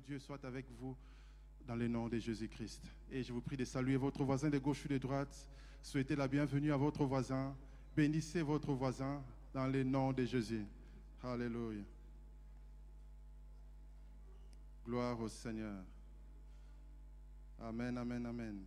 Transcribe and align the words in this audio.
Dieu 0.00 0.18
soit 0.18 0.44
avec 0.44 0.66
vous 0.78 0.96
dans 1.66 1.76
le 1.76 1.86
nom 1.86 2.08
de 2.08 2.18
Jésus-Christ. 2.18 2.82
Et 3.10 3.22
je 3.22 3.32
vous 3.32 3.40
prie 3.40 3.56
de 3.56 3.64
saluer 3.64 3.96
votre 3.96 4.24
voisin 4.24 4.48
de 4.48 4.58
gauche 4.58 4.84
ou 4.84 4.88
de 4.88 4.98
droite. 4.98 5.48
Souhaitez 5.82 6.16
la 6.16 6.26
bienvenue 6.26 6.72
à 6.72 6.76
votre 6.76 7.04
voisin. 7.04 7.54
Bénissez 7.94 8.42
votre 8.42 8.72
voisin 8.72 9.22
dans 9.52 9.66
le 9.66 9.82
nom 9.82 10.12
de 10.12 10.24
Jésus. 10.24 10.64
Alléluia. 11.22 11.82
Gloire 14.86 15.20
au 15.20 15.28
Seigneur. 15.28 15.84
Amen, 17.60 17.98
amen, 17.98 18.26
amen. 18.26 18.64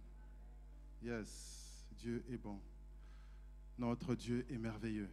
Yes, 1.02 1.86
Dieu 1.98 2.24
est 2.30 2.38
bon. 2.38 2.60
Notre 3.78 4.14
Dieu 4.14 4.46
est 4.50 4.58
merveilleux. 4.58 5.10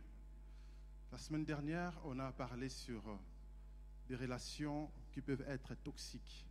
La 1.10 1.18
semaine 1.18 1.44
dernière, 1.44 1.98
on 2.04 2.18
a 2.18 2.30
parlé 2.30 2.68
sur 2.68 3.02
des 4.06 4.16
relations 4.16 4.90
qui 5.12 5.20
peuvent 5.20 5.44
être 5.48 5.74
toxiques. 5.76 6.46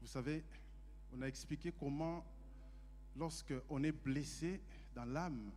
Vous 0.00 0.06
savez, 0.06 0.44
on 1.12 1.22
a 1.22 1.26
expliqué 1.26 1.72
comment, 1.72 2.24
lorsque 3.16 3.54
on 3.68 3.82
est 3.82 3.92
blessé 3.92 4.60
dans 4.94 5.04
l'âme, 5.04 5.50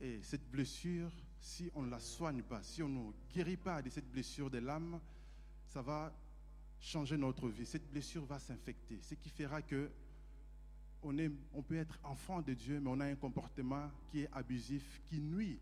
et 0.00 0.20
cette 0.22 0.50
blessure, 0.50 1.10
si 1.40 1.70
on 1.74 1.82
ne 1.82 1.90
la 1.90 2.00
soigne 2.00 2.42
pas, 2.42 2.62
si 2.62 2.82
on 2.82 2.88
ne 2.88 3.12
guérit 3.32 3.56
pas 3.56 3.80
de 3.80 3.88
cette 3.88 4.10
blessure 4.10 4.50
de 4.50 4.58
l'âme, 4.58 5.00
ça 5.68 5.80
va 5.80 6.12
changer 6.78 7.16
notre 7.16 7.48
vie. 7.48 7.64
Cette 7.64 7.90
blessure 7.90 8.24
va 8.26 8.38
s'infecter, 8.38 8.98
ce 9.02 9.14
qui 9.14 9.30
fera 9.30 9.62
que 9.62 9.90
on, 11.02 11.16
est, 11.18 11.30
on 11.52 11.62
peut 11.62 11.76
être 11.76 11.98
enfant 12.02 12.42
de 12.42 12.52
Dieu, 12.52 12.80
mais 12.80 12.90
on 12.90 13.00
a 13.00 13.06
un 13.06 13.14
comportement 13.14 13.90
qui 14.10 14.22
est 14.22 14.28
abusif, 14.32 15.00
qui 15.06 15.20
nuit 15.20 15.60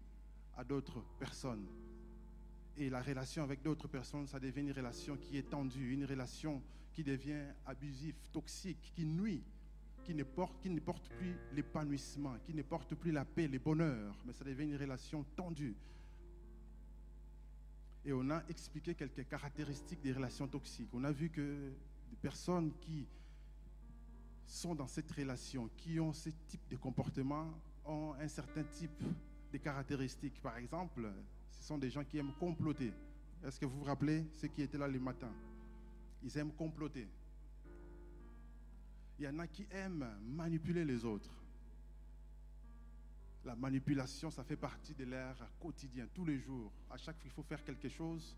à 0.56 0.64
d'autres 0.64 1.04
personnes. 1.18 1.66
Et 2.76 2.90
la 2.90 3.00
relation 3.00 3.42
avec 3.42 3.62
d'autres 3.62 3.88
personnes, 3.88 4.26
ça 4.26 4.40
devient 4.40 4.62
une 4.62 4.72
relation 4.72 5.16
qui 5.16 5.36
est 5.36 5.48
tendue, 5.48 5.92
une 5.92 6.04
relation 6.04 6.62
qui 6.92 7.04
devient 7.04 7.44
abusive, 7.66 8.16
toxique, 8.32 8.92
qui 8.94 9.04
nuit, 9.04 9.42
qui 10.04 10.14
ne 10.14 10.24
porte, 10.24 10.60
qui 10.60 10.70
ne 10.70 10.80
porte 10.80 11.08
plus 11.08 11.36
l'épanouissement, 11.52 12.36
qui 12.44 12.52
ne 12.54 12.62
porte 12.62 12.94
plus 12.94 13.12
la 13.12 13.24
paix, 13.24 13.48
le 13.48 13.58
bonheur, 13.58 14.16
mais 14.26 14.32
ça 14.32 14.44
devient 14.44 14.64
une 14.64 14.76
relation 14.76 15.24
tendue. 15.36 15.76
Et 18.04 18.12
on 18.12 18.28
a 18.30 18.42
expliqué 18.48 18.94
quelques 18.94 19.26
caractéristiques 19.26 20.02
des 20.02 20.12
relations 20.12 20.46
toxiques. 20.46 20.90
On 20.92 21.04
a 21.04 21.12
vu 21.12 21.30
que 21.30 21.72
des 22.10 22.16
personnes 22.16 22.72
qui 22.80 23.06
sont 24.46 24.74
dans 24.74 24.86
cette 24.86 25.10
relation, 25.10 25.70
qui 25.76 25.98
ont 25.98 26.12
ce 26.12 26.28
type 26.48 26.68
de 26.68 26.76
comportement, 26.76 27.50
ont 27.86 28.14
un 28.20 28.28
certain 28.28 28.64
type 28.64 29.02
de 29.52 29.58
caractéristiques. 29.58 30.40
Par 30.42 30.58
exemple, 30.58 31.10
ce 31.58 31.68
sont 31.68 31.78
des 31.78 31.90
gens 31.90 32.04
qui 32.04 32.18
aiment 32.18 32.34
comploter. 32.38 32.92
Est-ce 33.44 33.58
que 33.60 33.66
vous 33.66 33.78
vous 33.78 33.84
rappelez 33.84 34.26
ceux 34.34 34.48
qui 34.48 34.62
étaient 34.62 34.78
là 34.78 34.88
le 34.88 34.98
matin? 34.98 35.30
Ils 36.22 36.36
aiment 36.38 36.52
comploter. 36.52 37.06
Il 39.18 39.24
y 39.24 39.28
en 39.28 39.38
a 39.38 39.46
qui 39.46 39.66
aiment 39.70 40.08
manipuler 40.22 40.84
les 40.84 41.04
autres. 41.04 41.30
La 43.44 43.54
manipulation, 43.54 44.30
ça 44.30 44.42
fait 44.42 44.56
partie 44.56 44.94
de 44.94 45.04
l'air 45.04 45.36
quotidien, 45.60 46.06
tous 46.14 46.24
les 46.24 46.38
jours. 46.38 46.72
À 46.90 46.96
chaque 46.96 47.16
fois 47.16 47.22
qu'il 47.22 47.30
faut 47.30 47.42
faire 47.42 47.62
quelque 47.62 47.88
chose, 47.88 48.34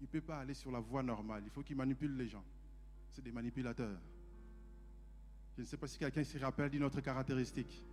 il 0.00 0.04
ne 0.04 0.08
peut 0.08 0.20
pas 0.20 0.40
aller 0.40 0.54
sur 0.54 0.70
la 0.70 0.80
voie 0.80 1.02
normale. 1.02 1.42
Il 1.46 1.50
faut 1.50 1.62
qu'il 1.62 1.76
manipule 1.76 2.16
les 2.16 2.28
gens. 2.28 2.44
C'est 3.10 3.22
des 3.22 3.32
manipulateurs. 3.32 3.98
Je 5.56 5.62
ne 5.62 5.66
sais 5.66 5.76
pas 5.76 5.86
si 5.86 5.98
quelqu'un 5.98 6.24
se 6.24 6.38
rappelle 6.38 6.70
d'une 6.70 6.84
autre 6.84 7.00
caractéristique. 7.00 7.84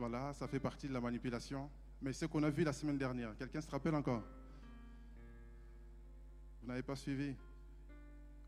Voilà, 0.00 0.32
ça 0.32 0.48
fait 0.48 0.58
partie 0.58 0.88
de 0.88 0.94
la 0.94 1.00
manipulation. 1.02 1.68
Mais 2.00 2.14
ce 2.14 2.24
qu'on 2.24 2.42
a 2.42 2.48
vu 2.48 2.64
la 2.64 2.72
semaine 2.72 2.96
dernière, 2.96 3.36
quelqu'un 3.36 3.60
se 3.60 3.70
rappelle 3.70 3.94
encore? 3.94 4.22
Vous 6.62 6.68
n'avez 6.68 6.82
pas 6.82 6.96
suivi? 6.96 7.34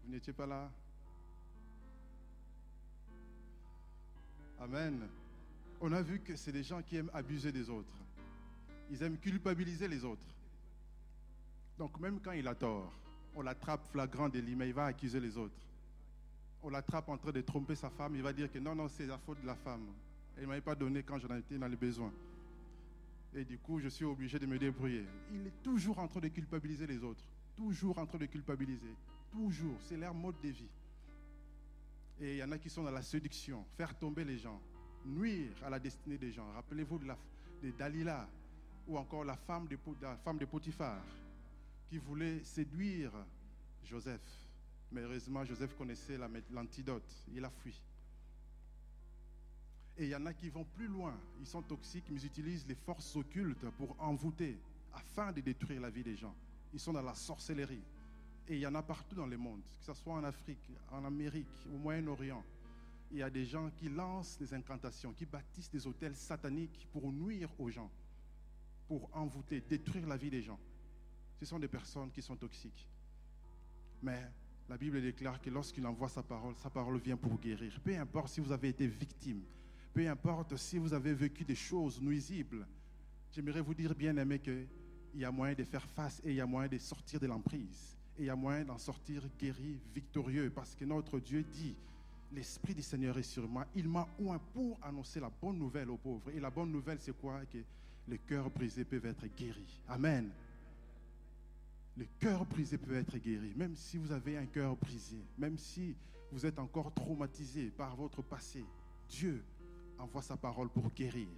Vous 0.03 0.11
n'étiez 0.11 0.33
pas 0.33 0.47
là? 0.47 0.71
Amen. 4.61 5.07
On 5.79 5.93
a 5.93 6.01
vu 6.01 6.21
que 6.21 6.37
c'est 6.37 6.53
des 6.53 6.63
gens 6.63 6.81
qui 6.81 6.97
aiment 6.97 7.11
abuser 7.13 7.53
des 7.53 7.69
autres. 7.69 7.99
Ils 8.91 9.03
aiment 9.03 9.19
culpabiliser 9.19 9.89
les 9.89 10.07
autres. 10.07 10.35
Donc 11.77 12.01
même 12.01 12.19
quand 12.21 12.33
il 12.33 12.49
a 12.49 12.55
tort, 12.55 12.91
on 13.35 13.43
l'attrape 13.43 13.85
flagrant 13.89 14.31
délit, 14.31 14.57
mais 14.57 14.69
il 14.69 14.75
va 14.75 14.87
accuser 14.87 15.21
les 15.21 15.37
autres. 15.37 15.61
On 16.63 16.71
l'attrape 16.71 17.11
en 17.11 17.19
train 17.19 17.33
de 17.33 17.43
tromper 17.43 17.75
sa 17.75 17.91
femme, 17.91 18.17
il 18.17 18.23
va 18.23 18.33
dire 18.33 18.51
que 18.51 18.59
non, 18.59 18.75
non, 18.75 18.89
c'est 18.89 19.05
la 19.05 19.19
faute 19.19 19.43
de 19.43 19.47
la 19.47 19.57
femme. 19.57 19.87
Elle 20.37 20.45
ne 20.45 20.49
m'avait 20.49 20.61
pas 20.61 20.75
donné 20.75 21.03
quand 21.03 21.19
j'en 21.19 21.35
étais 21.37 21.59
dans 21.59 21.69
les 21.69 21.77
besoins. 21.77 22.13
Et 23.35 23.45
du 23.45 23.59
coup, 23.59 23.81
je 23.81 23.89
suis 23.89 24.05
obligé 24.05 24.39
de 24.39 24.47
me 24.47 24.59
débrouiller. 24.59 25.07
Il 25.33 25.47
est 25.47 25.63
toujours 25.63 25.99
en 25.99 26.09
train 26.09 26.21
de 26.21 26.29
culpabiliser 26.29 26.87
les 26.87 27.03
autres. 27.03 27.25
Toujours 27.57 27.99
en 27.99 28.07
train 28.07 28.19
de 28.19 28.27
culpabiliser. 28.27 28.95
Toujours. 29.31 29.77
C'est 29.81 29.97
leur 29.97 30.15
mode 30.15 30.41
de 30.43 30.49
vie. 30.49 30.71
Et 32.21 32.33
il 32.33 32.37
y 32.39 32.45
en 32.45 32.53
a 32.53 32.59
qui 32.59 32.69
sont 32.69 32.83
dans 32.83 32.91
la 32.91 33.03
séduction, 33.03 33.65
faire 33.77 33.99
tomber 33.99 34.25
les 34.25 34.39
gens, 34.39 34.61
nuire 35.05 35.53
à 35.65 35.71
la 35.71 35.79
destinée 35.79 36.19
des 36.19 36.31
gens. 36.31 36.51
Rappelez-vous 36.53 36.99
de, 36.99 37.07
de 37.63 37.71
Dalila 37.71 38.29
ou 38.87 38.99
encore 38.99 39.25
la 39.25 39.37
femme 39.37 39.67
de, 39.67 39.79
la 40.01 40.17
femme 40.19 40.39
de 40.39 40.45
Potiphar 40.45 41.03
qui 41.89 41.99
voulait 41.99 42.43
séduire 42.45 43.13
Joseph. 43.85 44.21
Mais 44.93 45.01
heureusement, 45.01 45.45
Joseph 45.45 45.75
connaissait 45.77 46.19
l'antidote. 46.51 47.11
Il 47.35 47.45
a 47.45 47.51
fui. 47.51 47.81
Et 49.99 50.05
il 50.05 50.11
y 50.11 50.17
en 50.17 50.27
a 50.27 50.33
qui 50.33 50.49
vont 50.49 50.65
plus 50.65 50.89
loin. 50.89 51.15
Ils 51.41 51.47
sont 51.47 51.63
toxiques, 51.63 52.05
mais 52.11 52.21
ils 52.21 52.27
utilisent 52.27 52.67
les 52.67 52.75
forces 52.75 53.15
occultes 53.17 53.69
pour 53.77 53.95
envoûter 54.01 54.59
afin 54.95 55.33
de 55.33 55.41
détruire 55.41 55.81
la 55.81 55.91
vie 55.91 56.03
des 56.03 56.17
gens. 56.17 56.35
Ils 56.73 56.81
sont 56.81 56.93
dans 56.93 57.03
la 57.03 57.15
sorcellerie. 57.15 57.83
Et 58.49 58.57
il 58.57 58.61
y 58.61 58.67
en 58.67 58.75
a 58.75 58.83
partout 58.83 59.15
dans 59.15 59.27
le 59.27 59.37
monde, 59.37 59.61
que 59.79 59.85
ce 59.85 59.95
soit 59.95 60.15
en 60.15 60.25
Afrique, 60.25 60.71
en 60.91 61.05
Amérique, 61.05 61.47
au 61.73 61.79
Moyen-Orient. 61.79 62.43
Il 63.13 63.19
y 63.19 63.23
a 63.23 63.31
des 63.31 63.45
gens 63.45 63.71
qui 63.77 63.89
lancent 63.89 64.39
des 64.39 64.55
incantations, 64.55 65.13
qui 65.13 65.27
bâtissent 65.27 65.71
des 65.71 65.87
hôtels 65.87 66.17
sataniques 66.17 66.89
pour 66.93 67.13
nuire 67.13 67.51
aux 67.59 67.71
gens, 67.71 67.91
pour 68.89 69.09
envoûter, 69.13 69.61
détruire 69.61 70.07
la 70.07 70.17
vie 70.17 70.31
des 70.31 70.43
gens. 70.43 70.59
Ce 71.39 71.45
sont 71.45 71.59
des 71.59 71.69
personnes 71.69 72.11
qui 72.11 72.23
sont 72.23 72.37
toxiques. 72.37 72.89
Mais 74.03 74.21
la 74.69 74.77
Bible 74.77 75.01
déclare 75.01 75.41
que 75.41 75.51
lorsqu'il 75.51 75.87
envoie 75.87 76.09
sa 76.09 76.23
parole, 76.23 76.55
sa 76.57 76.71
parole 76.71 76.99
vient 76.99 77.17
pour 77.17 77.39
guérir. 77.39 77.79
Peu 77.85 77.97
importe 77.97 78.29
si 78.29 78.41
vous 78.41 78.53
avez 78.53 78.69
été 78.69 78.87
victime, 78.87 79.43
peu 79.93 80.09
importe 80.09 80.57
si 80.57 80.79
vous 80.79 80.93
avez 80.93 81.15
vécu 81.15 81.45
des 81.45 81.55
choses 81.55 82.01
nuisibles, 82.01 82.67
j'aimerais 83.31 83.61
vous 83.61 83.75
dire, 83.75 83.95
bien 83.95 84.17
aimé, 84.17 84.39
qu'il 84.39 84.67
y 85.15 85.25
a 85.25 85.31
moyen 85.31 85.55
de 85.55 85.65
faire 85.65 85.85
face 85.85 86.21
et 86.25 86.31
il 86.31 86.37
y 86.37 86.41
a 86.41 86.47
moyen 86.47 86.69
de 86.69 86.79
sortir 86.79 87.21
de 87.21 87.27
l'emprise. 87.27 87.97
Et 88.19 88.23
il 88.23 88.27
y 88.27 88.31
a 88.31 88.37
moyen 88.37 88.65
d'en 88.65 88.79
sortir 88.79 89.23
guéri, 89.39 89.79
victorieux, 89.95 90.51
parce 90.51 90.75
que 90.75 90.85
notre 90.85 91.19
Dieu 91.19 91.43
dit, 91.43 91.75
l'Esprit 92.33 92.75
du 92.75 92.83
Seigneur 92.83 93.17
est 93.19 93.23
sur 93.23 93.47
moi. 93.49 93.67
Il 93.75 93.89
m'a 93.89 94.09
oint 94.21 94.41
pour 94.53 94.79
annoncer 94.83 95.21
la 95.21 95.31
bonne 95.31 95.59
nouvelle 95.59 95.91
aux 95.91 95.99
pauvres. 95.99 96.31
Et 96.31 96.41
la 96.41 96.51
bonne 96.51 96.71
nouvelle, 96.71 96.99
c'est 97.01 97.17
quoi? 97.19 97.45
Que 97.47 97.59
les 98.09 98.19
cœurs 98.19 98.51
brisés 98.51 98.85
peuvent 98.85 99.07
être 99.07 99.27
guéris. 99.37 99.81
Amen. 99.89 100.31
Le 101.97 102.07
cœur 102.19 102.47
brisé 102.47 102.79
peut 102.79 102.95
être 102.97 103.19
guéri, 103.19 103.53
même 103.55 103.77
si 103.77 103.99
vous 103.99 104.13
avez 104.13 104.39
un 104.39 104.47
cœur 104.47 104.77
brisé, 104.77 105.19
même 105.37 105.59
si 105.59 105.95
vous 106.31 106.47
êtes 106.47 106.59
encore 106.59 106.93
traumatisé 106.95 107.71
par 107.71 107.95
votre 107.95 108.23
passé. 108.23 108.65
Dieu 109.11 109.45
envoie 110.03 110.23
sa 110.23 110.37
parole 110.37 110.69
pour 110.69 110.91
guérir. 110.91 111.29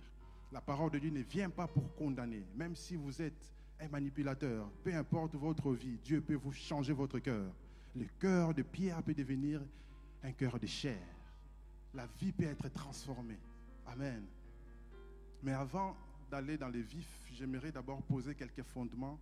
La 0.51 0.61
parole 0.61 0.91
de 0.91 0.99
Dieu 0.99 1.11
ne 1.11 1.21
vient 1.21 1.51
pas 1.51 1.67
pour 1.67 1.95
condamner. 1.97 2.45
Même 2.57 2.75
si 2.75 2.97
vous 2.97 3.21
êtes 3.21 3.53
un 3.81 3.89
manipulateur, 3.89 4.71
peu 4.83 4.95
importe 4.95 5.35
votre 5.35 5.73
vie, 5.73 5.99
Dieu 6.03 6.21
peut 6.21 6.35
vous 6.35 6.53
changer 6.53 6.93
votre 6.93 7.19
cœur. 7.19 7.53
Le 7.95 8.07
cœur 8.19 8.55
de 8.55 8.63
pierre 8.63 9.03
peut 9.03 9.15
devenir 9.15 9.61
un 10.23 10.33
cœur 10.33 10.59
de 10.59 10.67
chair. 10.67 11.03
La 11.93 12.07
vie 12.19 12.33
peut 12.33 12.45
être 12.45 12.69
transformée. 12.71 13.39
Amen. 13.87 14.25
Mais 15.43 15.53
avant 15.53 15.95
d'aller 16.31 16.57
dans 16.57 16.69
les 16.69 16.83
vifs, 16.83 17.27
j'aimerais 17.33 17.71
d'abord 17.71 18.03
poser 18.03 18.35
quelques 18.35 18.63
fondements 18.63 19.19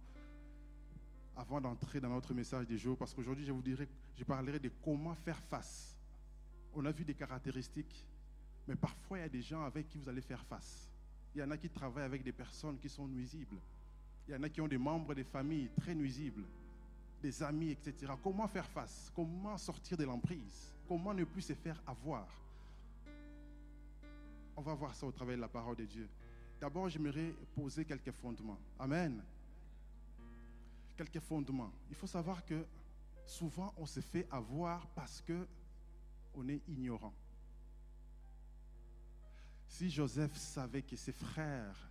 avant 1.37 1.61
d'entrer 1.61 2.01
dans 2.01 2.11
notre 2.11 2.35
message 2.35 2.67
du 2.67 2.79
jour, 2.79 2.97
parce 2.97 3.13
qu'aujourd'hui, 3.15 3.45
je 3.45 3.53
vous 3.53 3.63
dirai, 3.63 3.89
je 4.17 4.23
parlerai 4.23 4.59
de 4.59 4.71
comment 4.85 5.15
faire 5.15 5.41
face. 5.51 5.97
On 6.75 6.85
a 6.85 6.93
vu 6.93 7.05
des 7.05 7.15
caractéristiques 7.15 8.07
mais 8.67 8.77
parfois, 8.77 9.19
il 9.19 9.21
y 9.23 9.25
a 9.25 9.29
des 9.29 9.43
gens 9.43 9.65
avec 9.65 9.89
qui 9.89 9.99
vous 9.99 10.09
allez 10.09 10.21
faire 10.21 10.45
face. 10.45 10.89
Il 11.35 11.41
y 11.41 11.45
en 11.45 11.51
a 11.51 11.57
qui 11.57 11.69
travaillent 11.69 12.05
avec 12.05 12.23
des 12.23 12.33
personnes 12.33 12.79
qui 12.79 12.89
sont 12.89 13.09
nuisibles. 13.09 13.57
Il 14.29 14.35
y 14.35 14.37
en 14.37 14.43
a 14.43 14.49
qui 14.49 14.61
ont 14.61 14.69
des 14.69 14.79
membres 14.79 15.15
de 15.15 15.23
famille 15.23 15.69
très 15.81 15.95
nuisibles, 15.95 16.45
des 17.21 17.43
amis, 17.43 17.71
etc. 17.71 18.13
Comment 18.23 18.47
faire 18.47 18.69
face? 18.69 19.11
Comment 19.15 19.59
sortir 19.59 19.97
de 19.97 20.05
l'emprise? 20.05 20.73
Comment 20.87 21.15
ne 21.15 21.25
plus 21.25 21.43
se 21.43 21.55
faire 21.55 21.83
avoir? 21.87 22.29
On 24.57 24.63
va 24.63 24.75
voir 24.75 24.95
ça 24.95 25.07
au 25.07 25.13
travers 25.13 25.37
de 25.37 25.41
la 25.41 25.49
parole 25.49 25.77
de 25.77 25.85
Dieu. 25.85 26.09
D'abord, 26.61 26.89
j'aimerais 26.89 27.35
poser 27.55 27.85
quelques 27.85 28.13
fondements. 28.13 28.59
Amen. 28.79 29.23
Quelques 30.97 31.21
fondements. 31.21 31.73
Il 31.89 31.97
faut 31.97 32.07
savoir 32.07 32.45
que 32.45 32.65
souvent, 33.27 33.73
on 33.77 33.87
se 33.87 34.01
fait 34.01 34.29
avoir 34.31 34.87
parce 34.89 35.21
que 35.23 35.47
on 36.35 36.49
est 36.49 36.61
ignorant. 36.69 37.13
Si 39.73 39.89
Joseph 39.89 40.37
savait 40.37 40.83
que 40.83 40.97
ses 40.97 41.13
frères 41.13 41.91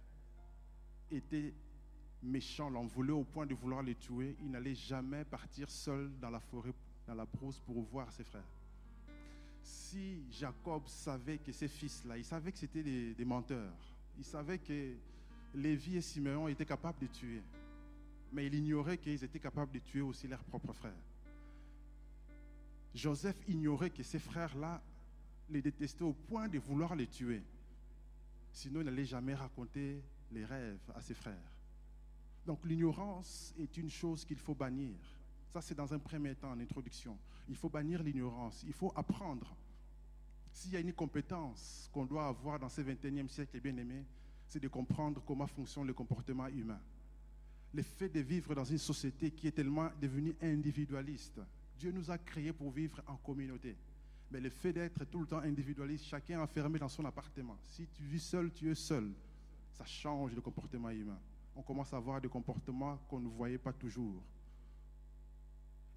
étaient 1.10 1.52
méchant 2.22 2.70
l'en 2.70 2.86
voulait 2.86 3.12
au 3.12 3.24
point 3.24 3.48
de 3.48 3.56
vouloir 3.56 3.82
les 3.82 3.96
tuer, 3.96 4.36
il 4.40 4.52
n'allait 4.52 4.76
jamais 4.76 5.26
partir 5.26 5.68
seul 5.68 6.12
dans 6.20 6.30
la 6.30 6.40
forêt, 6.40 6.76
dans 7.08 7.16
la 7.16 7.26
brousse 7.26 7.60
pour 7.60 7.82
voir 7.82 8.12
ses 8.12 8.24
frères. 8.24 8.46
Si 9.64 10.22
Jacob 10.30 10.84
savait 10.86 11.40
que 11.40 11.52
ses 11.52 11.68
fils-là, 11.68 12.20
il 12.20 12.24
savait 12.24 12.52
que 12.52 12.60
c'était 12.60 12.84
des, 12.84 13.26
menteurs, 13.26 13.74
il 14.16 14.26
savait 14.26 14.60
que 14.60 14.94
Lévi 15.56 15.98
et 15.98 16.02
Simeon 16.02 16.48
étaient 16.50 16.66
capables 16.66 17.00
de 17.00 17.08
tuer, 17.08 17.42
mais 18.32 18.46
il 18.46 18.54
ignorait 18.54 19.00
qu'ils 19.00 19.24
étaient 19.24 19.40
capables 19.40 19.72
de 19.72 19.80
tuer 19.80 20.02
aussi 20.02 20.28
leurs 20.28 20.44
propres 20.44 20.74
frères. 20.74 20.94
Joseph 22.94 23.38
ignorait 23.48 23.90
que 23.90 24.04
ses 24.04 24.20
frères-là 24.20 24.84
les 25.50 25.64
détestaient 25.64 26.04
au 26.04 26.14
point 26.14 26.48
de 26.48 26.60
vouloir 26.60 26.96
les 26.96 27.08
tuer. 27.08 27.42
Sinon, 28.52 28.82
il 28.82 28.86
n'allait 28.86 29.06
jamais 29.06 29.34
raconter 29.34 30.04
les 30.32 30.46
rêves 30.46 30.92
à 30.96 31.02
ses 31.02 31.14
frères. 31.14 31.52
Donc 32.46 32.66
l'ignorance 32.66 33.54
est 33.60 33.78
une 33.78 33.90
chose 33.90 34.26
qu'il 34.26 34.40
faut 34.40 34.56
bannir. 34.56 34.96
Ça, 35.50 35.62
c'est 35.62 35.76
dans 35.76 35.94
un 35.94 36.00
premier 36.00 36.36
temps, 36.36 36.52
en 36.52 36.60
introduction. 36.60 37.18
Il 37.50 37.56
faut 37.56 37.70
bannir 37.70 38.02
l'ignorance. 38.02 38.64
Il 38.66 38.74
faut 38.74 38.92
apprendre. 38.96 39.56
S'il 40.52 40.72
y 40.72 40.78
a 40.78 40.80
une 40.80 40.94
compétence 40.94 41.90
qu'on 41.92 42.06
doit 42.06 42.28
avoir 42.28 42.60
dans 42.60 42.70
ce 42.70 42.82
21e 42.82 43.28
siècle, 43.28 43.60
bien 43.60 43.76
aimé, 43.78 44.06
c'est 44.48 44.60
de 44.60 44.68
comprendre 44.68 45.22
comment 45.26 45.48
fonctionne 45.48 45.88
le 45.88 45.94
comportement 45.94 46.48
humain. 46.48 46.80
Le 47.74 47.84
fait 47.84 48.10
de 48.10 48.20
vivre 48.20 48.54
dans 48.54 48.66
une 48.66 48.78
société 48.78 49.32
qui 49.32 49.48
est 49.48 49.52
tellement 49.52 49.90
devenue 50.02 50.36
individualiste. 50.42 51.40
Dieu 51.78 51.92
nous 51.92 52.12
a 52.12 52.18
créés 52.18 52.52
pour 52.52 52.72
vivre 52.72 53.02
en 53.08 53.16
communauté. 53.18 53.78
Mais 54.32 54.40
le 54.40 54.50
fait 54.50 54.72
d'être 54.72 55.04
tout 55.06 55.20
le 55.20 55.28
temps 55.28 55.40
individualiste, 55.40 56.06
chacun 56.06 56.42
enfermé 56.42 56.80
dans 56.80 56.88
son 56.88 57.04
appartement. 57.04 57.58
Si 57.66 57.86
tu 57.88 58.04
vis 58.04 58.24
seul, 58.24 58.52
tu 58.54 58.72
es 58.72 58.76
seul. 58.76 59.12
Ça 59.74 59.86
change 59.86 60.34
le 60.34 60.42
comportement 60.42 60.90
humain. 60.90 61.20
On 61.56 61.62
commence 61.62 61.94
à 61.94 61.98
avoir 61.98 62.22
des 62.22 62.30
comportements 62.30 62.98
qu'on 63.10 63.20
ne 63.20 63.28
voyait 63.28 63.58
pas 63.58 63.74
toujours. 63.74 64.24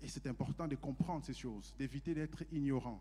Et 0.02 0.08
c'est 0.08 0.26
important 0.26 0.66
de 0.66 0.74
comprendre 0.74 1.24
ces 1.24 1.32
choses, 1.32 1.72
d'éviter 1.78 2.12
d'être 2.12 2.42
ignorant. 2.50 3.00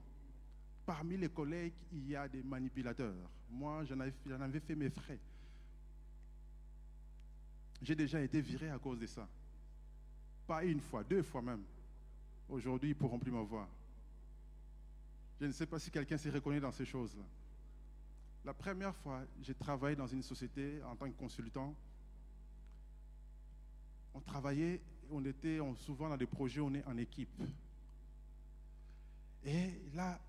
Parmi 0.85 1.17
les 1.17 1.29
collègues, 1.29 1.73
il 1.91 2.07
y 2.07 2.15
a 2.15 2.27
des 2.27 2.43
manipulateurs. 2.43 3.29
Moi, 3.49 3.83
j'en 3.85 3.99
avais, 3.99 4.59
fait 4.59 4.75
mes 4.75 4.89
frais. 4.89 5.19
J'ai 7.81 7.95
déjà 7.95 8.21
été 8.21 8.39
viré 8.39 8.69
à 8.69 8.77
cause 8.77 8.99
de 8.99 9.07
ça. 9.07 9.27
Pas 10.45 10.63
une 10.63 10.79
fois, 10.79 11.03
deux 11.03 11.23
fois 11.23 11.41
même. 11.41 11.63
Aujourd'hui, 12.47 12.91
ils 12.91 12.93
ne 12.93 12.99
pourront 12.99 13.19
plus 13.19 13.31
me 13.31 13.41
voir. 13.41 13.67
Je 15.39 15.45
ne 15.45 15.51
sais 15.51 15.65
pas 15.65 15.79
si 15.79 15.91
quelqu'un 15.91 16.17
s'est 16.17 16.29
reconnu 16.29 16.59
dans 16.59 16.71
ces 16.71 16.85
choses-là. 16.85 17.23
La 18.45 18.53
première 18.53 18.95
fois, 18.95 19.23
j'ai 19.41 19.53
travaillé 19.55 19.95
dans 19.95 20.07
une 20.07 20.21
société 20.23 20.81
en 20.83 20.95
tant 20.95 21.09
que 21.09 21.17
consultant. 21.17 21.75
On 24.13 24.19
travaillait, 24.21 24.81
on 25.09 25.23
était 25.25 25.59
on- 25.59 25.75
souvent 25.75 26.09
dans 26.09 26.17
des 26.17 26.25
projets, 26.27 26.59
on 26.61 26.73
est 26.73 26.85
en 26.85 26.97
équipe. 26.97 27.41
Et 29.45 29.71
là, 29.93 30.19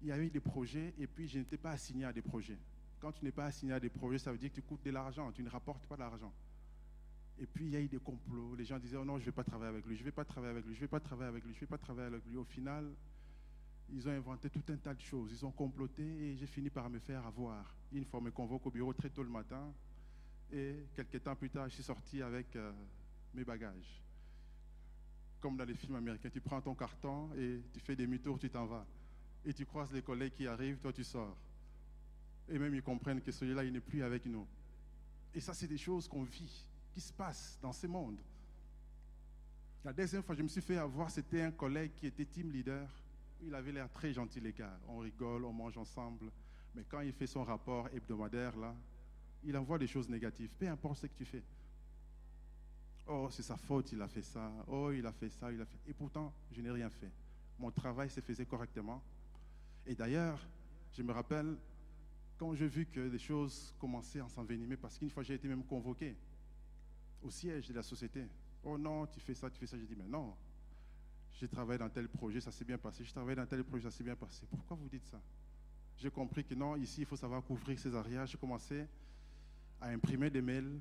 il 0.00 0.08
y 0.08 0.12
a 0.12 0.18
eu 0.18 0.28
des 0.30 0.40
projets 0.40 0.94
et 0.98 1.06
puis 1.06 1.28
je 1.28 1.38
n'étais 1.38 1.56
pas 1.56 1.70
assigné 1.72 2.04
à 2.04 2.12
des 2.12 2.22
projets. 2.22 2.58
Quand 3.00 3.12
tu 3.12 3.24
n'es 3.24 3.32
pas 3.32 3.46
assigné 3.46 3.72
à 3.72 3.80
des 3.80 3.88
projets, 3.88 4.18
ça 4.18 4.32
veut 4.32 4.38
dire 4.38 4.50
que 4.50 4.56
tu 4.56 4.62
coûtes 4.62 4.82
de 4.84 4.90
l'argent, 4.90 5.30
tu 5.32 5.42
ne 5.42 5.48
rapportes 5.48 5.86
pas 5.86 5.96
d'argent. 5.96 6.32
Et 7.38 7.46
puis 7.46 7.64
il 7.66 7.70
y 7.70 7.76
a 7.76 7.80
eu 7.80 7.88
des 7.88 7.98
complots. 7.98 8.54
Les 8.54 8.64
gens 8.64 8.78
disaient 8.78 8.96
oh 8.96 9.04
non, 9.04 9.16
je 9.18 9.22
ne 9.22 9.26
vais 9.26 9.32
pas 9.32 9.44
travailler 9.44 9.70
avec 9.70 9.86
lui, 9.86 9.94
je 9.96 10.00
ne 10.00 10.04
vais 10.06 10.12
pas 10.12 10.24
travailler 10.24 10.52
avec 10.52 10.66
lui, 10.66 10.74
je 10.74 10.78
ne 10.78 10.84
vais 10.84 10.88
pas 10.88 11.00
travailler 11.00 11.28
avec 11.28 11.44
lui, 11.44 11.52
je 11.52 11.56
ne 11.56 11.60
vais 11.60 11.66
pas 11.66 11.78
travailler 11.78 12.06
avec 12.08 12.24
lui. 12.26 12.36
Au 12.36 12.44
final, 12.44 12.92
ils 13.92 14.08
ont 14.08 14.12
inventé 14.12 14.50
tout 14.50 14.64
un 14.68 14.76
tas 14.76 14.94
de 14.94 15.00
choses. 15.00 15.30
Ils 15.32 15.44
ont 15.44 15.50
comploté 15.50 16.02
et 16.02 16.36
j'ai 16.36 16.46
fini 16.46 16.70
par 16.70 16.88
me 16.88 16.98
faire 16.98 17.26
avoir. 17.26 17.74
Une 17.92 18.04
fois, 18.04 18.20
on 18.20 18.22
me 18.22 18.30
convoque 18.30 18.66
au 18.66 18.70
bureau 18.70 18.92
très 18.92 19.10
tôt 19.10 19.22
le 19.22 19.28
matin 19.30 19.72
et 20.52 20.86
quelques 20.94 21.22
temps 21.22 21.34
plus 21.34 21.50
tard, 21.50 21.68
je 21.68 21.74
suis 21.74 21.82
sorti 21.82 22.20
avec 22.22 22.54
euh, 22.56 22.72
mes 23.34 23.44
bagages. 23.44 24.02
Comme 25.40 25.56
dans 25.56 25.64
les 25.64 25.74
films 25.74 25.96
américains, 25.96 26.30
tu 26.30 26.40
prends 26.40 26.60
ton 26.60 26.74
carton 26.74 27.30
et 27.36 27.62
tu 27.72 27.80
fais 27.80 27.96
demi-tour, 27.96 28.38
tu 28.38 28.50
t'en 28.50 28.66
vas. 28.66 28.86
Et 29.44 29.54
tu 29.54 29.64
croises 29.64 29.92
les 29.92 30.02
collègues 30.02 30.34
qui 30.34 30.46
arrivent, 30.46 30.78
toi 30.78 30.92
tu 30.92 31.04
sors. 31.04 31.36
Et 32.48 32.58
même 32.58 32.74
ils 32.74 32.82
comprennent 32.82 33.20
que 33.20 33.32
celui-là, 33.32 33.64
il 33.64 33.72
n'est 33.72 33.80
plus 33.80 34.02
avec 34.02 34.26
nous. 34.26 34.46
Et 35.34 35.40
ça, 35.40 35.54
c'est 35.54 35.66
des 35.66 35.78
choses 35.78 36.06
qu'on 36.06 36.22
vit, 36.22 36.66
qui 36.92 37.00
se 37.00 37.12
passent 37.12 37.58
dans 37.62 37.72
ce 37.72 37.86
monde. 37.86 38.20
La 39.84 39.92
deuxième 39.92 40.22
fois, 40.22 40.34
je 40.34 40.42
me 40.42 40.48
suis 40.48 40.60
fait 40.60 40.76
avoir, 40.76 41.10
c'était 41.10 41.42
un 41.42 41.50
collègue 41.50 41.92
qui 41.96 42.06
était 42.06 42.26
team 42.26 42.52
leader. 42.52 42.88
Il 43.44 43.54
avait 43.54 43.72
l'air 43.72 43.90
très 43.90 44.12
gentil, 44.12 44.40
les 44.40 44.52
gars. 44.52 44.78
On 44.88 44.98
rigole, 44.98 45.44
on 45.44 45.52
mange 45.52 45.76
ensemble. 45.76 46.30
Mais 46.74 46.84
quand 46.84 47.00
il 47.00 47.12
fait 47.12 47.26
son 47.26 47.44
rapport 47.44 47.88
hebdomadaire, 47.92 48.56
là, 48.56 48.74
il 49.44 49.56
envoie 49.56 49.78
des 49.78 49.86
choses 49.86 50.08
négatives. 50.08 50.50
Peu 50.58 50.68
importe 50.68 50.98
ce 50.98 51.06
que 51.06 51.14
tu 51.14 51.24
fais. 51.24 51.42
Oh, 53.06 53.28
c'est 53.30 53.42
sa 53.42 53.56
faute, 53.56 53.92
il 53.92 54.00
a 54.00 54.08
fait 54.08 54.22
ça. 54.22 54.50
Oh, 54.68 54.92
il 54.92 55.04
a 55.04 55.12
fait 55.12 55.28
ça, 55.28 55.52
il 55.52 55.60
a 55.60 55.66
fait. 55.66 55.78
Et 55.88 55.92
pourtant, 55.92 56.32
je 56.52 56.60
n'ai 56.60 56.70
rien 56.70 56.88
fait. 56.88 57.10
Mon 57.58 57.70
travail 57.70 58.08
se 58.10 58.20
faisait 58.20 58.46
correctement. 58.46 59.02
Et 59.84 59.94
d'ailleurs, 59.94 60.38
je 60.92 61.02
me 61.02 61.12
rappelle 61.12 61.56
quand 62.38 62.54
j'ai 62.54 62.68
vu 62.68 62.86
que 62.86 63.00
les 63.00 63.18
choses 63.18 63.74
commençaient 63.78 64.20
à 64.20 64.28
s'envenimer, 64.28 64.76
parce 64.76 64.98
qu'une 64.98 65.10
fois 65.10 65.22
j'ai 65.22 65.34
été 65.34 65.48
même 65.48 65.64
convoqué 65.64 66.16
au 67.22 67.30
siège 67.30 67.68
de 67.68 67.74
la 67.74 67.82
société. 67.82 68.26
Oh 68.64 68.78
non, 68.78 69.06
tu 69.06 69.20
fais 69.20 69.34
ça, 69.34 69.50
tu 69.50 69.58
fais 69.58 69.66
ça. 69.66 69.76
J'ai 69.76 69.86
dit, 69.86 69.96
mais 69.96 70.06
non, 70.06 70.34
j'ai 71.42 71.48
travaillé 71.48 71.76
dans 71.76 71.88
tel 71.88 72.08
projet, 72.08 72.40
ça 72.40 72.52
s'est 72.52 72.64
bien 72.64 72.78
passé. 72.78 73.02
J'ai 73.02 73.10
travaillé 73.10 73.34
dans 73.34 73.46
tel 73.46 73.64
projet, 73.64 73.82
ça 73.82 73.90
s'est 73.90 74.04
bien 74.04 74.14
passé. 74.14 74.46
Pourquoi 74.48 74.76
vous 74.76 74.88
dites 74.88 75.04
ça? 75.06 75.20
J'ai 75.96 76.08
compris 76.08 76.44
que 76.44 76.54
non, 76.54 76.76
ici, 76.76 77.00
il 77.00 77.06
faut 77.06 77.16
savoir 77.16 77.42
couvrir 77.42 77.76
ses 77.80 77.92
arrières. 77.96 78.24
J'ai 78.26 78.38
commencé 78.38 78.86
à 79.80 79.88
imprimer 79.88 80.30
des 80.30 80.40
mails 80.40 80.78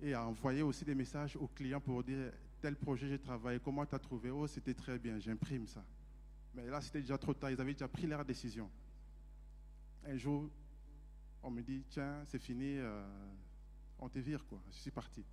et 0.00 0.14
à 0.14 0.24
envoyer 0.24 0.62
aussi 0.62 0.84
des 0.84 0.94
messages 0.94 1.34
aux 1.34 1.48
clients 1.48 1.80
pour 1.80 2.04
dire 2.04 2.32
tel 2.60 2.76
projet 2.76 3.08
j'ai 3.08 3.18
travaillé, 3.18 3.58
comment 3.58 3.84
tu 3.84 3.96
as 3.96 3.98
trouvé? 3.98 4.30
Oh, 4.30 4.46
c'était 4.46 4.72
très 4.72 5.00
bien, 5.00 5.18
j'imprime 5.18 5.66
ça. 5.66 5.84
Mais 6.54 6.64
là, 6.66 6.80
c'était 6.80 7.00
déjà 7.00 7.18
trop 7.18 7.34
tard, 7.34 7.50
ils 7.50 7.60
avaient 7.60 7.72
déjà 7.72 7.88
pris 7.88 8.06
leur 8.06 8.24
décision. 8.24 8.70
Un 10.04 10.16
jour, 10.16 10.48
on 11.42 11.50
me 11.50 11.60
dit 11.60 11.82
tiens, 11.88 12.22
c'est 12.28 12.38
fini, 12.38 12.78
euh, 12.78 13.04
on 13.98 14.08
te 14.08 14.20
vire, 14.20 14.46
quoi. 14.46 14.62
Je 14.70 14.76
suis 14.76 14.92
parti. 14.92 15.24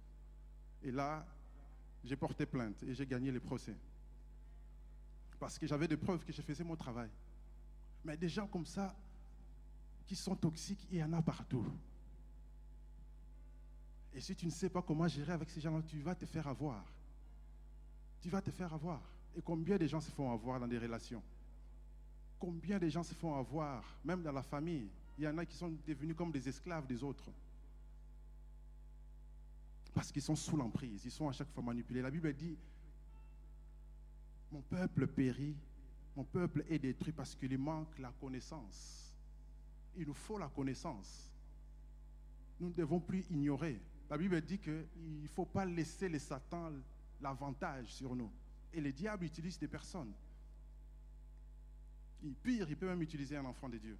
Et 0.81 0.89
là, 0.89 1.23
j'ai 2.03 2.15
porté 2.15 2.47
plainte 2.47 2.81
et 2.81 2.95
j'ai 2.95 3.05
gagné 3.05 3.31
le 3.31 3.39
procès. 3.39 3.75
Parce 5.39 5.57
que 5.57 5.65
j'avais 5.65 5.87
des 5.87 5.97
preuves 5.97 6.23
que 6.25 6.33
je 6.33 6.41
faisais 6.41 6.63
mon 6.63 6.75
travail. 6.75 7.09
Mais 8.03 8.17
des 8.17 8.29
gens 8.29 8.47
comme 8.47 8.65
ça, 8.65 8.95
qui 10.05 10.15
sont 10.15 10.35
toxiques, 10.35 10.87
il 10.91 10.97
y 10.97 11.03
en 11.03 11.13
a 11.13 11.21
partout. 11.21 11.65
Et 14.13 14.21
si 14.21 14.35
tu 14.35 14.45
ne 14.45 14.51
sais 14.51 14.69
pas 14.69 14.81
comment 14.81 15.07
gérer 15.07 15.33
avec 15.33 15.49
ces 15.49 15.61
gens-là, 15.61 15.83
tu 15.83 15.99
vas 16.01 16.15
te 16.15 16.25
faire 16.25 16.47
avoir. 16.47 16.83
Tu 18.21 18.29
vas 18.29 18.41
te 18.41 18.51
faire 18.51 18.73
avoir. 18.73 19.01
Et 19.35 19.41
combien 19.41 19.77
de 19.77 19.87
gens 19.87 20.01
se 20.01 20.11
font 20.11 20.31
avoir 20.31 20.59
dans 20.59 20.67
des 20.67 20.79
relations? 20.79 21.23
Combien 22.39 22.79
de 22.79 22.89
gens 22.89 23.03
se 23.03 23.13
font 23.13 23.35
avoir, 23.35 23.83
même 24.03 24.23
dans 24.23 24.31
la 24.31 24.43
famille? 24.43 24.89
Il 25.17 25.23
y 25.23 25.27
en 25.27 25.37
a 25.37 25.45
qui 25.45 25.55
sont 25.55 25.77
devenus 25.85 26.15
comme 26.15 26.31
des 26.31 26.49
esclaves 26.49 26.87
des 26.87 27.03
autres. 27.03 27.29
Parce 29.93 30.11
qu'ils 30.11 30.21
sont 30.21 30.35
sous 30.35 30.57
l'emprise, 30.57 31.05
ils 31.05 31.11
sont 31.11 31.29
à 31.29 31.33
chaque 31.33 31.49
fois 31.51 31.63
manipulés. 31.63 32.01
La 32.01 32.11
Bible 32.11 32.33
dit, 32.33 32.57
mon 34.51 34.61
peuple 34.61 35.07
périt, 35.07 35.55
mon 36.15 36.23
peuple 36.23 36.65
est 36.69 36.79
détruit 36.79 37.13
parce 37.13 37.35
qu'il 37.35 37.57
manque 37.57 37.97
la 37.99 38.11
connaissance. 38.19 39.15
Il 39.95 40.07
nous 40.07 40.13
faut 40.13 40.37
la 40.37 40.47
connaissance. 40.47 41.31
Nous 42.59 42.69
ne 42.69 42.73
devons 42.73 42.99
plus 42.99 43.25
ignorer. 43.29 43.79
La 44.09 44.17
Bible 44.17 44.41
dit 44.41 44.59
qu'il 44.59 44.87
ne 45.21 45.27
faut 45.27 45.45
pas 45.45 45.65
laisser 45.65 46.09
les 46.09 46.19
Satan 46.19 46.73
l'avantage 47.21 47.93
sur 47.93 48.15
nous. 48.15 48.31
Et 48.73 48.81
le 48.81 48.91
diable 48.91 49.25
utilise 49.25 49.57
des 49.59 49.67
personnes. 49.67 50.13
Pire, 52.43 52.69
il 52.69 52.75
peut 52.75 52.87
même 52.87 53.01
utiliser 53.01 53.37
un 53.37 53.45
enfant 53.45 53.69
de 53.69 53.77
Dieu. 53.77 53.97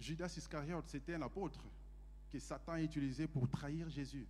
Judas 0.00 0.34
Iscariote, 0.36 0.88
c'était 0.88 1.14
un 1.14 1.22
apôtre 1.22 1.64
que 2.30 2.38
Satan 2.38 2.72
a 2.72 2.82
utilisé 2.82 3.28
pour 3.28 3.48
trahir 3.48 3.88
Jésus. 3.88 4.26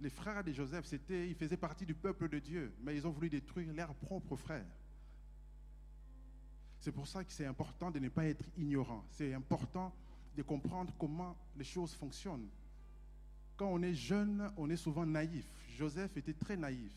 Les 0.00 0.10
frères 0.10 0.44
de 0.44 0.52
Joseph, 0.52 0.86
ils 1.08 1.34
faisaient 1.34 1.56
partie 1.56 1.86
du 1.86 1.94
peuple 1.94 2.28
de 2.28 2.38
Dieu, 2.38 2.74
mais 2.82 2.94
ils 2.96 3.06
ont 3.06 3.10
voulu 3.10 3.30
détruire 3.30 3.72
leurs 3.72 3.94
propres 3.94 4.36
frères. 4.36 4.66
C'est 6.80 6.92
pour 6.92 7.08
ça 7.08 7.24
que 7.24 7.32
c'est 7.32 7.46
important 7.46 7.90
de 7.90 7.98
ne 7.98 8.08
pas 8.08 8.26
être 8.26 8.44
ignorant. 8.56 9.04
C'est 9.10 9.32
important 9.32 9.92
de 10.36 10.42
comprendre 10.42 10.92
comment 10.98 11.36
les 11.56 11.64
choses 11.64 11.94
fonctionnent. 11.94 12.48
Quand 13.56 13.68
on 13.68 13.82
est 13.82 13.94
jeune, 13.94 14.52
on 14.58 14.68
est 14.68 14.76
souvent 14.76 15.06
naïf. 15.06 15.46
Joseph 15.76 16.16
était 16.16 16.34
très 16.34 16.56
naïf. 16.56 16.92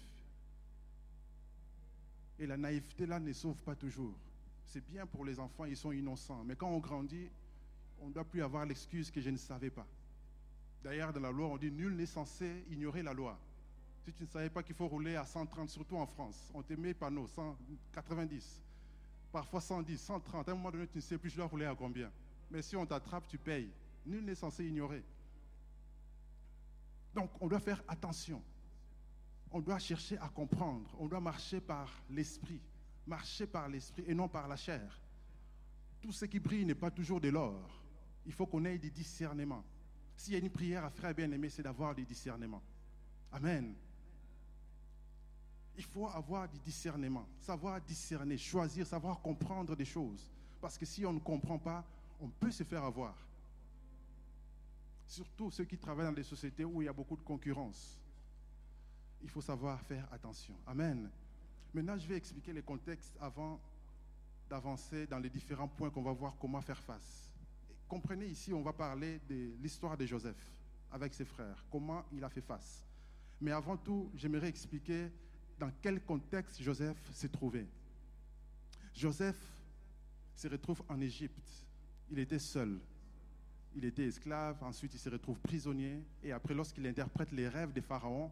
Et 2.37 2.45
la 2.45 2.57
naïveté 2.57 3.05
là 3.05 3.19
ne 3.19 3.31
sauve 3.31 3.57
pas 3.63 3.75
toujours. 3.75 4.13
C'est 4.65 4.85
bien 4.85 5.05
pour 5.05 5.25
les 5.25 5.39
enfants, 5.39 5.65
ils 5.65 5.77
sont 5.77 5.93
innocents. 5.93 6.43
Mais 6.43 6.55
quand 6.55 6.69
on 6.69 6.79
grandit, 6.79 7.29
on 8.01 8.09
ne 8.09 8.13
doit 8.13 8.25
plus 8.25 8.43
avoir 8.43 8.65
l'excuse 8.65 9.09
que 9.09 9.21
je 9.21 9.29
ne 9.29 9.37
savais 9.37 9.69
pas. 9.69 9.87
D'ailleurs, 10.83 11.11
dans 11.11 11.19
la 11.19 11.31
loi, 11.31 11.47
on 11.47 11.57
dit 11.57 11.71
nul 11.71 11.95
n'est 11.95 12.05
censé 12.05 12.63
ignorer 12.69 13.03
la 13.03 13.13
loi. 13.13 13.37
Si 14.05 14.13
tu 14.13 14.23
ne 14.23 14.29
savais 14.29 14.49
pas 14.49 14.63
qu'il 14.63 14.75
faut 14.75 14.87
rouler 14.87 15.15
à 15.15 15.25
130, 15.25 15.69
surtout 15.69 15.97
en 15.97 16.05
France, 16.05 16.49
on 16.53 16.63
te 16.63 16.73
met 16.73 16.93
panneau 16.93 17.27
190, 17.27 18.61
parfois 19.31 19.61
110, 19.61 19.97
130. 19.97 20.47
À 20.47 20.51
un 20.51 20.55
moment 20.55 20.71
donné, 20.71 20.87
tu 20.87 20.97
ne 20.97 21.01
sais 21.01 21.17
plus 21.17 21.29
je 21.29 21.35
dois 21.35 21.47
rouler 21.47 21.65
à 21.65 21.75
combien. 21.75 22.11
Mais 22.49 22.61
si 22.61 22.75
on 22.75 22.85
t'attrape, 22.85 23.27
tu 23.27 23.37
payes. 23.37 23.71
Nul 24.05 24.23
n'est 24.23 24.35
censé 24.35 24.65
ignorer. 24.65 25.03
Donc 27.13 27.29
on 27.41 27.47
doit 27.47 27.59
faire 27.59 27.83
attention. 27.87 28.41
On 29.51 29.61
doit 29.61 29.79
chercher 29.79 30.17
à 30.19 30.29
comprendre. 30.29 30.89
On 30.99 31.07
doit 31.07 31.19
marcher 31.19 31.59
par 31.59 31.91
l'esprit. 32.09 32.61
Marcher 33.05 33.47
par 33.47 33.67
l'esprit 33.67 34.03
et 34.07 34.13
non 34.13 34.27
par 34.27 34.47
la 34.47 34.55
chair. 34.55 35.01
Tout 36.01 36.11
ce 36.11 36.25
qui 36.25 36.39
brille 36.39 36.65
n'est 36.65 36.75
pas 36.75 36.91
toujours 36.91 37.19
de 37.19 37.29
l'or. 37.29 37.83
Il 38.25 38.31
faut 38.31 38.45
qu'on 38.45 38.63
ait 38.65 38.77
du 38.77 38.91
discernement. 38.91 39.63
S'il 40.19 40.33
y 40.33 40.35
a 40.35 40.39
une 40.39 40.49
prière 40.49 40.83
à 40.83 40.89
faire 40.89 41.15
bien 41.15 41.31
aimé, 41.31 41.47
c'est 41.47 41.63
d'avoir 41.63 41.95
du 41.95 42.03
discernement. 42.03 42.61
Amen. 43.31 43.73
Il 45.77 45.83
faut 45.85 46.09
avoir 46.09 46.49
du 46.49 46.59
discernement, 46.59 47.25
savoir 47.39 47.79
discerner, 47.79 48.37
choisir, 48.37 48.85
savoir 48.85 49.21
comprendre 49.21 49.77
des 49.77 49.85
choses. 49.85 50.29
Parce 50.59 50.77
que 50.77 50.85
si 50.85 51.05
on 51.05 51.13
ne 51.13 51.19
comprend 51.19 51.57
pas, 51.57 51.85
on 52.19 52.27
peut 52.27 52.51
se 52.51 52.63
faire 52.65 52.83
avoir. 52.83 53.15
Surtout 55.07 55.51
ceux 55.51 55.63
qui 55.63 55.77
travaillent 55.77 56.07
dans 56.07 56.11
des 56.11 56.23
sociétés 56.23 56.65
où 56.65 56.81
il 56.81 56.85
y 56.85 56.89
a 56.89 56.93
beaucoup 56.93 57.15
de 57.15 57.23
concurrence. 57.23 57.97
Il 59.21 59.29
faut 59.29 59.41
savoir 59.41 59.79
faire 59.83 60.05
attention. 60.11 60.55
Amen. 60.67 61.09
Maintenant, 61.73 61.97
je 61.97 62.05
vais 62.05 62.17
expliquer 62.17 62.51
les 62.51 62.61
contextes 62.61 63.15
avant 63.21 63.57
d'avancer 64.49 65.07
dans 65.07 65.19
les 65.19 65.29
différents 65.29 65.69
points 65.69 65.89
qu'on 65.89 66.03
va 66.03 66.11
voir 66.11 66.35
comment 66.37 66.59
faire 66.59 66.83
face. 66.83 67.28
Comprenez 67.89 68.27
ici, 68.27 68.53
on 68.53 68.61
va 68.61 68.71
parler 68.71 69.19
de 69.27 69.51
l'histoire 69.61 69.97
de 69.97 70.05
Joseph 70.05 70.37
avec 70.91 71.13
ses 71.13 71.25
frères, 71.25 71.65
comment 71.69 72.05
il 72.13 72.23
a 72.23 72.29
fait 72.29 72.41
face. 72.41 72.85
Mais 73.41 73.51
avant 73.51 73.75
tout, 73.75 74.11
j'aimerais 74.15 74.47
expliquer 74.47 75.11
dans 75.59 75.71
quel 75.81 76.01
contexte 76.01 76.61
Joseph 76.61 76.97
s'est 77.11 77.29
trouvé. 77.29 77.67
Joseph 78.93 79.39
se 80.35 80.47
retrouve 80.47 80.81
en 80.87 81.01
Égypte. 81.01 81.67
Il 82.09 82.19
était 82.19 82.39
seul. 82.39 82.79
Il 83.75 83.85
était 83.85 84.05
esclave, 84.05 84.63
ensuite 84.63 84.93
il 84.93 84.99
se 84.99 85.09
retrouve 85.09 85.39
prisonnier, 85.39 86.03
et 86.23 86.31
après 86.31 86.53
lorsqu'il 86.53 86.87
interprète 86.87 87.31
les 87.31 87.47
rêves 87.47 87.71
des 87.71 87.81
pharaons, 87.81 88.31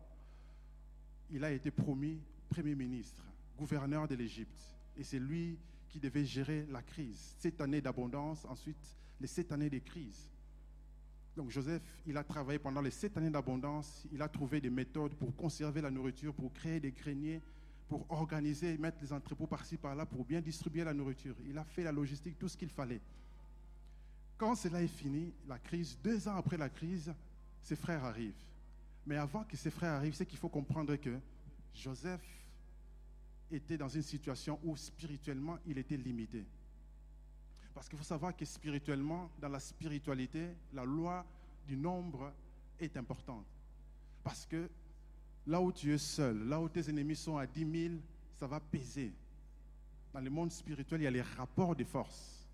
il 1.29 1.43
a 1.43 1.51
été 1.51 1.69
promis 1.69 2.21
Premier 2.49 2.75
ministre, 2.75 3.23
gouverneur 3.57 4.07
de 4.07 4.15
l'Égypte. 4.15 4.61
Et 4.95 5.03
c'est 5.03 5.19
lui 5.19 5.59
qui 5.89 5.99
devait 5.99 6.25
gérer 6.25 6.65
la 6.71 6.81
crise. 6.81 7.35
Sept 7.39 7.59
années 7.61 7.81
d'abondance, 7.81 8.45
ensuite 8.45 8.97
les 9.19 9.27
sept 9.27 9.51
années 9.51 9.69
de 9.69 9.79
crise. 9.79 10.29
Donc 11.35 11.51
Joseph, 11.51 11.83
il 12.05 12.17
a 12.17 12.23
travaillé 12.23 12.57
pendant 12.57 12.81
les 12.81 12.91
sept 12.91 13.15
années 13.17 13.29
d'abondance, 13.29 14.05
il 14.11 14.21
a 14.21 14.27
trouvé 14.27 14.59
des 14.59 14.71
méthodes 14.71 15.13
pour 15.13 15.35
conserver 15.35 15.81
la 15.81 15.91
nourriture, 15.91 16.33
pour 16.33 16.51
créer 16.51 16.79
des 16.79 16.91
greniers, 16.91 17.41
pour 17.87 18.05
organiser, 18.09 18.77
mettre 18.77 18.97
les 19.01 19.13
entrepôts 19.13 19.47
par-ci, 19.47 19.77
par-là, 19.77 20.05
pour 20.05 20.25
bien 20.25 20.41
distribuer 20.41 20.83
la 20.83 20.93
nourriture. 20.93 21.35
Il 21.47 21.57
a 21.57 21.63
fait 21.63 21.83
la 21.83 21.91
logistique, 21.91 22.37
tout 22.37 22.47
ce 22.47 22.57
qu'il 22.57 22.69
fallait. 22.69 23.01
Quand 24.37 24.55
cela 24.55 24.81
est 24.81 24.87
fini, 24.87 25.33
la 25.47 25.57
crise, 25.57 25.97
deux 26.03 26.27
ans 26.27 26.35
après 26.35 26.57
la 26.57 26.69
crise, 26.69 27.13
ses 27.61 27.75
frères 27.75 28.03
arrivent. 28.03 28.43
Mais 29.05 29.15
avant 29.15 29.43
que 29.43 29.55
ses 29.55 29.71
frères 29.71 29.93
arrivent, 29.93 30.15
c'est 30.15 30.25
qu'il 30.25 30.37
faut 30.37 30.49
comprendre 30.49 30.95
que 30.95 31.17
Joseph 31.73 32.21
était 33.51 33.77
dans 33.77 33.87
une 33.87 34.01
situation 34.01 34.59
où 34.63 34.75
spirituellement, 34.75 35.57
il 35.65 35.77
était 35.77 35.97
limité. 35.97 36.45
Parce 37.77 37.89
qu'il 37.89 37.99
faut 37.99 38.03
savoir 38.03 38.35
que 38.35 38.43
spirituellement, 38.43 39.29
dans 39.39 39.49
la 39.49 39.59
spiritualité, 39.59 40.47
la 40.73 40.83
loi 40.83 41.23
du 41.67 41.77
nombre 41.77 42.33
est 42.79 42.97
importante. 42.97 43.45
Parce 44.23 44.47
que 44.47 44.67
là 45.45 45.61
où 45.61 45.71
tu 45.71 45.93
es 45.93 45.99
seul, 45.99 46.47
là 46.47 46.59
où 46.59 46.67
tes 46.69 46.89
ennemis 46.89 47.15
sont 47.15 47.37
à 47.37 47.45
10 47.45 47.89
000, 47.89 47.95
ça 48.33 48.47
va 48.47 48.59
peser. 48.59 49.13
Dans 50.11 50.21
le 50.21 50.29
monde 50.31 50.51
spirituel, 50.51 51.01
il 51.01 51.03
y 51.03 51.07
a 51.07 51.11
les 51.11 51.21
rapports 51.21 51.75
de 51.75 51.83
force. 51.83 52.49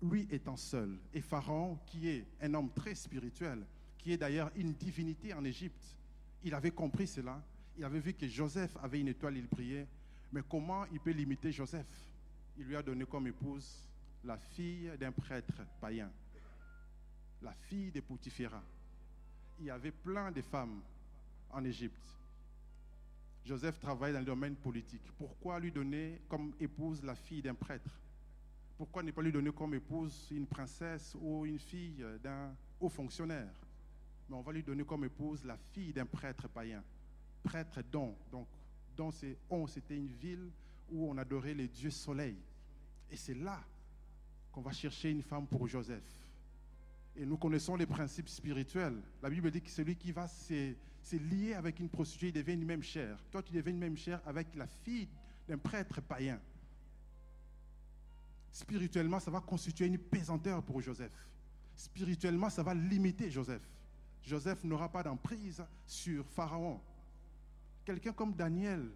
Lui 0.00 0.26
étant 0.30 0.56
seul, 0.56 0.98
et 1.12 1.20
Pharaon, 1.20 1.78
qui 1.84 2.08
est 2.08 2.24
un 2.40 2.54
homme 2.54 2.70
très 2.70 2.94
spirituel, 2.94 3.66
qui 3.98 4.12
est 4.12 4.16
d'ailleurs 4.16 4.50
une 4.56 4.72
divinité 4.72 5.34
en 5.34 5.44
Égypte, 5.44 5.84
il 6.44 6.54
avait 6.54 6.70
compris 6.70 7.06
cela. 7.06 7.44
Il 7.76 7.84
avait 7.84 8.00
vu 8.00 8.14
que 8.14 8.26
Joseph 8.26 8.74
avait 8.82 9.00
une 9.00 9.08
étoile, 9.08 9.36
il 9.36 9.46
brillait. 9.46 9.86
Mais 10.32 10.40
comment 10.48 10.86
il 10.86 10.98
peut 10.98 11.10
limiter 11.10 11.52
Joseph? 11.52 12.08
Il 12.56 12.64
lui 12.64 12.76
a 12.76 12.82
donné 12.82 13.04
comme 13.04 13.26
épouse 13.26 13.91
la 14.24 14.38
fille 14.38 14.90
d'un 14.98 15.12
prêtre 15.12 15.62
païen, 15.80 16.10
la 17.40 17.52
fille 17.52 17.90
de 17.90 18.00
Poutiféra. 18.00 18.62
Il 19.58 19.66
y 19.66 19.70
avait 19.70 19.90
plein 19.90 20.30
de 20.30 20.40
femmes 20.40 20.80
en 21.50 21.64
Égypte. 21.64 22.02
Joseph 23.44 23.80
travaille 23.80 24.12
dans 24.12 24.20
le 24.20 24.24
domaine 24.24 24.54
politique. 24.54 25.02
Pourquoi 25.18 25.58
lui 25.58 25.72
donner 25.72 26.22
comme 26.28 26.54
épouse 26.60 27.02
la 27.02 27.16
fille 27.16 27.42
d'un 27.42 27.54
prêtre? 27.54 27.90
Pourquoi 28.76 29.02
ne 29.02 29.10
pas 29.10 29.22
lui 29.22 29.32
donner 29.32 29.52
comme 29.52 29.74
épouse 29.74 30.28
une 30.30 30.46
princesse 30.46 31.16
ou 31.20 31.44
une 31.44 31.58
fille 31.58 32.04
d'un 32.22 32.54
haut 32.80 32.88
fonctionnaire? 32.88 33.52
Mais 34.28 34.36
on 34.36 34.42
va 34.42 34.52
lui 34.52 34.62
donner 34.62 34.84
comme 34.84 35.04
épouse 35.04 35.44
la 35.44 35.56
fille 35.56 35.92
d'un 35.92 36.06
prêtre 36.06 36.48
païen. 36.48 36.82
Prêtre 37.42 37.82
don. 37.90 38.16
Donc, 38.30 38.46
don, 38.96 39.10
c'est 39.10 39.36
c'était 39.68 39.96
une 39.96 40.12
ville 40.12 40.50
où 40.90 41.10
on 41.10 41.18
adorait 41.18 41.54
les 41.54 41.68
dieux 41.68 41.90
soleil. 41.90 42.38
Et 43.10 43.16
c'est 43.16 43.34
là 43.34 43.62
qu'on 44.52 44.60
va 44.60 44.72
chercher 44.72 45.10
une 45.10 45.22
femme 45.22 45.46
pour 45.46 45.66
Joseph. 45.66 46.04
Et 47.16 47.26
nous 47.26 47.36
connaissons 47.36 47.76
les 47.76 47.86
principes 47.86 48.28
spirituels. 48.28 49.02
La 49.22 49.30
Bible 49.30 49.50
dit 49.50 49.60
que 49.60 49.70
celui 49.70 49.96
qui 49.96 50.12
va 50.12 50.28
se, 50.28 50.74
lier 51.12 51.54
avec 51.54 51.80
une 51.80 51.88
prostituée, 51.88 52.28
il 52.28 52.32
devient 52.32 52.54
une 52.54 52.64
même 52.64 52.82
chair. 52.82 53.18
Toi, 53.30 53.42
tu 53.42 53.52
deviens 53.52 53.72
une 53.72 53.78
même 53.78 53.96
chair 53.96 54.20
avec 54.24 54.54
la 54.54 54.66
fille 54.66 55.08
d'un 55.48 55.58
prêtre 55.58 56.00
païen. 56.00 56.40
Spirituellement, 58.50 59.18
ça 59.18 59.30
va 59.30 59.40
constituer 59.40 59.86
une 59.86 59.98
pesanteur 59.98 60.62
pour 60.62 60.80
Joseph. 60.80 61.12
Spirituellement, 61.74 62.50
ça 62.50 62.62
va 62.62 62.74
limiter 62.74 63.30
Joseph. 63.30 63.62
Joseph 64.22 64.62
n'aura 64.64 64.90
pas 64.90 65.02
d'emprise 65.02 65.64
sur 65.86 66.24
Pharaon. 66.26 66.80
Quelqu'un 67.84 68.12
comme 68.12 68.34
Daniel 68.34 68.90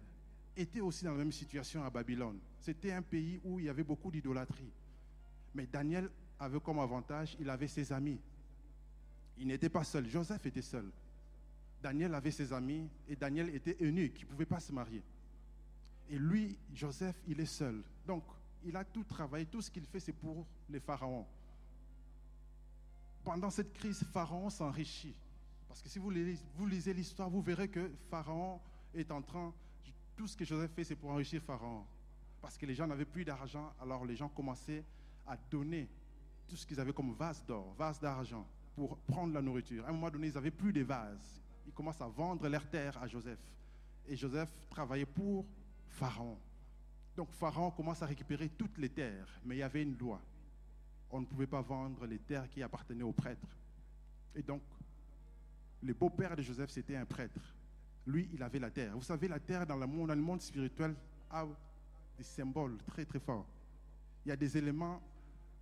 était 0.55 0.79
aussi 0.79 1.03
dans 1.03 1.11
la 1.11 1.17
même 1.17 1.31
situation 1.31 1.83
à 1.83 1.89
Babylone. 1.89 2.39
C'était 2.59 2.93
un 2.93 3.01
pays 3.01 3.39
où 3.43 3.59
il 3.59 3.65
y 3.65 3.69
avait 3.69 3.83
beaucoup 3.83 4.09
d'idolâtrie. 4.09 4.71
Mais 5.53 5.65
Daniel 5.67 6.09
avait 6.39 6.59
comme 6.59 6.79
avantage, 6.79 7.35
il 7.39 7.49
avait 7.49 7.67
ses 7.67 7.91
amis. 7.91 8.19
Il 9.37 9.47
n'était 9.47 9.69
pas 9.69 9.83
seul. 9.83 10.07
Joseph 10.07 10.45
était 10.45 10.61
seul. 10.61 10.91
Daniel 11.81 12.13
avait 12.15 12.31
ses 12.31 12.53
amis 12.53 12.89
et 13.07 13.15
Daniel 13.15 13.53
était 13.53 13.77
eunuque, 13.81 14.19
il 14.19 14.25
ne 14.25 14.31
pouvait 14.31 14.45
pas 14.45 14.59
se 14.59 14.71
marier. 14.71 15.03
Et 16.09 16.17
lui, 16.17 16.57
Joseph, 16.73 17.15
il 17.27 17.39
est 17.39 17.45
seul. 17.45 17.83
Donc, 18.05 18.23
il 18.63 18.75
a 18.75 18.83
tout 18.83 19.03
travaillé, 19.03 19.45
tout 19.45 19.61
ce 19.61 19.69
qu'il 19.69 19.85
fait, 19.85 19.99
c'est 19.99 20.13
pour 20.13 20.45
les 20.69 20.79
pharaons. 20.79 21.25
Pendant 23.23 23.49
cette 23.49 23.73
crise, 23.73 24.03
Pharaon 24.11 24.49
s'enrichit. 24.49 25.15
Parce 25.67 25.81
que 25.81 25.89
si 25.89 25.99
vous 25.99 26.09
lisez, 26.09 26.39
vous 26.55 26.65
lisez 26.65 26.93
l'histoire, 26.93 27.29
vous 27.29 27.41
verrez 27.41 27.67
que 27.67 27.91
Pharaon 28.09 28.59
est 28.93 29.11
en 29.11 29.21
train, 29.21 29.53
tout 30.15 30.27
ce 30.27 30.35
que 30.35 30.45
Joseph 30.45 30.71
fait, 30.71 30.85
c'est 30.85 30.95
pour 30.95 31.11
enrichir 31.11 31.41
Pharaon. 31.43 31.85
Parce 32.41 32.57
que 32.57 32.65
les 32.65 32.73
gens 32.73 32.87
n'avaient 32.87 33.05
plus 33.05 33.25
d'argent, 33.25 33.73
alors 33.79 34.05
les 34.05 34.15
gens 34.15 34.29
commençaient 34.29 34.83
à 35.27 35.37
donner 35.37 35.89
tout 36.47 36.55
ce 36.55 36.65
qu'ils 36.65 36.79
avaient 36.79 36.93
comme 36.93 37.13
vase 37.13 37.43
d'or, 37.45 37.73
vase 37.77 37.99
d'argent, 37.99 38.47
pour 38.75 38.97
prendre 38.99 39.33
la 39.33 39.41
nourriture. 39.41 39.85
À 39.85 39.89
un 39.89 39.91
moment 39.91 40.09
donné, 40.09 40.27
ils 40.27 40.33
n'avaient 40.33 40.51
plus 40.51 40.71
de 40.71 40.81
vases. 40.81 41.41
Ils 41.65 41.73
commencent 41.73 42.01
à 42.01 42.07
vendre 42.07 42.47
leurs 42.47 42.69
terres 42.69 42.97
à 43.01 43.07
Joseph. 43.07 43.39
Et 44.07 44.15
Joseph 44.15 44.49
travaillait 44.69 45.05
pour 45.05 45.45
Pharaon. 45.87 46.37
Donc 47.15 47.31
Pharaon 47.31 47.71
commence 47.71 48.01
à 48.01 48.05
récupérer 48.05 48.49
toutes 48.49 48.77
les 48.77 48.89
terres, 48.89 49.27
mais 49.43 49.55
il 49.55 49.59
y 49.59 49.63
avait 49.63 49.81
une 49.81 49.97
loi. 49.97 50.21
On 51.09 51.21
ne 51.21 51.25
pouvait 51.25 51.47
pas 51.47 51.61
vendre 51.61 52.05
les 52.05 52.19
terres 52.19 52.47
qui 52.49 52.61
appartenaient 52.61 53.03
aux 53.03 53.13
prêtres. 53.13 53.57
Et 54.35 54.43
donc, 54.43 54.61
le 55.81 55.93
beau-père 55.93 56.35
de 56.35 56.41
Joseph, 56.41 56.69
c'était 56.69 56.95
un 56.95 57.05
prêtre. 57.05 57.41
Lui, 58.05 58.29
il 58.33 58.43
avait 58.43 58.59
la 58.59 58.69
terre. 58.69 58.95
Vous 58.95 59.03
savez, 59.03 59.27
la 59.27 59.39
terre 59.39 59.65
dans 59.65 59.75
le 59.75 59.87
monde, 59.87 60.09
dans 60.09 60.15
le 60.15 60.21
monde 60.21 60.41
spirituel 60.41 60.95
a 61.29 61.45
des 62.17 62.23
symboles 62.23 62.77
très 62.85 63.05
très 63.05 63.19
forts. 63.19 63.47
Il 64.25 64.29
y 64.29 64.31
a 64.31 64.35
des 64.35 64.57
éléments 64.57 65.01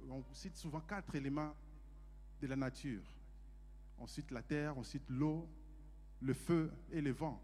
on 0.10 0.24
cite 0.34 0.56
souvent 0.56 0.82
quatre 0.82 1.16
éléments 1.16 1.54
de 2.42 2.48
la 2.48 2.56
nature. 2.56 3.04
On 3.98 4.08
cite 4.08 4.32
la 4.32 4.42
terre, 4.42 4.78
on 4.78 4.84
cite 4.84 5.10
l'eau, 5.10 5.48
le 6.22 6.34
feu 6.34 6.72
et 6.92 7.02
le 7.02 7.12
vent. 7.12 7.42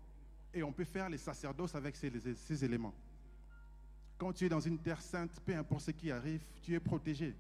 Et 0.54 0.64
on 0.64 0.74
peut 0.74 0.86
faire 0.86 1.10
les 1.10 1.18
sacerdoces 1.18 1.76
avec 1.76 1.96
ces, 1.96 2.66
éléments. 2.66 2.94
Quand 4.18 4.34
tu 4.34 4.46
es 4.46 4.50
dans 4.50 4.60
une 4.60 4.80
terre 4.80 5.02
sainte, 5.02 5.40
peu 5.46 5.56
importe 5.56 5.86
ce 5.86 5.92
qui 5.92 6.12
arrive, 6.12 6.44
tu 6.62 6.74
es 6.74 6.80
protégé. 6.80 7.36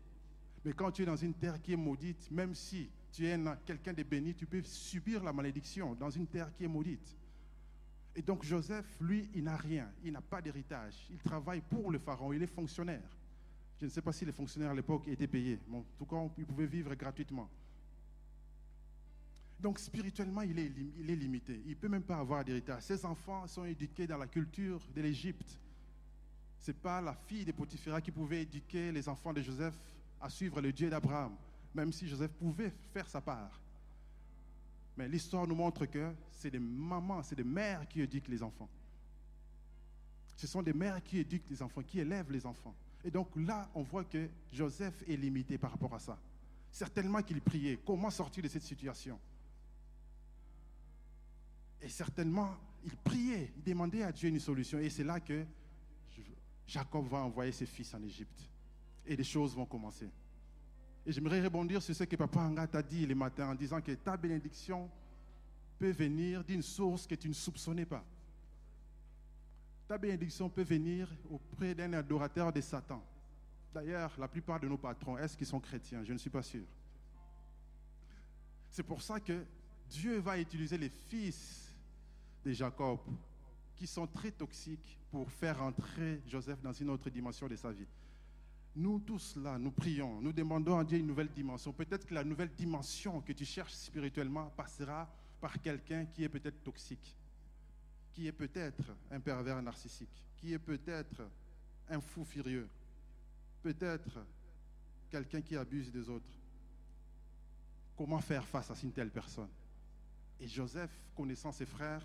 Mais 0.63 0.73
quand 0.73 0.91
tu 0.91 1.03
es 1.03 1.05
dans 1.05 1.17
une 1.17 1.33
terre 1.33 1.61
qui 1.61 1.73
est 1.73 1.77
maudite, 1.77 2.31
même 2.31 2.55
si 2.55 2.89
tu 3.11 3.27
es 3.27 3.37
quelqu'un 3.65 3.93
de 3.93 4.03
béni, 4.03 4.33
tu 4.33 4.45
peux 4.45 4.63
subir 4.63 5.23
la 5.23 5.33
malédiction 5.33 5.93
dans 5.95 6.09
une 6.09 6.27
terre 6.27 6.53
qui 6.53 6.63
est 6.63 6.69
maudite. 6.69 7.17
Et 8.15 8.21
donc 8.21 8.43
Joseph, 8.43 8.85
lui, 8.99 9.29
il 9.33 9.43
n'a 9.43 9.57
rien, 9.57 9.91
il 10.03 10.13
n'a 10.13 10.21
pas 10.21 10.41
d'héritage. 10.41 11.07
Il 11.09 11.19
travaille 11.19 11.61
pour 11.61 11.91
le 11.91 11.99
pharaon, 11.99 12.33
il 12.33 12.43
est 12.43 12.47
fonctionnaire. 12.47 13.09
Je 13.81 13.87
ne 13.87 13.89
sais 13.89 14.01
pas 14.03 14.13
si 14.13 14.23
les 14.25 14.31
fonctionnaires 14.31 14.69
à 14.69 14.75
l'époque 14.75 15.07
étaient 15.07 15.25
payés. 15.25 15.57
mais 15.67 15.77
en 15.77 15.85
tout 15.97 16.05
cas, 16.05 16.23
ils 16.37 16.45
pouvaient 16.45 16.67
vivre 16.67 16.93
gratuitement. 16.93 17.49
Donc 19.59 19.79
spirituellement, 19.79 20.43
il 20.43 20.59
est, 20.59 21.15
limité. 21.15 21.59
Il 21.65 21.71
ne 21.71 21.75
peut 21.75 21.89
même 21.89 22.03
pas 22.03 22.17
avoir 22.17 22.45
d'héritage. 22.45 22.83
Ses 22.83 23.03
enfants 23.05 23.47
sont 23.47 23.65
éduqués 23.65 24.05
dans 24.05 24.19
la 24.19 24.27
culture 24.27 24.79
de 24.95 25.01
l'Égypte. 25.01 25.57
Ce 26.59 26.69
n'est 26.69 26.77
pas 26.77 27.01
la 27.01 27.15
fille 27.15 27.43
de 27.43 27.51
Potiphera 27.51 27.99
qui 28.01 28.11
pouvait 28.11 28.43
éduquer 28.43 28.91
les 28.91 29.09
enfants 29.09 29.33
de 29.33 29.41
Joseph 29.41 29.73
à 30.19 30.29
suivre 30.29 30.61
le 30.61 30.71
Dieu 30.71 30.87
d'Abraham, 30.87 31.35
même 31.73 31.91
si 31.91 32.07
Joseph 32.07 32.31
pouvait 32.33 32.71
faire 32.93 33.09
sa 33.09 33.19
part. 33.19 33.59
Mais 34.95 35.07
l'histoire 35.07 35.47
nous 35.47 35.55
montre 35.55 35.87
que 35.87 36.13
c'est 36.29 36.51
des 36.51 36.59
mamans, 36.59 37.23
c'est 37.23 37.35
des 37.35 37.43
mères 37.43 37.87
qui 37.87 38.01
éduquent 38.01 38.27
les 38.27 38.43
enfants. 38.43 38.69
Ce 40.37 40.45
sont 40.45 40.61
des 40.61 40.73
mères 40.73 41.01
qui 41.01 41.17
éduquent 41.17 41.49
les 41.49 41.63
enfants, 41.63 41.81
qui 41.81 41.99
élèvent 41.99 42.31
les 42.31 42.45
enfants. 42.45 42.75
Et 43.03 43.11
donc 43.11 43.29
là, 43.35 43.69
on 43.73 43.81
voit 43.81 44.03
que 44.03 44.29
Joseph 44.51 45.03
est 45.07 45.15
limité 45.15 45.57
par 45.57 45.71
rapport 45.71 45.93
à 45.93 45.99
ça. 45.99 46.19
Certainement 46.71 47.21
qu'il 47.21 47.41
priait. 47.41 47.79
Comment 47.85 48.09
sortir 48.09 48.43
de 48.43 48.47
cette 48.47 48.63
situation? 48.63 49.19
Et 51.81 51.89
certainement, 51.89 52.55
il 52.83 52.95
priait, 52.97 53.51
il 53.57 53.63
demandait 53.63 54.03
à 54.03 54.11
Dieu 54.11 54.29
une 54.29 54.39
solution. 54.39 54.79
Et 54.79 54.89
c'est 54.89 55.03
là 55.03 55.19
que 55.19 55.45
Jacob 56.67 57.07
va 57.07 57.19
envoyer 57.19 57.51
ses 57.51 57.65
fils 57.65 57.93
en 57.93 58.01
Égypte. 58.03 58.49
Et 59.05 59.15
les 59.15 59.23
choses 59.23 59.55
vont 59.55 59.65
commencer. 59.65 60.09
Et 61.05 61.11
j'aimerais 61.11 61.41
rebondir 61.41 61.81
sur 61.81 61.95
ce 61.95 62.03
que 62.03 62.15
Papa 62.15 62.41
Anga 62.41 62.67
t'a 62.67 62.83
dit 62.83 63.05
le 63.05 63.15
matin 63.15 63.49
en 63.49 63.55
disant 63.55 63.81
que 63.81 63.91
ta 63.93 64.15
bénédiction 64.15 64.89
peut 65.79 65.91
venir 65.91 66.43
d'une 66.43 66.61
source 66.61 67.07
que 67.07 67.15
tu 67.15 67.27
ne 67.27 67.33
soupçonnais 67.33 67.85
pas. 67.85 68.05
Ta 69.91 69.97
bénédiction 69.97 70.49
peut 70.49 70.63
venir 70.63 71.09
auprès 71.29 71.75
d'un 71.75 71.91
adorateur 71.91 72.53
de 72.53 72.61
Satan. 72.61 73.03
D'ailleurs, 73.73 74.17
la 74.17 74.29
plupart 74.29 74.57
de 74.57 74.65
nos 74.65 74.77
patrons, 74.77 75.17
est-ce 75.17 75.35
qu'ils 75.35 75.45
sont 75.45 75.59
chrétiens? 75.59 76.01
Je 76.05 76.13
ne 76.13 76.17
suis 76.17 76.29
pas 76.29 76.41
sûr. 76.41 76.63
C'est 78.69 78.83
pour 78.83 79.01
ça 79.01 79.19
que 79.19 79.43
Dieu 79.89 80.19
va 80.19 80.39
utiliser 80.39 80.77
les 80.77 80.87
fils 80.87 81.75
de 82.45 82.53
Jacob, 82.53 82.99
qui 83.75 83.85
sont 83.85 84.07
très 84.07 84.31
toxiques, 84.31 84.97
pour 85.11 85.29
faire 85.29 85.61
entrer 85.61 86.21
Joseph 86.25 86.61
dans 86.61 86.71
une 86.71 86.89
autre 86.89 87.09
dimension 87.09 87.49
de 87.49 87.57
sa 87.57 87.73
vie. 87.73 87.89
Nous 88.73 88.97
tous 89.01 89.35
là, 89.35 89.59
nous 89.59 89.71
prions, 89.71 90.21
nous 90.21 90.31
demandons 90.31 90.79
à 90.79 90.85
Dieu 90.85 90.99
une 90.99 91.07
nouvelle 91.07 91.33
dimension. 91.33 91.73
Peut-être 91.73 92.05
que 92.05 92.13
la 92.13 92.23
nouvelle 92.23 92.53
dimension 92.55 93.19
que 93.19 93.33
tu 93.33 93.43
cherches 93.43 93.73
spirituellement 93.73 94.51
passera 94.51 95.13
par 95.41 95.61
quelqu'un 95.61 96.05
qui 96.05 96.23
est 96.23 96.29
peut-être 96.29 96.63
toxique, 96.63 97.17
qui 98.11 98.27
est 98.27 98.31
peut-être 98.31 98.95
un 99.09 99.19
pervers 99.19 99.61
narcissique, 99.61 100.25
qui 100.37 100.53
est 100.53 100.59
peut-être 100.59 101.21
un 101.89 102.01
fou 102.01 102.23
furieux, 102.23 102.69
peut-être 103.61 104.19
quelqu'un 105.09 105.41
qui 105.41 105.55
abuse 105.57 105.91
des 105.91 106.09
autres. 106.09 106.31
Comment 107.97 108.19
faire 108.19 108.47
face 108.47 108.71
à 108.71 108.75
une 108.83 108.91
telle 108.91 109.11
personne? 109.11 109.49
Et 110.39 110.47
Joseph, 110.47 110.91
connaissant 111.15 111.51
ses 111.51 111.65
frères, 111.65 112.03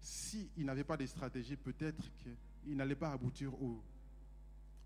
s'il 0.00 0.64
n'avait 0.64 0.84
pas 0.84 0.96
de 0.96 1.06
stratégie, 1.06 1.56
peut-être 1.56 2.04
qu'il 2.18 2.76
n'allait 2.76 2.94
pas 2.94 3.12
aboutir 3.12 3.52
au, 3.60 3.82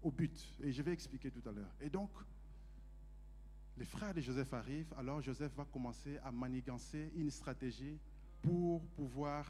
au 0.03 0.11
but. 0.11 0.33
Et 0.63 0.73
je 0.73 0.83
vais 0.83 0.93
expliquer 0.93 1.31
tout 1.31 1.47
à 1.49 1.53
l'heure. 1.53 1.75
Et 1.81 1.91
donc, 1.91 2.11
les 3.77 3.85
frères 3.85 4.15
de 4.15 4.21
Joseph 4.21 4.53
arrivent, 4.53 4.93
alors 4.97 5.21
Joseph 5.21 5.53
va 5.55 5.65
commencer 5.65 6.19
à 6.19 6.31
manigancer 6.31 7.11
une 7.17 7.31
stratégie 7.31 7.99
pour 8.45 8.83
pouvoir 8.89 9.47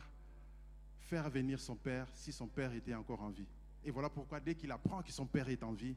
faire 1.01 1.29
venir 1.29 1.61
son 1.61 1.75
père 1.75 2.07
si 2.15 2.33
son 2.33 2.47
père 2.47 2.73
était 2.73 2.95
encore 2.95 3.21
en 3.23 3.31
vie. 3.31 3.47
Et 3.85 3.91
voilà 3.91 4.09
pourquoi 4.09 4.41
dès 4.41 4.55
qu'il 4.55 4.71
apprend 4.71 5.03
que 5.03 5.13
son 5.13 5.27
père 5.27 5.49
est 5.49 5.63
en 5.63 5.73
vie, 5.73 5.97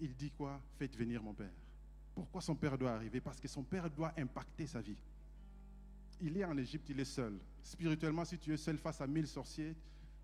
il 0.00 0.14
dit 0.14 0.30
quoi? 0.30 0.60
Faites 0.78 0.96
venir 0.96 1.22
mon 1.22 1.34
père. 1.34 1.52
Pourquoi 2.14 2.40
son 2.40 2.54
père 2.54 2.78
doit 2.78 2.92
arriver? 2.92 3.20
Parce 3.20 3.40
que 3.40 3.48
son 3.48 3.64
père 3.64 3.90
doit 3.90 4.12
impacter 4.16 4.66
sa 4.66 4.80
vie. 4.80 4.96
Il 6.20 6.36
est 6.38 6.44
en 6.44 6.56
Égypte, 6.56 6.88
il 6.88 7.00
est 7.00 7.04
seul. 7.04 7.36
Spirituellement, 7.62 8.24
si 8.24 8.38
tu 8.38 8.52
es 8.52 8.56
seul 8.56 8.78
face 8.78 9.00
à 9.00 9.06
mille 9.06 9.26
sorciers, 9.26 9.74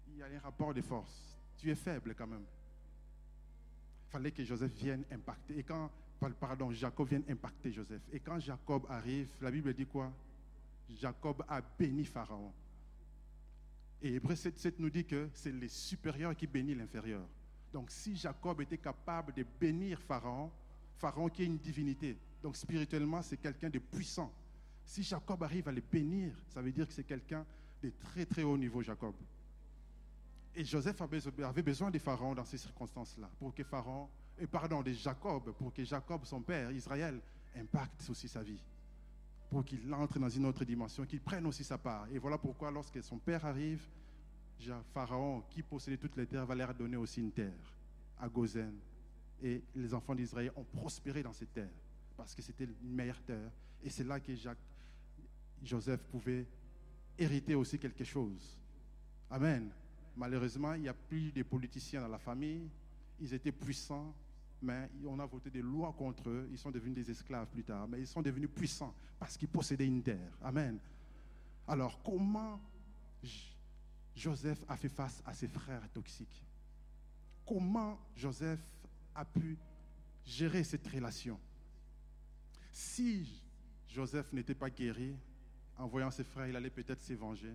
il 0.08 0.18
y 0.18 0.22
a 0.22 0.26
un 0.26 0.38
rapport 0.38 0.72
de 0.72 0.82
force. 0.82 1.36
Tu 1.56 1.70
es 1.70 1.74
faible 1.74 2.14
quand 2.14 2.28
même. 2.28 2.44
Il 4.06 4.10
fallait 4.10 4.30
que 4.30 4.44
Joseph 4.44 4.72
vienne 4.72 5.04
impacter. 5.10 5.58
Et 5.58 5.62
quand, 5.64 5.90
pardon, 6.38 6.70
Jacob 6.72 7.08
vienne 7.08 7.24
impacter 7.28 7.72
Joseph. 7.72 8.02
Et 8.12 8.20
quand 8.20 8.38
Jacob 8.38 8.86
arrive, 8.88 9.28
la 9.40 9.50
Bible 9.50 9.74
dit 9.74 9.86
quoi? 9.86 10.12
Jacob 10.96 11.44
a 11.48 11.60
béni 11.60 12.04
Pharaon. 12.04 12.52
Et 14.02 14.14
Hébreu 14.14 14.34
7, 14.34 14.78
nous 14.78 14.90
dit 14.90 15.04
que 15.04 15.28
c'est 15.34 15.52
les 15.52 15.68
supérieurs 15.68 16.34
qui 16.34 16.46
bénissent 16.46 16.78
l'inférieur. 16.78 17.22
Donc 17.72 17.90
si 17.90 18.16
Jacob 18.16 18.60
était 18.60 18.78
capable 18.78 19.32
de 19.34 19.44
bénir 19.60 20.00
Pharaon, 20.00 20.50
Pharaon 20.96 21.28
qui 21.28 21.42
est 21.42 21.46
une 21.46 21.58
divinité, 21.58 22.16
donc 22.42 22.56
spirituellement 22.56 23.22
c'est 23.22 23.36
quelqu'un 23.36 23.70
de 23.70 23.78
puissant. 23.78 24.32
Si 24.84 25.02
Jacob 25.02 25.42
arrive 25.42 25.68
à 25.68 25.72
le 25.72 25.82
bénir, 25.82 26.32
ça 26.48 26.62
veut 26.62 26.72
dire 26.72 26.86
que 26.86 26.92
c'est 26.92 27.04
quelqu'un 27.04 27.44
de 27.82 27.90
très 27.90 28.26
très 28.26 28.42
haut 28.42 28.58
niveau, 28.58 28.82
Jacob. 28.82 29.14
Et 30.54 30.64
Joseph 30.64 31.00
avait 31.00 31.62
besoin 31.62 31.90
de 31.90 31.98
Pharaon 31.98 32.34
dans 32.34 32.44
ces 32.44 32.58
circonstances-là, 32.58 33.30
pour 33.38 33.54
que 33.54 33.62
Pharaon, 33.62 34.08
et 34.38 34.46
pardon, 34.46 34.82
de 34.82 34.92
Jacob, 34.92 35.52
pour 35.52 35.72
que 35.72 35.84
Jacob, 35.84 36.24
son 36.24 36.40
père, 36.40 36.72
Israël, 36.72 37.20
impacte 37.54 38.08
aussi 38.10 38.26
sa 38.26 38.42
vie 38.42 38.60
pour 39.50 39.64
qu'il 39.64 39.92
entre 39.92 40.18
dans 40.20 40.28
une 40.28 40.46
autre 40.46 40.64
dimension, 40.64 41.04
qu'il 41.04 41.20
prenne 41.20 41.44
aussi 41.46 41.64
sa 41.64 41.76
part. 41.76 42.06
Et 42.12 42.18
voilà 42.18 42.38
pourquoi 42.38 42.70
lorsque 42.70 43.02
son 43.02 43.18
père 43.18 43.44
arrive, 43.44 43.82
Pharaon, 44.94 45.42
qui 45.50 45.62
possédait 45.62 45.96
toutes 45.96 46.16
les 46.16 46.26
terres, 46.26 46.46
va 46.46 46.54
leur 46.54 46.72
donner 46.72 46.96
aussi 46.96 47.20
une 47.20 47.32
terre 47.32 47.74
à 48.18 48.28
Gozen. 48.28 48.78
Et 49.42 49.62
les 49.74 49.92
enfants 49.92 50.14
d'Israël 50.14 50.52
ont 50.54 50.64
prospéré 50.64 51.22
dans 51.22 51.32
cette 51.32 51.52
terre, 51.52 51.72
parce 52.16 52.34
que 52.34 52.42
c'était 52.42 52.64
une 52.64 52.94
meilleure 52.94 53.22
terre. 53.22 53.50
Et 53.82 53.90
c'est 53.90 54.04
là 54.04 54.20
que 54.20 54.34
Jacques, 54.34 54.58
Joseph 55.62 56.02
pouvait 56.04 56.46
hériter 57.18 57.54
aussi 57.54 57.78
quelque 57.78 58.04
chose. 58.04 58.56
Amen. 59.30 59.70
Malheureusement, 60.16 60.74
il 60.74 60.82
n'y 60.82 60.88
a 60.88 60.94
plus 60.94 61.32
de 61.32 61.42
politiciens 61.42 62.02
dans 62.02 62.08
la 62.08 62.18
famille. 62.18 62.68
Ils 63.18 63.32
étaient 63.34 63.52
puissants, 63.52 64.14
mais 64.62 64.90
on 65.06 65.18
a 65.18 65.26
voté 65.26 65.50
des 65.50 65.62
lois 65.62 65.92
contre 65.92 66.28
eux. 66.28 66.48
Ils 66.50 66.58
sont 66.58 66.70
devenus 66.70 66.94
des 66.94 67.10
esclaves 67.10 67.48
plus 67.48 67.64
tard, 67.64 67.88
mais 67.88 68.00
ils 68.00 68.06
sont 68.06 68.22
devenus 68.22 68.50
puissants 68.54 68.94
parce 69.18 69.36
qu'ils 69.36 69.48
possédaient 69.48 69.86
une 69.86 70.02
terre. 70.02 70.36
Amen. 70.42 70.78
Alors, 71.66 72.02
comment 72.02 72.60
Joseph 74.14 74.62
a 74.68 74.76
fait 74.76 74.88
face 74.88 75.22
à 75.24 75.34
ses 75.34 75.48
frères 75.48 75.88
toxiques? 75.90 76.44
Comment 77.46 77.98
Joseph 78.16 78.60
a 79.14 79.24
pu 79.24 79.56
gérer 80.24 80.64
cette 80.64 80.86
relation? 80.86 81.38
Si 82.72 83.42
Joseph 83.88 84.32
n'était 84.32 84.54
pas 84.54 84.70
guéri, 84.70 85.16
en 85.76 85.86
voyant 85.86 86.10
ses 86.10 86.24
frères, 86.24 86.46
il 86.46 86.56
allait 86.56 86.70
peut-être 86.70 87.00
s'évanger 87.00 87.54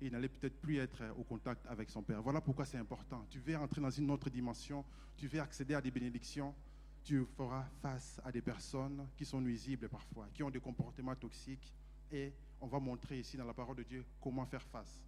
il 0.00 0.12
n'allait 0.12 0.28
peut-être 0.28 0.60
plus 0.60 0.78
être 0.78 1.02
au 1.18 1.22
contact 1.22 1.66
avec 1.66 1.90
son 1.90 2.02
Père. 2.02 2.22
Voilà 2.22 2.40
pourquoi 2.40 2.64
c'est 2.64 2.78
important. 2.78 3.24
Tu 3.28 3.38
veux 3.38 3.56
entrer 3.56 3.80
dans 3.80 3.90
une 3.90 4.10
autre 4.10 4.30
dimension, 4.30 4.84
tu 5.16 5.26
veux 5.26 5.40
accéder 5.40 5.74
à 5.74 5.80
des 5.80 5.90
bénédictions, 5.90 6.54
tu 7.02 7.24
feras 7.36 7.64
face 7.82 8.20
à 8.24 8.32
des 8.32 8.42
personnes 8.42 9.06
qui 9.16 9.24
sont 9.24 9.40
nuisibles 9.40 9.88
parfois, 9.88 10.28
qui 10.32 10.42
ont 10.42 10.50
des 10.50 10.60
comportements 10.60 11.14
toxiques, 11.14 11.72
et 12.12 12.32
on 12.60 12.66
va 12.66 12.78
montrer 12.78 13.20
ici 13.20 13.36
dans 13.36 13.44
la 13.44 13.54
parole 13.54 13.76
de 13.76 13.82
Dieu 13.82 14.04
comment 14.20 14.44
faire 14.46 14.62
face. 14.62 15.02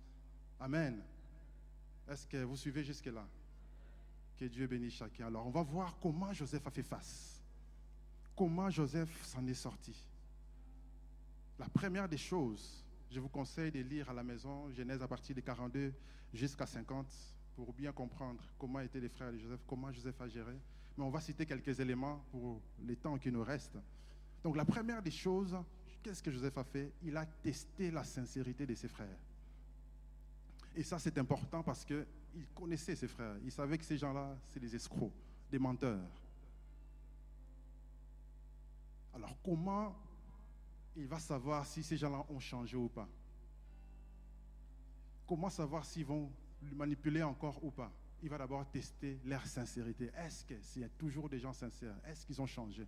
Amen. 0.60 1.02
Est-ce 2.08 2.26
que 2.26 2.38
vous 2.38 2.56
suivez 2.56 2.84
jusque-là? 2.84 3.26
Que 4.36 4.44
Dieu 4.46 4.66
bénisse 4.66 4.94
chacun. 4.94 5.26
Alors, 5.26 5.46
on 5.46 5.50
va 5.50 5.62
voir 5.62 5.96
comment 6.00 6.32
Joseph 6.32 6.66
a 6.66 6.70
fait 6.70 6.82
face. 6.82 7.42
Comment 8.34 8.70
Joseph 8.70 9.24
s'en 9.24 9.46
est 9.46 9.54
sorti. 9.54 9.94
La 11.58 11.68
première 11.68 12.08
des 12.08 12.16
choses, 12.16 12.84
je 13.12 13.20
vous 13.20 13.28
conseille 13.28 13.70
de 13.70 13.80
lire 13.80 14.08
à 14.08 14.14
la 14.14 14.22
maison 14.22 14.70
Genèse 14.72 15.02
à 15.02 15.08
partir 15.08 15.36
de 15.36 15.40
42 15.40 15.92
jusqu'à 16.32 16.66
50 16.66 17.06
pour 17.54 17.72
bien 17.74 17.92
comprendre 17.92 18.42
comment 18.58 18.80
étaient 18.80 19.00
les 19.00 19.10
frères 19.10 19.30
de 19.30 19.38
Joseph, 19.38 19.60
comment 19.66 19.92
Joseph 19.92 20.18
a 20.20 20.28
géré. 20.28 20.58
Mais 20.96 21.04
on 21.04 21.10
va 21.10 21.20
citer 21.20 21.44
quelques 21.44 21.78
éléments 21.78 22.24
pour 22.30 22.62
les 22.80 22.96
temps 22.96 23.18
qui 23.18 23.30
nous 23.30 23.42
restent. 23.42 23.78
Donc 24.42 24.56
la 24.56 24.64
première 24.64 25.02
des 25.02 25.10
choses, 25.10 25.54
qu'est-ce 26.02 26.22
que 26.22 26.30
Joseph 26.30 26.56
a 26.56 26.64
fait? 26.64 26.90
Il 27.02 27.14
a 27.16 27.26
testé 27.26 27.90
la 27.90 28.02
sincérité 28.02 28.64
de 28.66 28.74
ses 28.74 28.88
frères. 28.88 29.18
Et 30.74 30.82
ça, 30.82 30.98
c'est 30.98 31.18
important 31.18 31.62
parce 31.62 31.84
qu'il 31.84 32.06
connaissait 32.54 32.96
ses 32.96 33.08
frères. 33.08 33.36
Il 33.44 33.52
savait 33.52 33.76
que 33.76 33.84
ces 33.84 33.98
gens-là, 33.98 34.38
c'est 34.48 34.60
des 34.60 34.74
escrocs, 34.74 35.12
des 35.50 35.58
menteurs. 35.58 36.08
Alors 39.12 39.36
comment 39.44 39.94
il 40.96 41.06
va 41.06 41.18
savoir 41.18 41.66
si 41.66 41.82
ces 41.82 41.96
gens-là 41.96 42.24
ont 42.28 42.40
changé 42.40 42.76
ou 42.76 42.88
pas. 42.88 43.08
Comment 45.26 45.50
savoir 45.50 45.84
s'ils 45.84 46.04
vont 46.04 46.30
le 46.62 46.74
manipuler 46.74 47.22
encore 47.22 47.62
ou 47.64 47.70
pas? 47.70 47.90
Il 48.22 48.28
va 48.28 48.38
d'abord 48.38 48.68
tester 48.70 49.18
leur 49.24 49.44
sincérité. 49.46 50.10
Est-ce 50.16 50.44
que 50.44 50.60
s'il 50.60 50.82
y 50.82 50.84
a 50.84 50.88
toujours 50.90 51.28
des 51.28 51.40
gens 51.40 51.52
sincères 51.52 51.96
Est-ce 52.04 52.24
qu'ils 52.26 52.40
ont 52.40 52.46
changé? 52.46 52.86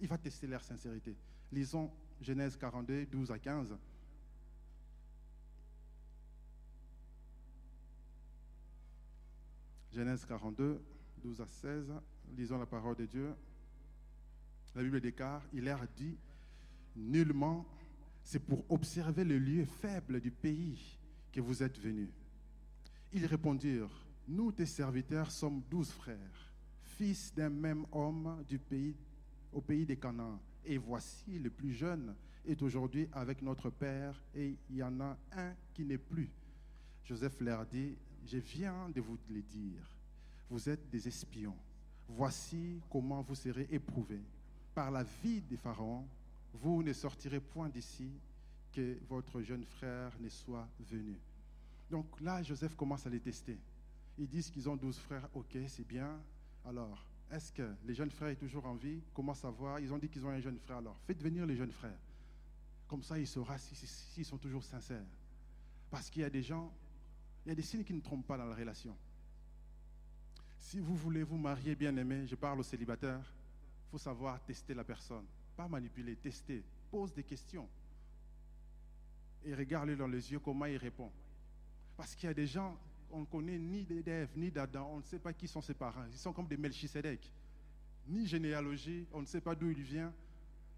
Il 0.00 0.08
va 0.08 0.18
tester 0.18 0.46
leur 0.46 0.62
sincérité. 0.62 1.16
Lisons 1.52 1.90
Genèse 2.20 2.56
42, 2.56 3.06
12 3.06 3.30
à 3.30 3.38
15. 3.38 3.76
Genèse 9.92 10.24
42, 10.24 10.82
12 11.22 11.40
à 11.40 11.46
16. 11.46 11.92
Lisons 12.36 12.58
la 12.58 12.66
parole 12.66 12.96
de 12.96 13.06
Dieu. 13.06 13.34
La 14.74 14.82
Bible 14.82 15.00
déclare, 15.00 15.42
il 15.52 15.64
leur 15.64 15.86
dit, 15.96 16.18
Nullement, 16.96 17.66
c'est 18.22 18.38
pour 18.40 18.64
observer 18.70 19.24
le 19.24 19.38
lieu 19.38 19.64
faible 19.64 20.20
du 20.20 20.30
pays 20.30 20.98
que 21.32 21.40
vous 21.40 21.62
êtes 21.62 21.78
venus. 21.78 22.10
Ils 23.12 23.26
répondirent, 23.26 24.06
nous, 24.26 24.52
tes 24.52 24.66
serviteurs, 24.66 25.30
sommes 25.30 25.62
douze 25.70 25.90
frères, 25.90 26.52
fils 26.82 27.34
d'un 27.34 27.50
même 27.50 27.84
homme 27.92 28.42
du 28.48 28.58
pays, 28.58 28.96
au 29.52 29.60
pays 29.60 29.86
des 29.86 29.96
Canaan, 29.96 30.40
Et 30.64 30.78
voici, 30.78 31.38
le 31.38 31.50
plus 31.50 31.72
jeune 31.72 32.14
est 32.46 32.60
aujourd'hui 32.62 33.08
avec 33.12 33.42
notre 33.42 33.70
Père 33.70 34.20
et 34.34 34.56
il 34.70 34.76
y 34.76 34.82
en 34.82 35.00
a 35.00 35.16
un 35.32 35.54
qui 35.72 35.84
n'est 35.84 35.98
plus. 35.98 36.30
Joseph 37.04 37.40
leur 37.40 37.66
dit, 37.66 37.96
je 38.26 38.38
viens 38.38 38.88
de 38.88 39.00
vous 39.00 39.18
le 39.28 39.42
dire, 39.42 39.96
vous 40.48 40.68
êtes 40.68 40.88
des 40.90 41.06
espions. 41.06 41.56
Voici 42.08 42.80
comment 42.90 43.22
vous 43.22 43.34
serez 43.34 43.68
éprouvés. 43.70 44.22
Par 44.74 44.90
la 44.90 45.04
vie 45.22 45.40
des 45.40 45.56
pharaons, 45.56 46.06
vous 46.54 46.82
ne 46.82 46.92
sortirez 46.92 47.40
point 47.40 47.68
d'ici 47.68 48.10
que 48.72 48.98
votre 49.08 49.42
jeune 49.42 49.64
frère 49.64 50.12
ne 50.20 50.28
soit 50.28 50.68
venu. 50.80 51.18
Donc 51.90 52.20
là, 52.20 52.42
Joseph 52.42 52.74
commence 52.76 53.06
à 53.06 53.10
les 53.10 53.20
tester. 53.20 53.58
Ils 54.18 54.28
disent 54.28 54.50
qu'ils 54.50 54.68
ont 54.68 54.76
douze 54.76 54.98
frères, 54.98 55.28
ok, 55.34 55.56
c'est 55.68 55.86
bien. 55.86 56.20
Alors, 56.64 57.04
est-ce 57.30 57.52
que 57.52 57.74
les 57.84 57.94
jeunes 57.94 58.10
frères 58.10 58.32
sont 58.32 58.40
toujours 58.40 58.66
en 58.66 58.74
vie? 58.74 59.02
Comment 59.12 59.34
savoir 59.34 59.80
Ils 59.80 59.92
ont 59.92 59.98
dit 59.98 60.08
qu'ils 60.08 60.24
ont 60.24 60.30
un 60.30 60.40
jeune 60.40 60.58
frère. 60.58 60.78
Alors, 60.78 60.96
faites 61.06 61.22
venir 61.22 61.44
les 61.46 61.56
jeunes 61.56 61.72
frères. 61.72 61.98
Comme 62.86 63.02
ça, 63.02 63.18
il 63.18 63.26
saura 63.26 63.58
s'ils 63.58 64.24
sont 64.24 64.38
toujours 64.38 64.62
sincères. 64.62 65.06
Parce 65.90 66.10
qu'il 66.10 66.22
y 66.22 66.24
a 66.24 66.30
des 66.30 66.42
gens, 66.42 66.72
il 67.44 67.48
y 67.48 67.52
a 67.52 67.54
des 67.54 67.62
signes 67.62 67.84
qui 67.84 67.94
ne 67.94 68.00
trompent 68.00 68.26
pas 68.26 68.38
dans 68.38 68.46
la 68.46 68.54
relation. 68.54 68.96
Si 70.58 70.78
vous 70.78 70.96
voulez 70.96 71.22
vous 71.22 71.36
marier 71.36 71.74
bien 71.74 71.96
aimé, 71.96 72.26
je 72.26 72.34
parle 72.34 72.60
aux 72.60 72.64
célibataires, 72.64 73.32
il 73.86 73.90
faut 73.90 73.98
savoir 73.98 74.42
tester 74.44 74.74
la 74.74 74.84
personne. 74.84 75.26
Pas 75.56 75.68
manipuler, 75.68 76.16
tester. 76.16 76.62
Pose 76.90 77.12
des 77.12 77.24
questions. 77.24 77.68
Et 79.44 79.54
regarde-le 79.54 79.96
dans 79.96 80.06
les 80.06 80.32
yeux 80.32 80.38
comment 80.38 80.66
il 80.66 80.76
répond. 80.76 81.10
Parce 81.96 82.14
qu'il 82.14 82.26
y 82.26 82.30
a 82.30 82.34
des 82.34 82.46
gens, 82.46 82.78
on 83.10 83.20
ne 83.20 83.26
connaît 83.26 83.58
ni 83.58 83.84
d'Ève, 83.84 84.30
ni 84.36 84.50
d'Adam, 84.50 84.90
on 84.92 84.96
ne 84.98 85.02
sait 85.02 85.18
pas 85.18 85.32
qui 85.32 85.46
sont 85.46 85.60
ses 85.60 85.74
parents. 85.74 86.04
Ils 86.10 86.18
sont 86.18 86.32
comme 86.32 86.48
des 86.48 86.56
Melchisedec. 86.56 87.32
Ni 88.08 88.26
généalogie, 88.26 89.06
on 89.12 89.20
ne 89.20 89.26
sait 89.26 89.40
pas 89.40 89.54
d'où 89.54 89.70
il 89.70 89.82
vient. 89.82 90.12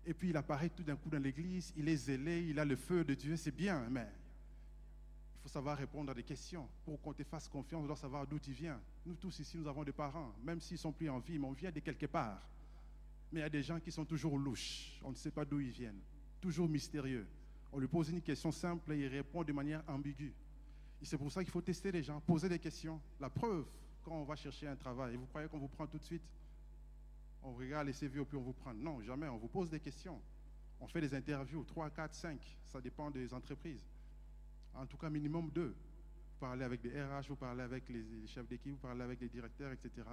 Et 0.04 0.14
puis 0.14 0.30
il 0.30 0.36
apparaît 0.36 0.68
tout 0.68 0.84
d'un 0.84 0.96
coup 0.96 1.08
dans 1.08 1.18
l'église, 1.18 1.72
il 1.76 1.88
est 1.88 1.96
zélé, 1.96 2.44
il 2.48 2.58
a 2.60 2.64
le 2.64 2.76
feu 2.76 3.02
de 3.02 3.14
Dieu, 3.14 3.36
c'est 3.36 3.54
bien, 3.54 3.88
mais 3.90 4.06
il 4.06 5.42
faut 5.42 5.48
savoir 5.48 5.76
répondre 5.76 6.12
à 6.12 6.14
des 6.14 6.22
questions. 6.22 6.68
Pour 6.84 7.00
qu'on 7.00 7.12
te 7.12 7.24
fasse 7.24 7.48
confiance, 7.48 7.82
on 7.82 7.86
doit 7.86 7.96
savoir 7.96 8.26
d'où 8.26 8.38
tu 8.38 8.52
viens. 8.52 8.80
Nous 9.04 9.14
tous 9.14 9.40
ici, 9.40 9.58
nous 9.58 9.66
avons 9.66 9.82
des 9.82 9.92
parents, 9.92 10.32
même 10.44 10.60
s'ils 10.60 10.78
sont 10.78 10.92
plus 10.92 11.10
en 11.10 11.18
vie, 11.18 11.38
mais 11.38 11.46
on 11.46 11.52
vient 11.52 11.72
de 11.72 11.80
quelque 11.80 12.06
part. 12.06 12.40
Mais 13.32 13.40
il 13.40 13.42
y 13.42 13.46
a 13.46 13.50
des 13.50 13.62
gens 13.62 13.80
qui 13.80 13.90
sont 13.90 14.04
toujours 14.04 14.38
louches, 14.38 15.00
on 15.02 15.10
ne 15.10 15.16
sait 15.16 15.30
pas 15.30 15.44
d'où 15.44 15.60
ils 15.60 15.70
viennent, 15.70 16.00
toujours 16.40 16.68
mystérieux. 16.68 17.26
On 17.72 17.78
lui 17.78 17.88
pose 17.88 18.10
une 18.10 18.22
question 18.22 18.52
simple 18.52 18.92
et 18.92 19.00
il 19.00 19.08
répond 19.08 19.42
de 19.42 19.52
manière 19.52 19.82
ambiguë. 19.88 20.32
Et 21.02 21.04
c'est 21.04 21.18
pour 21.18 21.30
ça 21.30 21.42
qu'il 21.42 21.52
faut 21.52 21.60
tester 21.60 21.92
les 21.92 22.02
gens, 22.02 22.20
poser 22.20 22.48
des 22.48 22.58
questions. 22.58 23.00
La 23.20 23.28
preuve, 23.28 23.66
quand 24.02 24.12
on 24.12 24.24
va 24.24 24.36
chercher 24.36 24.68
un 24.68 24.76
travail, 24.76 25.14
et 25.14 25.16
vous 25.16 25.26
croyez 25.26 25.48
qu'on 25.48 25.58
vous 25.58 25.68
prend 25.68 25.86
tout 25.86 25.98
de 25.98 26.04
suite? 26.04 26.22
On 27.42 27.52
regarde 27.52 27.86
les 27.86 27.92
CV 27.92 28.24
puis 28.24 28.36
on 28.36 28.42
vous 28.42 28.52
prend. 28.52 28.72
Non, 28.72 29.02
jamais, 29.02 29.28
on 29.28 29.36
vous 29.36 29.48
pose 29.48 29.68
des 29.68 29.80
questions. 29.80 30.20
On 30.80 30.86
fait 30.86 31.00
des 31.00 31.14
interviews, 31.14 31.64
3, 31.64 31.90
4, 31.90 32.14
5, 32.14 32.58
ça 32.64 32.80
dépend 32.80 33.10
des 33.10 33.32
entreprises. 33.34 33.84
En 34.74 34.86
tout 34.86 34.96
cas, 34.96 35.10
minimum 35.10 35.50
2. 35.50 35.68
Vous 35.68 36.40
parlez 36.40 36.64
avec 36.64 36.82
des 36.82 36.90
RH, 36.90 37.28
vous 37.28 37.36
parlez 37.36 37.62
avec 37.62 37.88
les 37.88 38.26
chefs 38.26 38.46
d'équipe, 38.46 38.72
vous 38.72 38.78
parlez 38.78 39.02
avec 39.02 39.20
les 39.20 39.28
directeurs, 39.28 39.72
etc. 39.72 40.06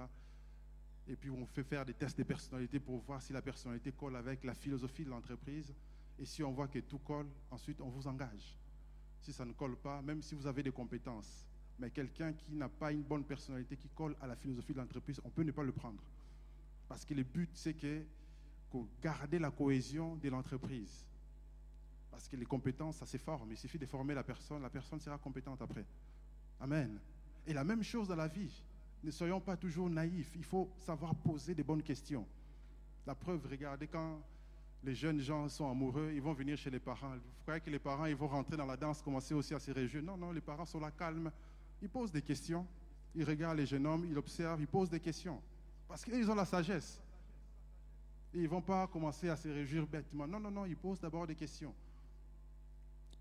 Et 1.08 1.16
puis 1.16 1.30
on 1.30 1.44
fait 1.46 1.64
faire 1.64 1.84
des 1.84 1.94
tests 1.94 2.18
de 2.18 2.22
personnalité 2.22 2.80
pour 2.80 3.00
voir 3.00 3.20
si 3.20 3.32
la 3.32 3.42
personnalité 3.42 3.92
colle 3.92 4.16
avec 4.16 4.44
la 4.44 4.54
philosophie 4.54 5.04
de 5.04 5.10
l'entreprise. 5.10 5.74
Et 6.18 6.24
si 6.24 6.42
on 6.42 6.52
voit 6.52 6.68
que 6.68 6.78
tout 6.78 6.98
colle, 6.98 7.28
ensuite 7.50 7.80
on 7.80 7.88
vous 7.88 8.06
engage 8.06 8.58
si 9.24 9.32
ça 9.32 9.44
ne 9.44 9.52
colle 9.52 9.76
pas, 9.76 10.02
même 10.02 10.20
si 10.20 10.34
vous 10.34 10.46
avez 10.46 10.62
des 10.62 10.70
compétences. 10.70 11.46
Mais 11.78 11.90
quelqu'un 11.90 12.34
qui 12.34 12.54
n'a 12.54 12.68
pas 12.68 12.92
une 12.92 13.02
bonne 13.02 13.24
personnalité, 13.24 13.76
qui 13.76 13.88
colle 13.88 14.14
à 14.20 14.26
la 14.26 14.36
philosophie 14.36 14.74
de 14.74 14.78
l'entreprise, 14.78 15.20
on 15.24 15.30
peut 15.30 15.42
ne 15.42 15.50
pas 15.50 15.62
le 15.62 15.72
prendre. 15.72 16.02
Parce 16.86 17.04
que 17.04 17.14
le 17.14 17.22
but, 17.22 17.50
c'est 17.54 17.74
que, 17.74 18.04
garder 19.00 19.38
la 19.38 19.50
cohésion 19.50 20.16
de 20.16 20.28
l'entreprise. 20.28 21.06
Parce 22.10 22.28
que 22.28 22.36
les 22.36 22.44
compétences, 22.44 22.96
ça 22.96 23.06
se 23.06 23.16
forme. 23.16 23.52
Il 23.52 23.56
suffit 23.56 23.78
de 23.78 23.86
former 23.86 24.14
la 24.14 24.24
personne, 24.24 24.62
la 24.62 24.70
personne 24.70 25.00
sera 25.00 25.16
compétente 25.16 25.62
après. 25.62 25.86
Amen. 26.60 26.98
Et 27.46 27.52
la 27.52 27.62
même 27.64 27.82
chose 27.82 28.08
dans 28.08 28.16
la 28.16 28.28
vie. 28.28 28.62
Ne 29.04 29.10
soyons 29.10 29.38
pas 29.38 29.54
toujours 29.54 29.90
naïfs. 29.90 30.32
Il 30.34 30.44
faut 30.44 30.70
savoir 30.78 31.14
poser 31.14 31.54
des 31.54 31.62
bonnes 31.62 31.82
questions. 31.82 32.26
La 33.06 33.14
preuve, 33.14 33.46
regardez 33.50 33.86
quand 33.86 34.18
les 34.82 34.94
jeunes 34.94 35.20
gens 35.20 35.46
sont 35.50 35.70
amoureux, 35.70 36.10
ils 36.14 36.22
vont 36.22 36.32
venir 36.32 36.56
chez 36.56 36.70
les 36.70 36.78
parents. 36.78 37.10
Vous 37.10 37.42
croyez 37.42 37.60
que 37.60 37.68
les 37.68 37.78
parents, 37.78 38.06
ils 38.06 38.16
vont 38.16 38.28
rentrer 38.28 38.56
dans 38.56 38.64
la 38.64 38.78
danse, 38.78 39.02
commencer 39.02 39.34
aussi 39.34 39.52
à 39.52 39.60
se 39.60 39.70
réjouir? 39.70 40.02
Non, 40.02 40.16
non, 40.16 40.32
les 40.32 40.40
parents 40.40 40.64
sont 40.64 40.80
là 40.80 40.90
calmes. 40.90 41.30
Ils 41.82 41.88
posent 41.90 42.12
des 42.12 42.22
questions. 42.22 42.66
Ils 43.14 43.24
regardent 43.24 43.58
les 43.58 43.66
jeunes 43.66 43.86
hommes, 43.86 44.06
ils 44.08 44.16
observent, 44.16 44.60
ils 44.60 44.66
posent 44.66 44.88
des 44.88 45.00
questions. 45.00 45.40
Parce 45.86 46.02
qu'ils 46.02 46.30
ont 46.30 46.34
la 46.34 46.46
sagesse. 46.46 46.98
ils 48.32 48.44
ne 48.44 48.48
vont 48.48 48.62
pas 48.62 48.86
commencer 48.86 49.28
à 49.28 49.36
se 49.36 49.48
réjouir 49.48 49.86
bêtement. 49.86 50.26
Non, 50.26 50.40
non, 50.40 50.50
non, 50.50 50.64
ils 50.64 50.76
posent 50.76 51.00
d'abord 51.00 51.26
des 51.26 51.34
questions. 51.34 51.74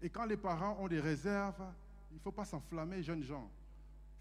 Et 0.01 0.09
quand 0.09 0.25
les 0.25 0.37
parents 0.37 0.77
ont 0.79 0.87
des 0.87 1.01
réserves, 1.01 1.61
il 2.09 2.15
ne 2.15 2.21
faut 2.21 2.31
pas 2.31 2.45
s'enflammer, 2.45 3.03
jeunes 3.03 3.23
gens. 3.23 3.49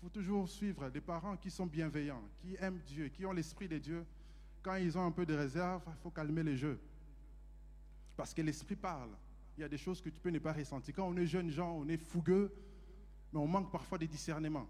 Il 0.02 0.06
faut 0.06 0.10
toujours 0.14 0.48
suivre 0.48 0.90
des 0.90 1.00
parents 1.00 1.36
qui 1.36 1.48
sont 1.48 1.64
bienveillants, 1.64 2.24
qui 2.40 2.56
aiment 2.58 2.80
Dieu, 2.84 3.06
qui 3.06 3.24
ont 3.24 3.30
l'esprit 3.30 3.68
de 3.68 3.78
Dieu. 3.78 4.04
Quand 4.60 4.74
ils 4.74 4.98
ont 4.98 5.06
un 5.06 5.12
peu 5.12 5.24
de 5.24 5.32
réserve, 5.32 5.80
il 5.86 6.02
faut 6.02 6.10
calmer 6.10 6.42
les 6.42 6.56
jeux. 6.56 6.80
Parce 8.16 8.34
que 8.34 8.42
l'esprit 8.42 8.74
parle. 8.74 9.10
Il 9.56 9.60
y 9.60 9.64
a 9.64 9.68
des 9.68 9.78
choses 9.78 10.00
que 10.00 10.08
tu 10.08 10.18
peux 10.18 10.30
ne 10.30 10.40
pas 10.40 10.52
ressentir. 10.52 10.92
Quand 10.92 11.06
on 11.06 11.16
est 11.16 11.26
jeune 11.26 11.50
gens, 11.50 11.76
on 11.76 11.86
est 11.86 11.98
fougueux, 11.98 12.52
mais 13.32 13.38
on 13.38 13.46
manque 13.46 13.70
parfois 13.70 13.96
de 13.96 14.06
discernement. 14.06 14.66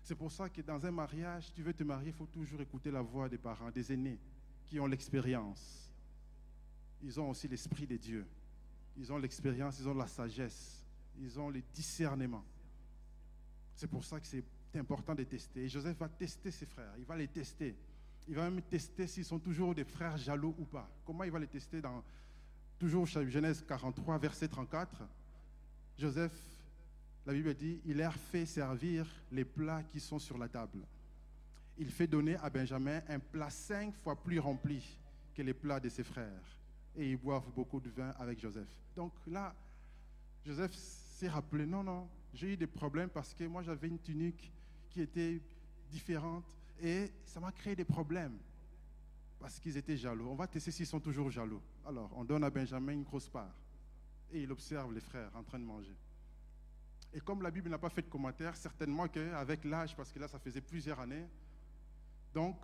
C'est 0.00 0.14
pour 0.14 0.30
ça 0.30 0.48
que 0.48 0.60
dans 0.60 0.86
un 0.86 0.92
mariage, 0.92 1.52
tu 1.52 1.64
veux 1.64 1.74
te 1.74 1.82
marier, 1.82 2.10
il 2.10 2.14
faut 2.14 2.26
toujours 2.26 2.60
écouter 2.60 2.92
la 2.92 3.02
voix 3.02 3.28
des 3.28 3.38
parents, 3.38 3.72
des 3.72 3.92
aînés, 3.92 4.20
qui 4.64 4.78
ont 4.78 4.86
l'expérience. 4.86 5.92
Ils 7.02 7.18
ont 7.18 7.30
aussi 7.30 7.48
l'esprit 7.48 7.88
de 7.88 7.96
Dieu. 7.96 8.24
Ils 8.96 9.12
ont 9.12 9.18
l'expérience, 9.18 9.80
ils 9.80 9.88
ont 9.88 9.94
la 9.94 10.06
sagesse, 10.06 10.86
ils 11.18 11.36
ont 11.40 11.50
le 11.50 11.62
discernement. 11.74 12.44
C'est 13.76 13.86
pour 13.86 14.04
ça 14.04 14.18
que 14.18 14.26
c'est 14.26 14.42
important 14.74 15.14
de 15.14 15.22
tester. 15.24 15.64
Et 15.64 15.68
Joseph 15.68 15.96
va 15.98 16.08
tester 16.08 16.50
ses 16.50 16.66
frères, 16.66 16.94
il 16.98 17.04
va 17.04 17.16
les 17.16 17.28
tester. 17.28 17.76
Il 18.26 18.34
va 18.34 18.50
même 18.50 18.62
tester 18.62 19.06
s'ils 19.06 19.24
sont 19.24 19.38
toujours 19.38 19.74
des 19.74 19.84
frères 19.84 20.16
jaloux 20.16 20.54
ou 20.58 20.64
pas. 20.64 20.90
Comment 21.04 21.22
il 21.22 21.30
va 21.30 21.38
les 21.38 21.46
tester 21.46 21.80
dans 21.80 22.02
toujours 22.78 23.06
Genèse 23.06 23.64
43, 23.66 24.18
verset 24.18 24.48
34, 24.48 25.02
Joseph, 25.96 26.32
la 27.24 27.32
Bible 27.32 27.54
dit, 27.54 27.80
il 27.84 27.98
leur 27.98 28.14
fait 28.14 28.46
servir 28.46 29.06
les 29.30 29.44
plats 29.44 29.82
qui 29.82 30.00
sont 30.00 30.18
sur 30.18 30.36
la 30.38 30.48
table. 30.48 30.86
Il 31.78 31.90
fait 31.90 32.06
donner 32.06 32.36
à 32.36 32.50
Benjamin 32.50 33.02
un 33.08 33.18
plat 33.18 33.50
cinq 33.50 33.94
fois 33.94 34.16
plus 34.16 34.38
rempli 34.38 34.98
que 35.34 35.42
les 35.42 35.54
plats 35.54 35.80
de 35.80 35.88
ses 35.88 36.04
frères. 36.04 36.58
Et 36.94 37.10
ils 37.10 37.16
boivent 37.16 37.50
beaucoup 37.54 37.80
de 37.80 37.90
vin 37.90 38.10
avec 38.18 38.40
Joseph. 38.40 38.68
Donc 38.94 39.12
là, 39.26 39.54
Joseph 40.44 40.72
s'est 40.72 41.28
rappelé, 41.28 41.66
non, 41.66 41.82
non, 41.82 42.08
j'ai 42.36 42.52
eu 42.52 42.56
des 42.56 42.66
problèmes 42.66 43.08
parce 43.08 43.32
que 43.34 43.44
moi 43.44 43.62
j'avais 43.62 43.88
une 43.88 43.98
tunique 43.98 44.52
qui 44.90 45.00
était 45.00 45.40
différente 45.90 46.44
et 46.80 47.10
ça 47.24 47.40
m'a 47.40 47.50
créé 47.50 47.74
des 47.74 47.84
problèmes 47.84 48.38
parce 49.40 49.58
qu'ils 49.58 49.76
étaient 49.76 49.96
jaloux. 49.96 50.28
On 50.28 50.34
va 50.34 50.46
tester 50.46 50.70
s'ils 50.70 50.86
sont 50.86 51.00
toujours 51.00 51.30
jaloux. 51.30 51.62
Alors, 51.86 52.10
on 52.14 52.24
donne 52.24 52.44
à 52.44 52.50
Benjamin 52.50 52.92
une 52.92 53.04
grosse 53.04 53.28
part. 53.28 53.54
Et 54.30 54.42
il 54.42 54.52
observe 54.52 54.92
les 54.92 55.00
frères 55.00 55.30
en 55.34 55.42
train 55.42 55.58
de 55.58 55.64
manger. 55.64 55.96
Et 57.12 57.20
comme 57.20 57.42
la 57.42 57.50
Bible 57.50 57.70
n'a 57.70 57.78
pas 57.78 57.88
fait 57.88 58.02
de 58.02 58.08
commentaire, 58.08 58.56
certainement 58.56 59.08
qu'avec 59.08 59.64
l'âge, 59.64 59.96
parce 59.96 60.12
que 60.12 60.18
là, 60.18 60.28
ça 60.28 60.38
faisait 60.38 60.60
plusieurs 60.60 60.98
années, 61.00 61.26
donc, 62.34 62.56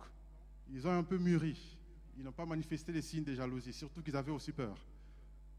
ils 0.69 0.85
ont 0.85 0.91
un 0.91 1.03
peu 1.03 1.17
mûri. 1.17 1.77
Ils 2.17 2.23
n'ont 2.23 2.31
pas 2.31 2.45
manifesté 2.45 2.91
des 2.91 3.01
signes 3.01 3.23
de 3.23 3.33
jalousie, 3.33 3.73
surtout 3.73 4.03
qu'ils 4.03 4.15
avaient 4.15 4.31
aussi 4.31 4.51
peur 4.51 4.77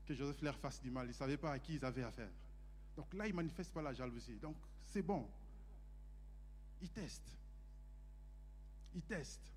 que 0.07 0.15
Joseph 0.15 0.43
leur 0.43 0.57
fasse 0.59 0.83
du 0.83 0.91
mal. 0.91 1.07
Ils 1.07 1.11
ne 1.11 1.15
savaient 1.15 1.39
pas 1.39 1.53
à 1.53 1.59
qui 1.59 1.77
ils 1.77 1.85
avaient 1.85 2.05
affaire. 2.05 2.31
Donc 2.97 3.13
là, 3.15 3.27
ils 3.27 3.31
ne 3.31 3.37
manifestent 3.37 3.73
pas 3.73 3.83
la 3.83 3.93
jalousie. 3.93 4.37
Donc, 4.37 4.57
c'est 4.87 5.03
bon. 5.03 5.27
Ils 6.81 6.91
testent. 6.91 7.37
Ils 8.95 9.03
testent. 9.03 9.51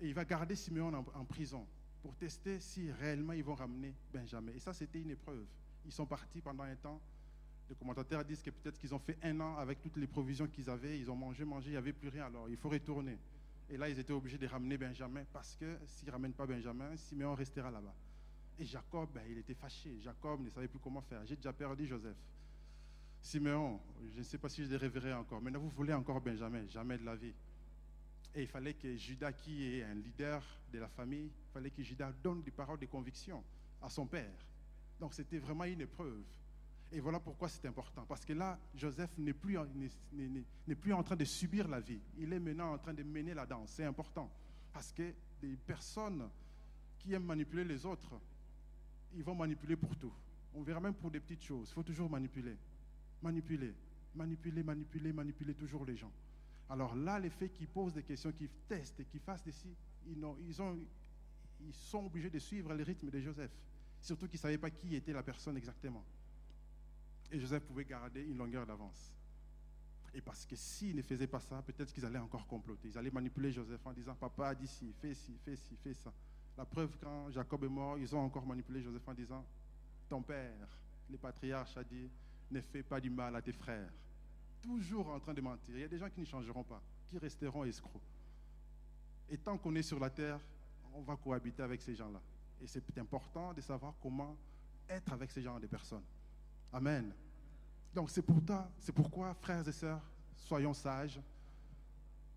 Et 0.00 0.08
il 0.08 0.14
va 0.14 0.24
garder 0.24 0.56
Simeon 0.56 0.92
en, 0.92 1.24
prison 1.24 1.66
pour 2.02 2.16
tester 2.16 2.58
si 2.60 2.90
réellement 2.90 3.32
ils 3.32 3.44
vont 3.44 3.54
ramener 3.54 3.94
Benjamin. 4.12 4.52
Et 4.52 4.58
ça, 4.58 4.72
c'était 4.72 5.00
une 5.00 5.10
épreuve. 5.10 5.46
Ils 5.84 5.92
sont 5.92 6.06
partis 6.06 6.40
pendant 6.40 6.64
un 6.64 6.74
temps. 6.76 7.00
Les 7.70 7.76
commentateurs 7.76 8.24
disent 8.24 8.42
que 8.42 8.50
peut-être 8.50 8.78
qu'ils 8.78 8.94
ont 8.94 8.98
fait 8.98 9.16
un 9.22 9.38
an 9.40 9.56
avec 9.56 9.80
toutes 9.80 9.96
les 9.96 10.08
provisions 10.08 10.46
qu'ils 10.48 10.68
avaient. 10.68 10.98
Ils 10.98 11.10
ont 11.10 11.16
mangé, 11.16 11.44
mangé, 11.44 11.68
il 11.68 11.72
n'y 11.72 11.76
avait 11.76 11.92
plus 11.92 12.08
rien. 12.08 12.26
Alors, 12.26 12.48
il 12.48 12.56
faut 12.56 12.68
retourner. 12.68 13.16
Et 13.70 13.76
là, 13.76 13.88
ils 13.88 13.98
étaient 13.98 14.12
obligés 14.12 14.38
de 14.38 14.46
ramener 14.46 14.76
Benjamin 14.76 15.24
parce 15.32 15.56
que 15.56 15.78
s'ils 15.86 16.08
ne 16.08 16.12
ramènent 16.12 16.34
pas 16.34 16.46
Benjamin, 16.46 16.96
Simeon 16.96 17.34
restera 17.34 17.70
là-bas. 17.70 17.94
Et 18.58 18.64
Jacob, 18.64 19.08
ben, 19.14 19.22
il 19.30 19.38
était 19.38 19.54
fâché. 19.54 19.98
Jacob 20.00 20.40
ne 20.40 20.50
savait 20.50 20.68
plus 20.68 20.78
comment 20.80 21.00
faire. 21.00 21.24
J'ai 21.24 21.36
déjà 21.36 21.52
perdu 21.52 21.86
Joseph. 21.86 22.16
Simeon, 23.22 23.80
je 24.12 24.18
ne 24.18 24.24
sais 24.24 24.36
pas 24.36 24.48
si 24.48 24.64
je 24.64 24.68
les 24.68 24.76
révérerai 24.76 25.14
encore. 25.14 25.40
Maintenant, 25.40 25.60
vous 25.60 25.70
voulez 25.70 25.94
encore 25.94 26.20
Benjamin 26.20 26.66
Jamais 26.66 26.98
de 26.98 27.04
la 27.04 27.14
vie. 27.14 27.32
Et 28.34 28.42
il 28.42 28.48
fallait 28.48 28.74
que 28.74 28.96
Judas, 28.96 29.32
qui 29.32 29.64
est 29.64 29.84
un 29.84 29.94
leader 29.94 30.42
de 30.72 30.78
la 30.78 30.88
famille, 30.88 31.26
il 31.26 31.52
fallait 31.52 31.70
que 31.70 31.82
Judas 31.82 32.12
donne 32.22 32.42
des 32.42 32.50
paroles 32.50 32.78
de 32.78 32.86
conviction 32.86 33.42
à 33.80 33.88
son 33.88 34.06
père. 34.06 34.32
Donc 34.98 35.14
c'était 35.14 35.38
vraiment 35.38 35.64
une 35.64 35.80
épreuve. 35.82 36.24
Et 36.90 37.00
voilà 37.00 37.20
pourquoi 37.20 37.48
c'est 37.48 37.66
important. 37.66 38.04
Parce 38.06 38.24
que 38.24 38.32
là, 38.32 38.58
Joseph 38.74 39.10
n'est 39.18 39.32
plus, 39.32 39.56
n'est 40.66 40.74
plus 40.74 40.92
en 40.92 41.02
train 41.02 41.16
de 41.16 41.24
subir 41.24 41.68
la 41.68 41.80
vie. 41.80 42.00
Il 42.18 42.32
est 42.32 42.40
maintenant 42.40 42.72
en 42.72 42.78
train 42.78 42.92
de 42.92 43.02
mener 43.02 43.34
la 43.34 43.46
danse. 43.46 43.70
C'est 43.70 43.84
important. 43.84 44.30
Parce 44.72 44.92
que 44.92 45.14
des 45.40 45.56
personnes 45.56 46.28
qui 46.98 47.12
aiment 47.12 47.24
manipuler 47.24 47.64
les 47.64 47.86
autres, 47.86 48.20
ils 49.14 49.22
vont 49.24 49.34
manipuler 49.34 49.76
pour 49.76 49.96
tout. 49.96 50.12
On 50.54 50.62
verra 50.62 50.80
même 50.80 50.94
pour 50.94 51.10
des 51.10 51.20
petites 51.20 51.44
choses. 51.44 51.68
Il 51.70 51.74
faut 51.74 51.82
toujours 51.82 52.10
manipuler. 52.10 52.56
Manipuler, 53.22 53.74
manipuler, 54.14 54.62
manipuler, 54.62 55.12
manipuler 55.12 55.54
toujours 55.54 55.84
les 55.84 55.96
gens. 55.96 56.12
Alors 56.68 56.94
là, 56.94 57.18
les 57.18 57.30
faits 57.30 57.52
qui 57.52 57.66
posent 57.66 57.94
des 57.94 58.02
questions, 58.02 58.32
qui 58.32 58.48
testent 58.68 59.00
et 59.00 59.04
qui 59.04 59.18
fassent 59.18 59.44
des 59.44 59.52
ils, 60.06 60.24
ont, 60.24 60.36
ils, 60.40 60.60
ont, 60.60 60.78
ils 61.60 61.74
sont 61.74 62.06
obligés 62.06 62.30
de 62.30 62.38
suivre 62.38 62.74
le 62.74 62.82
rythme 62.82 63.10
de 63.10 63.20
Joseph. 63.20 63.50
Surtout 64.00 64.26
qu'ils 64.26 64.38
ne 64.38 64.42
savaient 64.42 64.58
pas 64.58 64.70
qui 64.70 64.96
était 64.96 65.12
la 65.12 65.22
personne 65.22 65.56
exactement. 65.56 66.04
Et 67.30 67.38
Joseph 67.38 67.62
pouvait 67.64 67.84
garder 67.84 68.22
une 68.22 68.36
longueur 68.36 68.66
d'avance. 68.66 69.14
Et 70.14 70.20
parce 70.20 70.44
que 70.44 70.56
s'ils 70.56 70.96
ne 70.96 71.02
faisaient 71.02 71.26
pas 71.26 71.40
ça, 71.40 71.62
peut-être 71.62 71.92
qu'ils 71.92 72.04
allaient 72.04 72.18
encore 72.18 72.46
comploter. 72.46 72.88
Ils 72.88 72.98
allaient 72.98 73.10
manipuler 73.10 73.52
Joseph 73.52 73.80
en 73.86 73.92
disant 73.92 74.14
Papa 74.14 74.48
a 74.48 74.54
dit 74.54 74.66
ci, 74.66 74.92
fais 75.00 75.14
ci, 75.14 75.38
fais 75.44 75.56
ci, 75.56 75.76
fais 75.76 75.94
ça. 75.94 76.12
La 76.56 76.66
preuve, 76.66 76.96
quand 77.00 77.30
Jacob 77.30 77.64
est 77.64 77.68
mort, 77.68 77.96
ils 77.98 78.14
ont 78.14 78.20
encore 78.20 78.44
manipulé 78.44 78.82
Joseph 78.82 79.06
en 79.06 79.14
disant 79.14 79.44
Ton 80.08 80.20
père, 80.20 80.68
le 81.10 81.16
patriarche, 81.16 81.76
a 81.78 81.84
dit 81.84 82.10
Ne 82.52 82.60
fais 82.60 82.82
pas 82.82 83.00
du 83.00 83.08
mal 83.08 83.34
à 83.34 83.40
tes 83.40 83.52
frères. 83.52 83.90
Toujours 84.60 85.08
en 85.08 85.18
train 85.18 85.32
de 85.32 85.40
mentir. 85.40 85.74
Il 85.74 85.80
y 85.80 85.84
a 85.84 85.88
des 85.88 85.96
gens 85.96 86.10
qui 86.10 86.20
ne 86.20 86.26
changeront 86.26 86.62
pas, 86.62 86.82
qui 87.08 87.16
resteront 87.16 87.64
escrocs. 87.64 88.02
Et 89.30 89.38
tant 89.38 89.56
qu'on 89.56 89.74
est 89.74 89.82
sur 89.82 89.98
la 89.98 90.10
terre, 90.10 90.38
on 90.92 91.00
va 91.00 91.16
cohabiter 91.16 91.62
avec 91.62 91.80
ces 91.80 91.94
gens-là. 91.94 92.20
Et 92.60 92.66
c'est 92.66 92.98
important 92.98 93.54
de 93.54 93.62
savoir 93.62 93.94
comment 94.02 94.36
être 94.86 95.14
avec 95.14 95.30
ces 95.30 95.40
gens 95.40 95.58
de 95.58 95.66
personnes. 95.66 96.04
Amen. 96.74 97.14
Donc 97.94 98.10
c'est 98.10 98.20
pour 98.20 98.42
c'est 98.78 98.92
pourquoi, 98.92 99.32
frères 99.32 99.66
et 99.66 99.72
sœurs, 99.72 100.02
soyons 100.36 100.74
sages. 100.74 101.20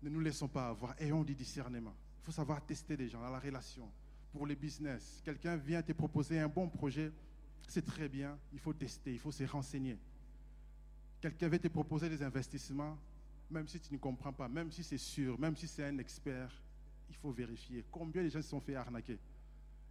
Ne 0.02 0.08
nous 0.08 0.20
laissons 0.20 0.48
pas 0.48 0.68
avoir, 0.68 0.94
ayons 0.98 1.24
du 1.24 1.34
discernement. 1.34 1.94
Il 2.22 2.24
faut 2.24 2.32
savoir 2.32 2.64
tester 2.64 2.96
des 2.96 3.10
gens 3.10 3.20
dans 3.20 3.30
la 3.30 3.38
relation. 3.38 3.90
Pour 4.32 4.46
les 4.46 4.56
business, 4.56 5.20
quelqu'un 5.22 5.56
vient 5.56 5.82
te 5.82 5.92
proposer 5.92 6.38
un 6.38 6.48
bon 6.48 6.70
projet, 6.70 7.12
c'est 7.66 7.84
très 7.84 8.08
bien, 8.08 8.38
il 8.52 8.58
faut 8.58 8.72
tester, 8.72 9.12
il 9.12 9.18
faut 9.18 9.32
se 9.32 9.44
renseigner. 9.44 9.98
Quelqu'un 11.20 11.48
veut 11.48 11.58
te 11.58 11.68
proposer 11.68 12.08
des 12.08 12.22
investissements, 12.22 12.98
même 13.50 13.66
si 13.66 13.80
tu 13.80 13.92
ne 13.92 13.98
comprends 13.98 14.32
pas, 14.32 14.48
même 14.48 14.70
si 14.70 14.82
c'est 14.84 14.98
sûr, 14.98 15.38
même 15.38 15.56
si 15.56 15.66
c'est 15.66 15.84
un 15.84 15.98
expert, 15.98 16.50
il 17.08 17.16
faut 17.16 17.30
vérifier. 17.30 17.84
Combien 17.90 18.22
de 18.22 18.28
gens 18.28 18.42
se 18.42 18.48
sont 18.48 18.60
fait 18.60 18.74
arnaquer? 18.74 19.18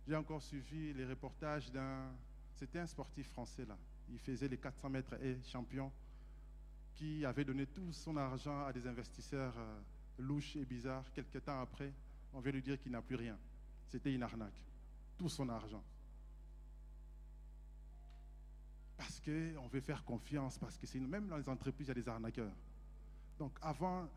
J'ai 0.08 0.16
encore 0.16 0.42
suivi 0.42 0.94
les 0.94 1.06
reportages 1.06 1.72
d'un... 1.72 2.12
C'était 2.56 2.80
un 2.80 2.88
sportif 2.88 3.28
français 3.28 3.66
là. 3.66 3.78
Il 4.10 4.20
faisait 4.20 4.48
les 4.48 4.58
400 4.58 4.90
mètres 4.90 5.16
et 5.22 5.38
champion 5.44 5.92
qui 6.94 7.26
avait 7.26 7.44
donné 7.44 7.66
tout 7.66 7.92
son 7.92 8.16
argent 8.16 8.66
à 8.66 8.72
des 8.72 8.88
investisseurs 8.88 9.54
euh, 9.58 9.80
louches 10.20 10.56
et 10.56 10.66
bizarres. 10.66 11.12
Quelques 11.12 11.44
temps 11.44 11.60
après, 11.60 11.92
on 12.34 12.40
vient 12.40 12.52
lui 12.52 12.62
dire 12.62 12.80
qu'il 12.80 12.92
n'a 12.92 13.02
plus 13.02 13.16
rien. 13.16 13.38
C'était 13.88 14.14
une 14.14 14.24
arnaque. 14.24 14.62
Tout 15.18 15.28
son 15.28 15.50
argent. 15.50 15.84
Parce 18.98 19.20
qu'on 19.20 19.68
veut 19.68 19.82
faire 19.82 20.04
confiance, 20.04 20.58
parce 20.58 20.78
que 20.78 20.98
même 20.98 21.28
dans 21.28 21.38
les 21.38 21.50
entreprises, 21.50 21.88
il 21.88 21.90
y 21.90 21.92
a 21.92 22.02
des 22.02 22.08
arnaqueurs. 22.08 22.54
Donc 23.38 23.58
avant 23.62 24.08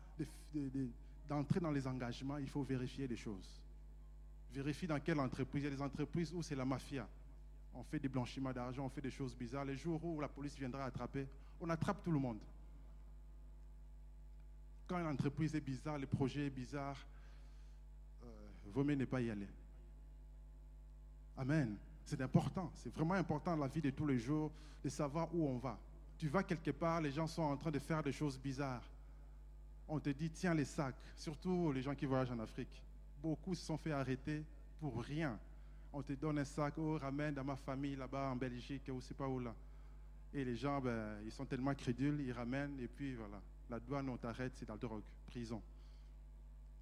d'entrer 1.27 1.59
dans 1.59 1.71
les 1.71 1.85
engagements, 1.85 2.37
il 2.37 2.49
faut 2.49 2.63
vérifier 2.63 3.07
les 3.07 3.17
choses. 3.17 3.61
Vérifie 4.51 4.87
dans 4.87 4.99
quelle 4.99 5.19
entreprise. 5.19 5.63
Il 5.63 5.65
y 5.65 5.73
a 5.73 5.75
des 5.75 5.81
entreprises 5.81 6.33
où 6.33 6.41
c'est 6.41 6.55
la 6.55 6.65
mafia. 6.65 7.07
On 7.73 7.83
fait 7.83 7.99
des 7.99 8.09
blanchiments 8.09 8.53
d'argent, 8.53 8.85
on 8.85 8.89
fait 8.89 9.01
des 9.01 9.11
choses 9.11 9.35
bizarres. 9.35 9.65
Les 9.65 9.77
jours 9.77 10.03
où 10.03 10.19
la 10.19 10.27
police 10.27 10.55
viendra 10.55 10.85
attraper, 10.85 11.27
on 11.59 11.69
attrape 11.69 12.03
tout 12.03 12.11
le 12.11 12.19
monde. 12.19 12.39
Quand 14.87 14.97
l'entreprise 14.97 15.53
est 15.53 15.61
bizarre, 15.61 15.99
le 15.99 16.07
projet 16.07 16.47
est 16.47 16.49
bizarre, 16.49 16.97
euh, 18.23 18.49
vaut 18.73 18.83
mieux 18.83 18.95
ne 18.95 19.05
pas 19.05 19.21
y 19.21 19.29
aller. 19.29 19.47
Amen. 21.37 21.77
C'est 22.09 22.21
important, 22.21 22.71
c'est 22.73 22.91
vraiment 22.91 23.13
important 23.13 23.55
dans 23.55 23.61
la 23.61 23.67
vie 23.67 23.81
de 23.81 23.91
tous 23.91 24.07
les 24.07 24.17
jours 24.17 24.51
de 24.83 24.89
savoir 24.89 25.27
où 25.31 25.47
on 25.47 25.59
va. 25.59 25.77
Tu 26.17 26.27
vas 26.27 26.41
quelque 26.41 26.71
part, 26.71 26.99
les 27.01 27.11
gens 27.11 27.27
sont 27.27 27.43
en 27.43 27.55
train 27.55 27.69
de 27.69 27.77
faire 27.77 28.01
des 28.01 28.11
choses 28.11 28.39
bizarres. 28.39 28.81
On 29.87 29.99
te 29.99 30.09
dit, 30.09 30.31
tiens 30.31 30.55
les 30.55 30.65
sacs, 30.65 30.95
surtout 31.15 31.71
les 31.71 31.83
gens 31.83 31.93
qui 31.93 32.07
voyagent 32.07 32.31
en 32.31 32.39
Afrique. 32.39 32.81
Beaucoup 33.21 33.53
se 33.53 33.63
sont 33.63 33.77
fait 33.77 33.91
arrêter 33.91 34.43
pour 34.79 35.03
rien. 35.03 35.37
On 35.93 36.01
te 36.01 36.13
donne 36.13 36.39
un 36.39 36.45
sac, 36.45 36.73
oh, 36.79 36.97
ramène 36.97 37.35
dans 37.35 37.43
ma 37.43 37.55
famille 37.55 37.95
là-bas 37.95 38.31
en 38.31 38.35
Belgique, 38.35 38.89
ou 38.91 38.99
c'est 39.01 39.15
pas 39.15 39.27
où 39.27 39.39
là. 39.39 39.53
Et 40.33 40.43
les 40.43 40.55
gens, 40.55 40.81
ben, 40.81 41.19
ils 41.23 41.31
sont 41.31 41.45
tellement 41.45 41.75
crédules, 41.75 42.21
ils 42.21 42.33
ramènent, 42.33 42.79
et 42.79 42.87
puis 42.87 43.13
voilà. 43.13 43.39
La 43.69 43.79
douane, 43.79 44.09
on 44.09 44.17
t'arrête, 44.17 44.53
c'est 44.55 44.67
la 44.67 44.77
drogue, 44.77 45.03
prison. 45.27 45.61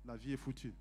La 0.05 0.15
vie 0.15 0.31
est 0.31 0.37
foutue. 0.37 0.73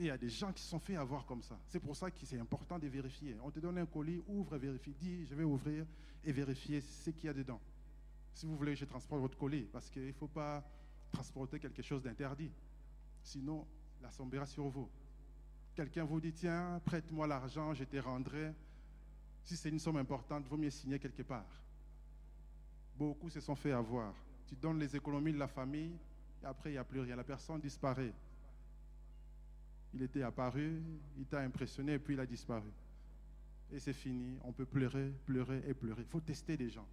Et 0.00 0.04
il 0.04 0.06
y 0.06 0.10
a 0.10 0.16
des 0.16 0.30
gens 0.30 0.50
qui 0.50 0.62
se 0.62 0.68
sont 0.70 0.78
fait 0.78 0.96
avoir 0.96 1.26
comme 1.26 1.42
ça. 1.42 1.60
C'est 1.66 1.78
pour 1.78 1.94
ça 1.94 2.10
que 2.10 2.24
c'est 2.24 2.38
important 2.38 2.78
de 2.78 2.88
vérifier. 2.88 3.36
On 3.44 3.50
te 3.50 3.60
donne 3.60 3.76
un 3.76 3.84
colis, 3.84 4.22
ouvre, 4.28 4.56
vérifie. 4.56 4.94
Dis, 4.98 5.26
je 5.26 5.34
vais 5.34 5.44
ouvrir 5.44 5.84
et 6.24 6.32
vérifier 6.32 6.80
ce 6.80 7.10
qu'il 7.10 7.26
y 7.26 7.28
a 7.28 7.34
dedans. 7.34 7.60
Si 8.32 8.46
vous 8.46 8.56
voulez, 8.56 8.74
je 8.74 8.86
transporte 8.86 9.20
votre 9.20 9.36
colis, 9.36 9.68
parce 9.70 9.90
qu'il 9.90 10.06
ne 10.06 10.12
faut 10.12 10.26
pas 10.26 10.64
transporter 11.12 11.58
quelque 11.58 11.82
chose 11.82 12.02
d'interdit. 12.02 12.50
Sinon, 13.22 13.66
la 14.00 14.10
sombera 14.10 14.46
sur 14.46 14.68
vous. 14.68 14.88
Quelqu'un 15.74 16.04
vous 16.04 16.18
dit, 16.18 16.32
tiens, 16.32 16.80
prête-moi 16.82 17.26
l'argent, 17.26 17.74
je 17.74 17.84
te 17.84 17.98
rendrai. 17.98 18.54
Si 19.44 19.54
c'est 19.54 19.68
une 19.68 19.78
somme 19.78 19.98
importante, 19.98 20.46
vaut 20.46 20.56
mieux 20.56 20.70
signer 20.70 20.98
quelque 20.98 21.24
part. 21.24 21.62
Beaucoup 22.96 23.28
se 23.28 23.40
sont 23.40 23.54
fait 23.54 23.72
avoir. 23.72 24.14
Tu 24.46 24.56
donnes 24.56 24.78
les 24.78 24.96
économies 24.96 25.34
de 25.34 25.38
la 25.38 25.48
famille, 25.48 25.92
et 26.42 26.46
après, 26.46 26.70
il 26.70 26.72
n'y 26.72 26.78
a 26.78 26.84
plus 26.84 27.00
rien. 27.00 27.16
La 27.16 27.24
personne 27.24 27.60
disparaît. 27.60 28.14
Il 29.94 30.02
était 30.02 30.22
apparu, 30.22 30.82
il 31.18 31.26
t'a 31.26 31.40
impressionné, 31.40 31.98
puis 31.98 32.14
il 32.14 32.20
a 32.20 32.26
disparu. 32.26 32.70
Et 33.72 33.78
c'est 33.78 33.92
fini. 33.92 34.38
On 34.44 34.52
peut 34.52 34.66
pleurer, 34.66 35.12
pleurer 35.26 35.62
et 35.66 35.74
pleurer. 35.74 36.02
Il 36.02 36.08
faut 36.08 36.20
tester 36.20 36.56
des 36.56 36.70
gens. 36.70 36.86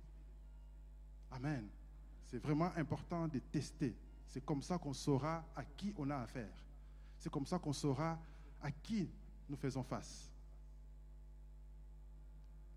Amen. 1.31 1.67
C'est 2.25 2.39
vraiment 2.39 2.71
important 2.75 3.27
de 3.27 3.39
tester. 3.39 3.95
C'est 4.27 4.43
comme 4.43 4.61
ça 4.61 4.77
qu'on 4.77 4.93
saura 4.93 5.45
à 5.55 5.63
qui 5.63 5.93
on 5.97 6.09
a 6.09 6.17
affaire. 6.17 6.53
C'est 7.17 7.31
comme 7.31 7.45
ça 7.45 7.59
qu'on 7.59 7.73
saura 7.73 8.19
à 8.61 8.71
qui 8.71 9.09
nous 9.49 9.55
faisons 9.55 9.83
face. 9.83 10.29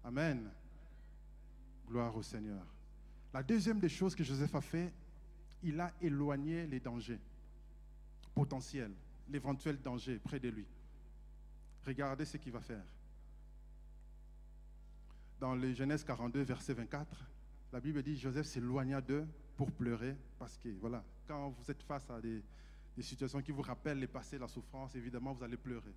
Amen. 0.04 0.50
Gloire 1.86 2.16
au 2.16 2.22
Seigneur. 2.22 2.64
La 3.32 3.42
deuxième 3.42 3.78
des 3.78 3.88
choses 3.88 4.14
que 4.14 4.24
Joseph 4.24 4.54
a 4.54 4.60
fait, 4.60 4.92
il 5.62 5.78
a 5.80 5.92
éloigné 6.00 6.66
les 6.66 6.80
dangers 6.80 7.20
potentiels, 8.34 8.94
l'éventuel 9.30 9.80
danger 9.80 10.18
près 10.18 10.40
de 10.40 10.48
lui. 10.48 10.66
Regardez 11.86 12.24
ce 12.24 12.36
qu'il 12.36 12.52
va 12.52 12.60
faire. 12.60 12.84
Dans 15.38 15.54
le 15.54 15.72
Genèse 15.72 16.04
42, 16.04 16.42
verset 16.42 16.74
24, 16.74 17.24
la 17.72 17.80
Bible 17.80 18.02
dit 18.02 18.18
Joseph 18.18 18.46
s'éloigna 18.46 19.00
d'eux 19.00 19.26
pour 19.56 19.70
pleurer 19.70 20.16
parce 20.38 20.58
que, 20.58 20.68
voilà, 20.80 21.02
quand 21.26 21.48
vous 21.50 21.70
êtes 21.70 21.82
face 21.82 22.08
à 22.10 22.20
des, 22.20 22.42
situations 23.00 23.40
qui 23.40 23.50
vous 23.50 23.62
rappellent 23.62 23.98
les 23.98 24.06
passés, 24.06 24.36
la 24.36 24.46
souffrance, 24.48 24.94
évidemment, 24.94 25.32
vous 25.32 25.42
allez 25.42 25.56
pleurer. 25.56 25.94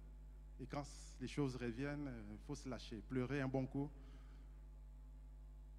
Et 0.62 0.66
quand 0.66 0.86
les 1.20 1.28
choses 1.28 1.58
reviennent, 1.58 2.10
il 2.32 2.38
faut 2.46 2.56
se 2.56 2.70
lâcher, 2.70 3.02
pleurer 3.10 3.42
un 3.42 3.48
bon 3.50 3.66
coup. 3.66 3.90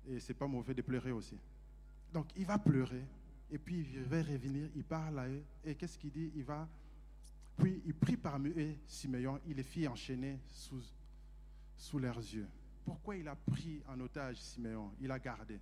Et 0.07 0.21
c'est 0.21 0.35
pas 0.35 0.47
mauvais 0.47 0.75
de 0.75 0.83
pleurer 0.83 1.13
aussi. 1.13 1.39
Donc, 2.13 2.27
il 2.37 2.45
va 2.45 2.59
pleurer, 2.59 3.07
et 3.51 3.57
puis 3.57 3.89
il 3.95 4.03
va 4.03 4.19
revenir, 4.19 4.69
il 4.77 4.85
parle 4.85 5.19
à 5.19 5.29
eux, 5.29 5.43
et 5.65 5.75
qu'est-ce 5.75 5.97
qu'il 5.97 6.11
dit? 6.11 6.31
Il 6.35 6.45
va, 6.45 6.69
puis 7.57 7.83
il 7.85 7.95
prie 7.95 8.17
parmi 8.17 8.51
eux 8.51 8.75
Siméon, 8.87 9.41
il 9.47 9.57
les 9.57 9.63
fit 9.63 9.87
enchaîner 9.87 10.41
sous, 10.49 11.99
leurs 11.99 12.19
yeux. 12.19 12.49
Pourquoi 12.85 13.17
il 13.17 13.29
a 13.29 13.37
pris 13.37 13.83
en 13.89 13.99
otage 14.01 14.41
Siméon? 14.41 14.93
Il 15.01 15.11
a 15.11 15.19
gardé. 15.19 15.61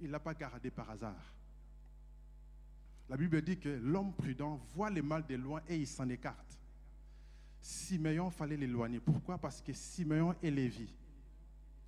Il 0.00 0.06
ne 0.06 0.12
l'a 0.12 0.20
pas 0.20 0.34
gardé 0.34 0.70
par 0.70 0.90
hasard. 0.90 1.34
La 3.08 3.16
Bible 3.16 3.42
dit 3.42 3.58
que 3.58 3.68
l'homme 3.68 4.14
prudent 4.14 4.56
voit 4.74 4.90
le 4.90 5.02
mal 5.02 5.26
de 5.26 5.34
loin 5.34 5.60
et 5.68 5.76
il 5.76 5.86
s'en 5.86 6.08
écarte. 6.08 6.58
Siméon 7.60 8.30
fallait 8.30 8.56
l'éloigner. 8.56 9.00
Pourquoi? 9.00 9.38
Parce 9.38 9.60
que 9.60 9.72
Siméon 9.72 10.34
et 10.42 10.50
Lévi, 10.50 10.92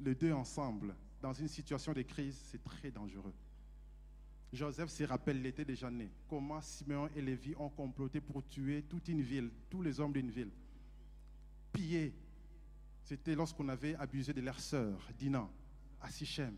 les 0.00 0.14
deux 0.14 0.32
ensemble, 0.32 0.94
dans 1.20 1.32
une 1.32 1.48
situation 1.48 1.92
de 1.92 2.02
crise, 2.02 2.38
c'est 2.50 2.62
très 2.62 2.90
dangereux. 2.90 3.34
Joseph 4.52 4.90
se 4.90 5.04
rappelle 5.04 5.42
l'été 5.42 5.64
déjà 5.64 5.90
né, 5.90 6.10
comment 6.28 6.60
Siméon 6.60 7.08
et 7.14 7.20
Lévi 7.20 7.54
ont 7.56 7.68
comploté 7.68 8.20
pour 8.20 8.46
tuer 8.46 8.82
toute 8.82 9.08
une 9.08 9.22
ville, 9.22 9.50
tous 9.68 9.82
les 9.82 9.98
hommes 10.00 10.12
d'une 10.12 10.30
ville. 10.30 10.50
Piller. 11.72 12.14
C'était 13.02 13.34
lorsqu'on 13.34 13.68
avait 13.68 13.94
abusé 13.96 14.32
de 14.32 14.40
leur 14.40 14.58
sœur, 14.58 15.08
Dinan, 15.16 15.50
à 16.00 16.10
Sichem 16.10 16.56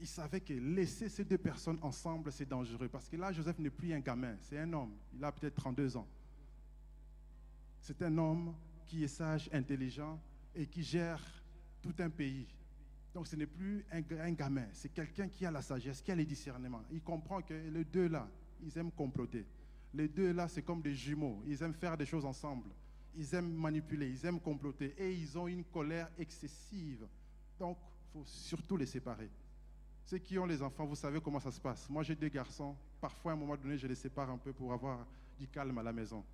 il 0.00 0.06
savait 0.06 0.40
que 0.40 0.52
laisser 0.52 1.08
ces 1.08 1.24
deux 1.24 1.38
personnes 1.38 1.78
ensemble, 1.82 2.30
c'est 2.30 2.48
dangereux. 2.48 2.88
Parce 2.88 3.08
que 3.08 3.16
là, 3.16 3.32
Joseph 3.32 3.58
n'est 3.58 3.70
plus 3.70 3.92
un 3.92 4.00
gamin, 4.00 4.36
c'est 4.40 4.58
un 4.58 4.72
homme. 4.72 4.94
Il 5.12 5.22
a 5.24 5.32
peut-être 5.32 5.56
32 5.56 5.96
ans. 5.96 6.06
C'est 7.80 8.00
un 8.02 8.16
homme 8.18 8.54
qui 8.86 9.02
est 9.02 9.08
sage, 9.08 9.48
intelligent 9.52 10.20
et 10.54 10.66
qui 10.66 10.82
gère 10.82 11.22
tout 11.82 11.94
un 11.98 12.10
pays. 12.10 12.46
Donc 13.18 13.26
ce 13.26 13.34
n'est 13.34 13.46
plus 13.48 13.84
un, 13.90 14.30
gamin, 14.30 14.68
c'est 14.72 14.90
quelqu'un 14.90 15.26
qui 15.26 15.44
a 15.44 15.50
la 15.50 15.60
sagesse, 15.60 16.00
qui 16.00 16.12
a 16.12 16.14
les 16.14 16.24
discernements. 16.24 16.84
Il 16.92 17.02
comprend 17.02 17.42
que 17.42 17.52
les 17.52 17.84
deux 17.84 18.06
là, 18.06 18.28
ils 18.62 18.78
aiment 18.78 18.92
comploter. 18.92 19.44
Les 19.92 20.06
deux 20.06 20.32
là, 20.32 20.46
c'est 20.46 20.62
comme 20.62 20.80
des 20.80 20.94
jumeaux, 20.94 21.42
ils 21.44 21.60
aiment 21.60 21.74
faire 21.74 21.96
des 21.96 22.06
choses 22.06 22.24
ensemble. 22.24 22.68
Ils 23.16 23.34
aiment 23.34 23.52
manipuler, 23.52 24.08
ils 24.08 24.24
aiment 24.24 24.38
comploter 24.38 24.94
et 24.96 25.12
ils 25.12 25.36
ont 25.36 25.48
une 25.48 25.64
colère 25.64 26.08
excessive. 26.16 27.08
Donc, 27.58 27.76
il 27.82 28.12
faut 28.12 28.24
surtout 28.24 28.76
les 28.76 28.86
séparer. 28.86 29.28
Ceux 30.04 30.18
qui 30.18 30.38
ont 30.38 30.46
les 30.46 30.62
enfants, 30.62 30.86
vous 30.86 30.94
savez 30.94 31.20
comment 31.20 31.40
ça 31.40 31.50
se 31.50 31.60
passe. 31.60 31.90
Moi, 31.90 32.04
j'ai 32.04 32.14
deux 32.14 32.28
garçons. 32.28 32.76
Parfois, 33.00 33.32
à 33.32 33.34
un 33.34 33.38
moment 33.38 33.56
donné, 33.56 33.78
je 33.78 33.88
les 33.88 33.96
sépare 33.96 34.30
un 34.30 34.38
peu 34.38 34.52
pour 34.52 34.72
avoir 34.72 35.04
du 35.36 35.48
calme 35.48 35.76
à 35.76 35.82
la 35.82 35.92
maison. 35.92 36.24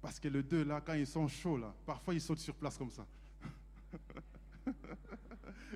Parce 0.00 0.20
que 0.20 0.28
les 0.28 0.44
deux, 0.44 0.62
là, 0.62 0.80
quand 0.80 0.94
ils 0.94 1.04
sont 1.04 1.26
chauds, 1.26 1.56
là, 1.56 1.74
parfois, 1.84 2.14
ils 2.14 2.20
sautent 2.20 2.38
sur 2.38 2.54
place 2.54 2.78
comme 2.78 2.92
ça. 2.92 3.04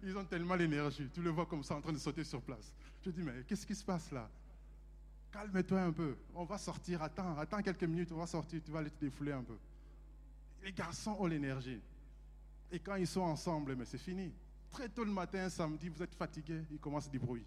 ils 0.03 0.17
ont 0.17 0.25
tellement 0.25 0.55
l'énergie. 0.55 1.09
Tu 1.13 1.23
le 1.23 1.31
vois 1.31 1.47
comme 1.47 1.63
ça 1.63 1.77
en 1.77 1.81
train 1.81 1.93
de 1.93 1.99
sauter 1.99 2.25
sur 2.25 2.43
place. 2.43 2.75
Je 3.05 3.11
dis, 3.11 3.23
mais 3.23 3.45
qu'est-ce 3.47 3.67
qui 3.67 3.75
se 3.75 3.85
passe 3.85 4.11
là? 4.11 4.29
Calme-toi 5.31 5.81
un 5.81 5.93
peu. 5.93 6.17
On 6.35 6.45
va 6.45 6.59
sortir. 6.59 7.03
Attends, 7.03 7.37
attends 7.39 7.63
quelques 7.63 7.85
minutes. 7.85 8.13
On 8.13 8.17
va 8.17 8.27
sortir. 8.27 8.61
Tu 8.65 8.71
vas 8.71 8.81
aller 8.81 8.91
te 8.91 9.01
défouler 9.05 9.33
un 9.33 9.43
peu. 9.43 9.57
Les 10.63 10.73
garçons 10.73 11.17
ont 11.19 11.27
l'énergie. 11.27 11.81
Et 12.71 12.79
quand 12.79 12.97
ils 12.97 13.07
sont 13.07 13.21
ensemble, 13.21 13.77
mais 13.77 13.85
c'est 13.85 13.99
fini. 13.99 14.33
Très 14.71 14.89
tôt 14.89 15.05
le 15.05 15.13
matin, 15.13 15.49
samedi, 15.51 15.89
vous 15.89 16.03
êtes 16.03 16.15
fatigué, 16.15 16.63
ils 16.71 16.79
commencent 16.79 17.11
du 17.11 17.19
bruit. 17.19 17.45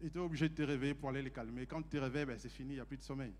Et 0.00 0.10
tu 0.10 0.18
es 0.18 0.20
obligé 0.20 0.48
de 0.48 0.54
te 0.54 0.62
réveiller 0.62 0.94
pour 0.94 1.08
aller 1.10 1.22
les 1.22 1.30
calmer. 1.30 1.66
Quand 1.66 1.80
tu 1.82 1.88
te 1.88 1.96
réveilles, 1.96 2.26
ben, 2.26 2.38
c'est 2.38 2.48
fini, 2.48 2.72
il 2.72 2.74
n'y 2.74 2.80
a 2.80 2.84
plus 2.84 2.96
de 2.96 3.02
sommeil. 3.02 3.32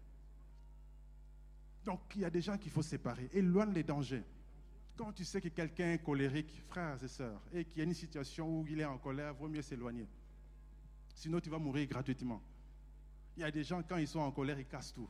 Donc 1.84 2.00
il 2.14 2.22
y 2.22 2.24
a 2.24 2.30
des 2.30 2.40
gens 2.40 2.56
qu'il 2.56 2.70
faut 2.70 2.82
séparer. 2.82 3.28
Éloigne 3.32 3.72
les 3.72 3.82
dangers. 3.82 4.24
Quand 4.96 5.12
tu 5.12 5.24
sais 5.24 5.40
que 5.40 5.48
quelqu'un 5.48 5.92
est 5.92 6.02
colérique, 6.02 6.62
frères 6.68 7.02
et 7.02 7.08
sœurs, 7.08 7.42
et 7.52 7.64
qu'il 7.64 7.78
y 7.78 7.80
a 7.82 7.84
une 7.84 7.94
situation 7.94 8.60
où 8.60 8.66
il 8.66 8.80
est 8.80 8.84
en 8.84 8.96
colère, 8.96 9.34
vaut 9.34 9.48
mieux 9.48 9.62
s'éloigner. 9.62 10.08
Sinon, 11.14 11.38
tu 11.40 11.50
vas 11.50 11.58
mourir 11.58 11.86
gratuitement. 11.86 12.42
Il 13.36 13.40
y 13.40 13.44
a 13.44 13.50
des 13.50 13.62
gens, 13.62 13.82
quand 13.82 13.98
ils 13.98 14.08
sont 14.08 14.20
en 14.20 14.30
colère, 14.30 14.58
ils 14.58 14.66
cassent 14.66 14.94
tout. 14.94 15.08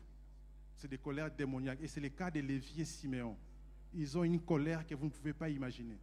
C'est 0.76 0.88
des 0.88 0.98
colères 0.98 1.30
démoniaques. 1.30 1.80
Et 1.80 1.86
c'est 1.88 2.00
le 2.00 2.08
cas 2.08 2.30
de 2.30 2.40
Lévi 2.40 2.80
et 2.80 2.84
Siméon. 2.84 3.36
Ils 3.94 4.18
ont 4.18 4.24
une 4.24 4.40
colère 4.40 4.84
que 4.84 4.94
vous 4.94 5.06
ne 5.06 5.10
pouvez 5.10 5.32
pas 5.32 5.48
imaginer. 5.48 5.98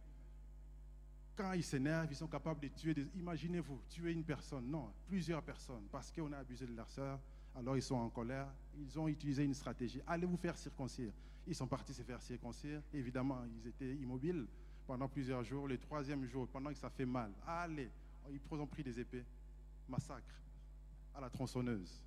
Quand 1.36 1.52
ils 1.52 1.64
s'énervent, 1.64 2.08
ils 2.10 2.16
sont 2.16 2.26
capables 2.26 2.60
de 2.60 2.68
tuer 2.68 2.94
des... 2.94 3.06
Imaginez-vous, 3.16 3.82
tuer 3.90 4.12
une 4.12 4.24
personne. 4.24 4.70
Non, 4.70 4.92
plusieurs 5.06 5.42
personnes. 5.42 5.86
Parce 5.92 6.10
qu'on 6.10 6.32
a 6.32 6.38
abusé 6.38 6.66
de 6.66 6.74
leur 6.74 6.88
sœur. 6.88 7.20
Alors 7.54 7.76
ils 7.76 7.82
sont 7.82 7.96
en 7.96 8.08
colère. 8.08 8.48
Ils 8.78 8.98
ont 8.98 9.08
utilisé 9.08 9.44
une 9.44 9.54
stratégie. 9.54 10.00
Allez 10.06 10.26
vous 10.26 10.36
faire 10.36 10.56
circoncire. 10.56 11.12
Ils 11.46 11.54
sont 11.54 11.66
partis 11.66 11.92
se 11.92 12.02
faire 12.02 12.20
circoncire. 12.22 12.82
Évidemment, 12.92 13.44
ils 13.44 13.68
étaient 13.68 13.94
immobiles 13.96 14.46
pendant 14.86 15.08
plusieurs 15.08 15.44
jours. 15.44 15.68
Le 15.68 15.78
troisième 15.78 16.24
jour, 16.26 16.48
pendant 16.48 16.70
que 16.70 16.78
ça 16.78 16.90
fait 16.90 17.06
mal, 17.06 17.32
allez, 17.46 17.90
ils 18.30 18.40
ont 18.52 18.66
pris 18.66 18.82
des 18.82 18.98
épées. 18.98 19.24
Massacre 19.88 20.34
à 21.14 21.20
la 21.20 21.30
tronçonneuse. 21.30 22.02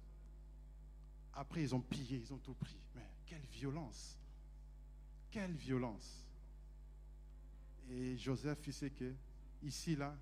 Après, 1.34 1.62
ils 1.62 1.74
ont 1.74 1.80
pillé, 1.80 2.18
ils 2.18 2.34
ont 2.34 2.40
tout 2.40 2.56
pris. 2.56 2.80
Mais 2.96 3.08
quelle 3.26 3.46
violence 3.52 4.18
Quelle 5.30 5.54
violence 5.54 6.28
Et 7.90 8.18
Joseph, 8.18 8.66
il 8.66 8.74
sait 8.74 8.90
que 8.90 9.14
ici, 9.62 9.96
là, 9.96 10.16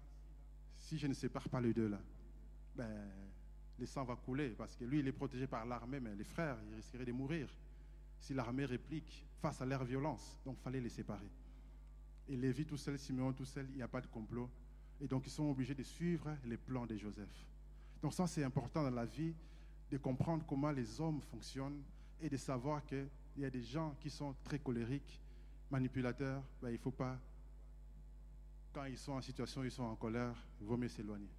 si 0.78 0.97
je 0.97 1.08
ne 1.08 1.13
sépare 1.13 1.47
pas 1.49 1.62
les 1.62 1.73
deux, 1.73 1.88
là, 1.88 2.01
ben, 2.75 3.10
le 3.80 3.86
sang 3.86 4.04
va 4.04 4.15
couler 4.15 4.49
parce 4.49 4.75
que 4.75 4.84
lui, 4.84 4.99
il 4.99 5.08
est 5.08 5.13
protégé 5.13 5.47
par 5.47 5.65
l'armée, 5.65 5.99
mais 5.99 6.15
les 6.15 6.23
frères, 6.23 6.58
ils 6.67 6.75
risqueraient 6.75 7.06
de 7.06 7.12
mourir 7.12 7.49
si 8.25 8.33
l'armée 8.33 8.65
réplique 8.65 9.23
face 9.39 9.61
à 9.61 9.65
leur 9.67 9.83
violence. 9.83 10.35
Donc, 10.43 10.55
il 10.59 10.63
fallait 10.63 10.81
les 10.81 10.89
séparer. 10.89 11.29
Et 12.27 12.35
Lévi 12.35 12.65
tout 12.65 12.75
seul, 12.75 12.97
Simeon 12.97 13.33
tout 13.33 13.45
seul, 13.45 13.67
il 13.69 13.75
n'y 13.75 13.83
a 13.83 13.88
pas 13.88 14.01
de 14.01 14.07
complot. 14.07 14.49
Et 14.99 15.07
donc, 15.07 15.27
ils 15.27 15.31
sont 15.31 15.47
obligés 15.47 15.75
de 15.75 15.83
suivre 15.83 16.35
les 16.43 16.57
plans 16.57 16.88
de 16.88 16.97
Joseph. 16.97 17.45
Donc, 18.01 18.15
ça, 18.15 18.25
c'est 18.25 18.43
important 18.43 18.81
dans 18.81 18.89
la 18.89 19.05
vie 19.05 19.35
de 19.91 19.97
comprendre 19.99 20.43
comment 20.47 20.71
les 20.71 20.99
hommes 20.99 21.21
fonctionnent 21.21 21.83
et 22.19 22.27
de 22.27 22.38
savoir 22.38 22.83
qu'il 22.83 23.07
y 23.38 23.45
a 23.45 23.49
des 23.51 23.61
gens 23.61 23.95
qui 23.99 24.09
sont 24.09 24.33
très 24.43 24.57
colériques, 24.57 25.21
manipulateurs. 25.69 26.41
Ben, 26.63 26.69
il 26.69 26.73
ne 26.73 26.79
faut 26.79 26.89
pas, 26.89 27.19
quand 28.73 28.85
ils 28.85 28.97
sont 28.97 29.11
en 29.11 29.21
situation, 29.21 29.63
ils 29.63 29.69
sont 29.69 29.83
en 29.83 29.95
colère, 29.95 30.35
il 30.59 30.65
vaut 30.65 30.77
mieux 30.77 30.89
s'éloigner. 30.89 31.29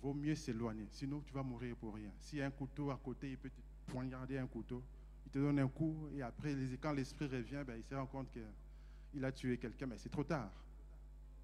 Vaut 0.00 0.14
mieux 0.14 0.36
s'éloigner, 0.36 0.86
sinon 0.90 1.20
tu 1.20 1.34
vas 1.34 1.42
mourir 1.42 1.76
pour 1.76 1.94
rien. 1.94 2.12
S'il 2.18 2.38
y 2.38 2.42
a 2.42 2.46
un 2.46 2.50
couteau 2.50 2.90
à 2.90 2.96
côté, 2.96 3.30
il 3.30 3.36
peut 3.36 3.50
te 3.50 3.60
poignarder 3.92 4.38
un 4.38 4.46
couteau 4.46 4.82
il 5.28 5.30
te 5.30 5.38
donne 5.38 5.58
un 5.58 5.68
coup 5.68 6.08
et 6.16 6.22
après, 6.22 6.56
quand 6.80 6.92
l'esprit 6.92 7.26
revient, 7.26 7.62
ben, 7.66 7.76
il 7.76 7.84
se 7.84 7.94
rend 7.94 8.06
compte 8.06 8.28
qu'il 8.32 9.22
a 9.22 9.30
tué 9.30 9.58
quelqu'un, 9.58 9.84
mais 9.84 9.98
c'est 9.98 10.08
trop 10.08 10.24
tard. 10.24 10.50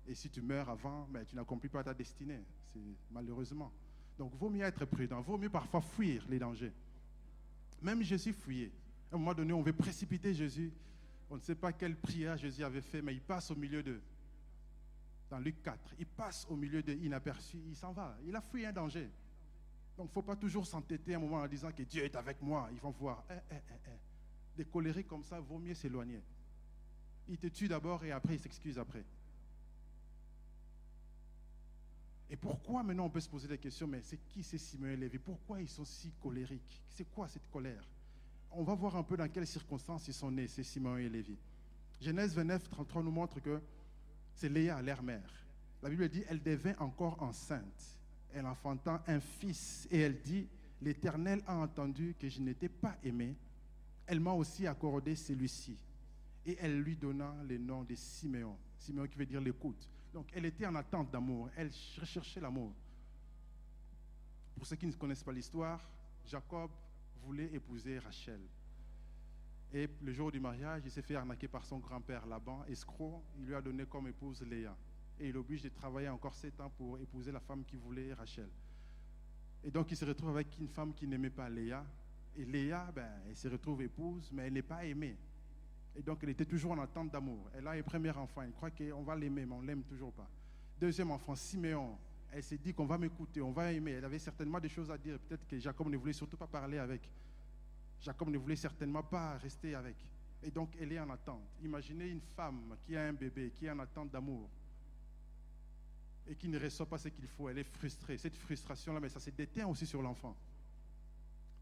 Et 0.06 0.14
si 0.14 0.30
tu 0.30 0.40
meurs 0.40 0.70
avant, 0.70 1.06
ben, 1.10 1.22
tu 1.26 1.36
n'accomplis 1.36 1.68
pas 1.68 1.84
ta 1.84 1.92
destinée, 1.92 2.40
c'est 2.72 2.80
malheureusement. 3.10 3.70
Donc, 4.16 4.34
vaut 4.36 4.48
mieux 4.48 4.64
être 4.64 4.86
prudent, 4.86 5.20
vaut 5.20 5.36
mieux 5.36 5.50
parfois 5.50 5.82
fuir 5.82 6.24
les 6.30 6.38
dangers. 6.38 6.72
Même 7.82 8.02
Jésus 8.02 8.32
fuyait. 8.32 8.72
À 9.12 9.16
un 9.16 9.18
moment 9.18 9.34
donné, 9.34 9.52
on 9.52 9.60
veut 9.60 9.74
précipiter 9.74 10.32
Jésus. 10.32 10.72
On 11.28 11.34
ne 11.34 11.40
sait 11.40 11.54
pas 11.54 11.70
quelle 11.70 11.96
prière 11.96 12.38
Jésus 12.38 12.64
avait 12.64 12.80
fait, 12.80 13.02
mais 13.02 13.12
il 13.12 13.20
passe 13.20 13.50
au 13.50 13.54
milieu 13.54 13.82
d'eux. 13.82 14.00
Dans 15.28 15.38
Luc 15.40 15.62
4, 15.62 15.94
il 15.98 16.06
passe 16.06 16.46
au 16.48 16.56
milieu 16.56 16.82
d'eux 16.82 16.94
inaperçu, 16.94 17.58
il 17.66 17.76
s'en 17.76 17.92
va. 17.92 18.16
Il 18.26 18.34
a 18.34 18.40
fui 18.40 18.64
un 18.64 18.72
danger. 18.72 19.10
Donc, 19.96 20.06
il 20.06 20.10
ne 20.10 20.14
faut 20.14 20.22
pas 20.22 20.36
toujours 20.36 20.66
s'entêter 20.66 21.14
un 21.14 21.20
moment 21.20 21.36
en 21.36 21.46
disant 21.46 21.70
que 21.70 21.82
Dieu 21.82 22.04
est 22.04 22.16
avec 22.16 22.42
moi. 22.42 22.68
Ils 22.72 22.80
vont 22.80 22.90
voir. 22.90 23.24
Eh, 23.30 23.34
eh, 23.52 23.54
eh, 23.86 23.90
Des 24.56 24.64
colériques 24.64 25.06
comme 25.06 25.22
ça, 25.22 25.38
vaut 25.40 25.58
mieux 25.58 25.74
s'éloigner. 25.74 26.22
Il 27.28 27.38
te 27.38 27.46
tue 27.46 27.68
d'abord 27.68 28.04
et 28.04 28.12
après 28.12 28.34
il 28.34 28.40
s'excuse 28.40 28.78
après. 28.78 29.04
Et 32.28 32.36
pourquoi 32.36 32.82
maintenant 32.82 33.06
on 33.06 33.10
peut 33.10 33.20
se 33.20 33.28
poser 33.28 33.48
des 33.48 33.58
questions, 33.58 33.86
mais 33.86 34.02
c'est 34.02 34.18
qui 34.18 34.42
c'est 34.42 34.58
Simon 34.58 34.88
et 34.88 34.96
Lévi? 34.96 35.18
Pourquoi 35.18 35.60
ils 35.60 35.68
sont 35.68 35.84
si 35.84 36.10
colériques? 36.22 36.82
C'est 36.88 37.08
quoi 37.12 37.28
cette 37.28 37.48
colère? 37.50 37.84
On 38.50 38.62
va 38.62 38.74
voir 38.74 38.96
un 38.96 39.02
peu 39.02 39.16
dans 39.16 39.28
quelles 39.28 39.46
circonstances 39.46 40.08
ils 40.08 40.14
sont 40.14 40.30
nés, 40.30 40.48
ces 40.48 40.64
Simon 40.64 40.96
et 40.96 41.08
Lévi. 41.08 41.38
Genèse 42.00 42.34
29, 42.34 42.68
33 42.68 43.02
nous 43.02 43.10
montre 43.10 43.40
que 43.40 43.60
c'est 44.34 44.48
Léa, 44.48 44.82
leur 44.82 45.02
mère. 45.02 45.30
La 45.82 45.88
Bible 45.88 46.08
dit, 46.08 46.24
elle 46.28 46.42
devint 46.42 46.74
encore 46.78 47.22
enceinte 47.22 47.98
elle 48.34 48.46
enfanta 48.46 49.02
un 49.06 49.20
fils 49.20 49.86
et 49.90 50.00
elle 50.00 50.20
dit, 50.20 50.48
l'Éternel 50.82 51.42
a 51.46 51.56
entendu 51.56 52.14
que 52.18 52.28
je 52.28 52.40
n'étais 52.40 52.68
pas 52.68 52.96
aimé. 53.02 53.36
Elle 54.06 54.20
m'a 54.20 54.32
aussi 54.32 54.66
accordé 54.66 55.14
celui-ci. 55.14 55.78
Et 56.44 56.56
elle 56.60 56.80
lui 56.80 56.96
donna 56.96 57.34
le 57.48 57.56
nom 57.56 57.84
de 57.84 57.94
Siméon. 57.94 58.56
Siméon 58.76 59.06
qui 59.06 59.16
veut 59.16 59.26
dire 59.26 59.40
l'écoute. 59.40 59.88
Donc 60.12 60.30
elle 60.34 60.44
était 60.44 60.66
en 60.66 60.74
attente 60.74 61.10
d'amour. 61.10 61.48
Elle 61.56 61.70
recherchait 61.98 62.40
l'amour. 62.40 62.74
Pour 64.54 64.66
ceux 64.66 64.76
qui 64.76 64.86
ne 64.86 64.92
connaissent 64.92 65.24
pas 65.24 65.32
l'histoire, 65.32 65.80
Jacob 66.26 66.70
voulait 67.22 67.52
épouser 67.54 67.98
Rachel. 67.98 68.40
Et 69.72 69.88
le 70.02 70.12
jour 70.12 70.30
du 70.30 70.38
mariage, 70.38 70.82
il 70.84 70.90
s'est 70.90 71.02
fait 71.02 71.16
arnaquer 71.16 71.48
par 71.48 71.64
son 71.64 71.78
grand-père 71.78 72.26
Laban, 72.26 72.64
escroc. 72.66 73.22
Il 73.38 73.46
lui 73.46 73.54
a 73.54 73.62
donné 73.62 73.86
comme 73.86 74.06
épouse 74.06 74.42
Léa 74.42 74.76
et 75.18 75.28
il 75.28 75.36
oblige 75.36 75.62
de 75.62 75.68
travailler 75.68 76.08
encore 76.08 76.34
sept 76.34 76.60
ans 76.60 76.70
pour 76.70 76.98
épouser 76.98 77.30
la 77.30 77.40
femme 77.40 77.64
qui 77.64 77.76
voulait 77.76 78.12
Rachel. 78.12 78.48
Et 79.62 79.70
donc 79.70 79.90
il 79.90 79.96
se 79.96 80.04
retrouve 80.04 80.30
avec 80.30 80.58
une 80.58 80.68
femme 80.68 80.92
qui 80.92 81.06
n'aimait 81.06 81.30
pas 81.30 81.48
Léa. 81.48 81.84
Et 82.36 82.44
Léa, 82.44 82.90
ben, 82.94 83.08
elle 83.28 83.36
se 83.36 83.48
retrouve 83.48 83.82
épouse, 83.82 84.30
mais 84.32 84.46
elle 84.46 84.52
n'est 84.52 84.62
pas 84.62 84.84
aimée. 84.84 85.16
Et 85.96 86.02
donc 86.02 86.18
elle 86.22 86.30
était 86.30 86.44
toujours 86.44 86.72
en 86.72 86.78
attente 86.80 87.10
d'amour. 87.10 87.48
Elle 87.54 87.66
a 87.66 87.72
un 87.72 87.82
premier 87.82 88.10
enfant, 88.10 88.42
elle 88.42 88.52
croit 88.52 88.70
qu'on 88.70 89.02
va 89.02 89.14
l'aimer, 89.14 89.46
mais 89.46 89.54
on 89.54 89.62
ne 89.62 89.66
l'aime 89.66 89.84
toujours 89.84 90.12
pas. 90.12 90.28
Deuxième 90.78 91.10
enfant, 91.12 91.34
Siméon. 91.34 91.96
Elle 92.32 92.42
s'est 92.42 92.58
dit 92.58 92.74
qu'on 92.74 92.86
va 92.86 92.98
m'écouter, 92.98 93.40
on 93.40 93.52
va 93.52 93.72
aimer. 93.72 93.92
Elle 93.92 94.04
avait 94.04 94.18
certainement 94.18 94.58
des 94.58 94.68
choses 94.68 94.90
à 94.90 94.98
dire. 94.98 95.20
Peut-être 95.20 95.46
que 95.46 95.56
Jacob 95.60 95.88
ne 95.88 95.96
voulait 95.96 96.12
surtout 96.12 96.36
pas 96.36 96.48
parler 96.48 96.78
avec. 96.78 97.08
Jacob 98.00 98.28
ne 98.28 98.38
voulait 98.38 98.56
certainement 98.56 99.04
pas 99.04 99.38
rester 99.38 99.76
avec. 99.76 99.96
Et 100.42 100.50
donc 100.50 100.76
elle 100.80 100.92
est 100.92 100.98
en 100.98 101.08
attente. 101.10 101.46
Imaginez 101.62 102.08
une 102.08 102.20
femme 102.20 102.76
qui 102.84 102.96
a 102.96 103.04
un 103.04 103.12
bébé, 103.12 103.52
qui 103.54 103.66
est 103.66 103.70
en 103.70 103.78
attente 103.78 104.10
d'amour 104.10 104.50
et 106.26 106.34
qui 106.34 106.48
ne 106.48 106.58
reçoit 106.58 106.86
pas 106.86 106.98
ce 106.98 107.08
qu'il 107.08 107.26
faut, 107.26 107.48
elle 107.48 107.58
est 107.58 107.64
frustrée. 107.64 108.16
Cette 108.16 108.36
frustration-là, 108.36 109.00
mais 109.00 109.08
ça 109.08 109.20
se 109.20 109.30
détient 109.30 109.66
aussi 109.68 109.86
sur 109.86 110.00
l'enfant. 110.02 110.36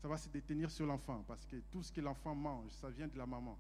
Ça 0.00 0.08
va 0.08 0.16
se 0.16 0.28
détenir 0.28 0.70
sur 0.70 0.86
l'enfant 0.86 1.24
parce 1.26 1.44
que 1.46 1.56
tout 1.70 1.82
ce 1.82 1.92
que 1.92 2.00
l'enfant 2.00 2.34
mange, 2.34 2.70
ça 2.72 2.90
vient 2.90 3.06
de 3.06 3.16
la 3.16 3.26
maman. 3.26 3.56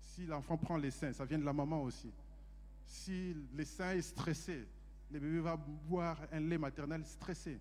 Si 0.00 0.26
l'enfant 0.26 0.56
prend 0.56 0.76
les 0.76 0.90
seins, 0.90 1.12
ça 1.12 1.24
vient 1.24 1.38
de 1.38 1.44
la 1.44 1.52
maman 1.52 1.82
aussi. 1.82 2.12
Si 2.86 3.34
le 3.54 3.64
sein 3.64 3.92
est 3.92 4.02
stressé, 4.02 4.66
le 5.10 5.20
bébé 5.20 5.40
va 5.40 5.56
boire 5.56 6.18
un 6.32 6.40
lait 6.40 6.58
maternel 6.58 7.04
stressé. 7.06 7.58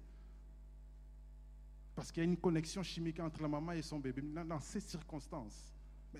Parce 1.95 2.11
qu'il 2.11 2.24
y 2.24 2.26
a 2.26 2.30
une 2.30 2.38
connexion 2.38 2.84
chimique 2.84 3.20
entre 3.20 3.41
la 3.41 3.47
maman 3.47 3.72
et 3.72 3.82
son 3.82 3.99
bébé. 3.99 4.22
Dans 4.22 4.59
ces 4.59 4.82
circonstances, 4.82 5.74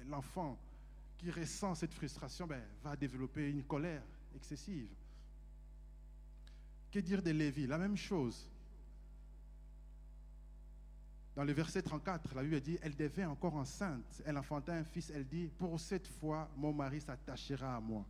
l'enfant 0.08 0.58
qui 1.18 1.30
ressent 1.32 1.76
cette 1.76 1.94
frustration 1.94 2.48
ben, 2.48 2.62
va 2.84 2.96
développer 2.96 3.50
une 3.50 3.64
colère 3.64 4.04
excessive. 4.36 4.89
Que 6.98 7.02
dire 7.04 7.22
de 7.22 7.30
Lévi 7.30 7.68
La 7.68 7.78
même 7.78 7.95
chose. 7.95 8.50
Dans 11.36 11.43
le 11.43 11.54
verset 11.54 11.84
34, 11.84 12.34
la 12.34 12.41
Bible 12.41 12.60
dit, 12.60 12.80
elle 12.82 12.95
devait 12.95 13.26
encore 13.26 13.54
enceinte. 13.54 14.24
Elle 14.26 14.36
enfanta 14.36 14.74
un 14.74 14.84
fils. 14.84 15.12
Elle 15.12 15.28
dit, 15.28 15.48
pour 15.60 15.80
cette 15.80 16.08
fois, 16.08 16.50
mon 16.58 16.74
mari 16.74 17.00
s'attachera 17.00 17.76
à 17.76 17.80
moi, 17.80 18.04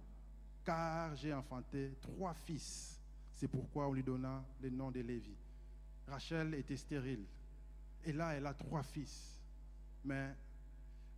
car 0.63 1.13
j'ai 1.17 1.33
enfanté 1.33 1.97
trois 1.99 2.33
fils. 2.33 2.97
C'est 3.33 3.49
pourquoi 3.49 3.89
on 3.89 3.91
lui 3.91 4.03
donna 4.03 4.41
le 4.61 4.69
nom 4.69 4.89
de 4.89 5.01
Lévi. 5.01 5.35
Rachel 6.07 6.53
était 6.53 6.77
stérile. 6.77 7.25
Et 8.05 8.13
là, 8.13 8.35
elle 8.35 8.45
a 8.45 8.53
trois 8.53 8.83
fils. 8.83 9.37
Mais 10.05 10.33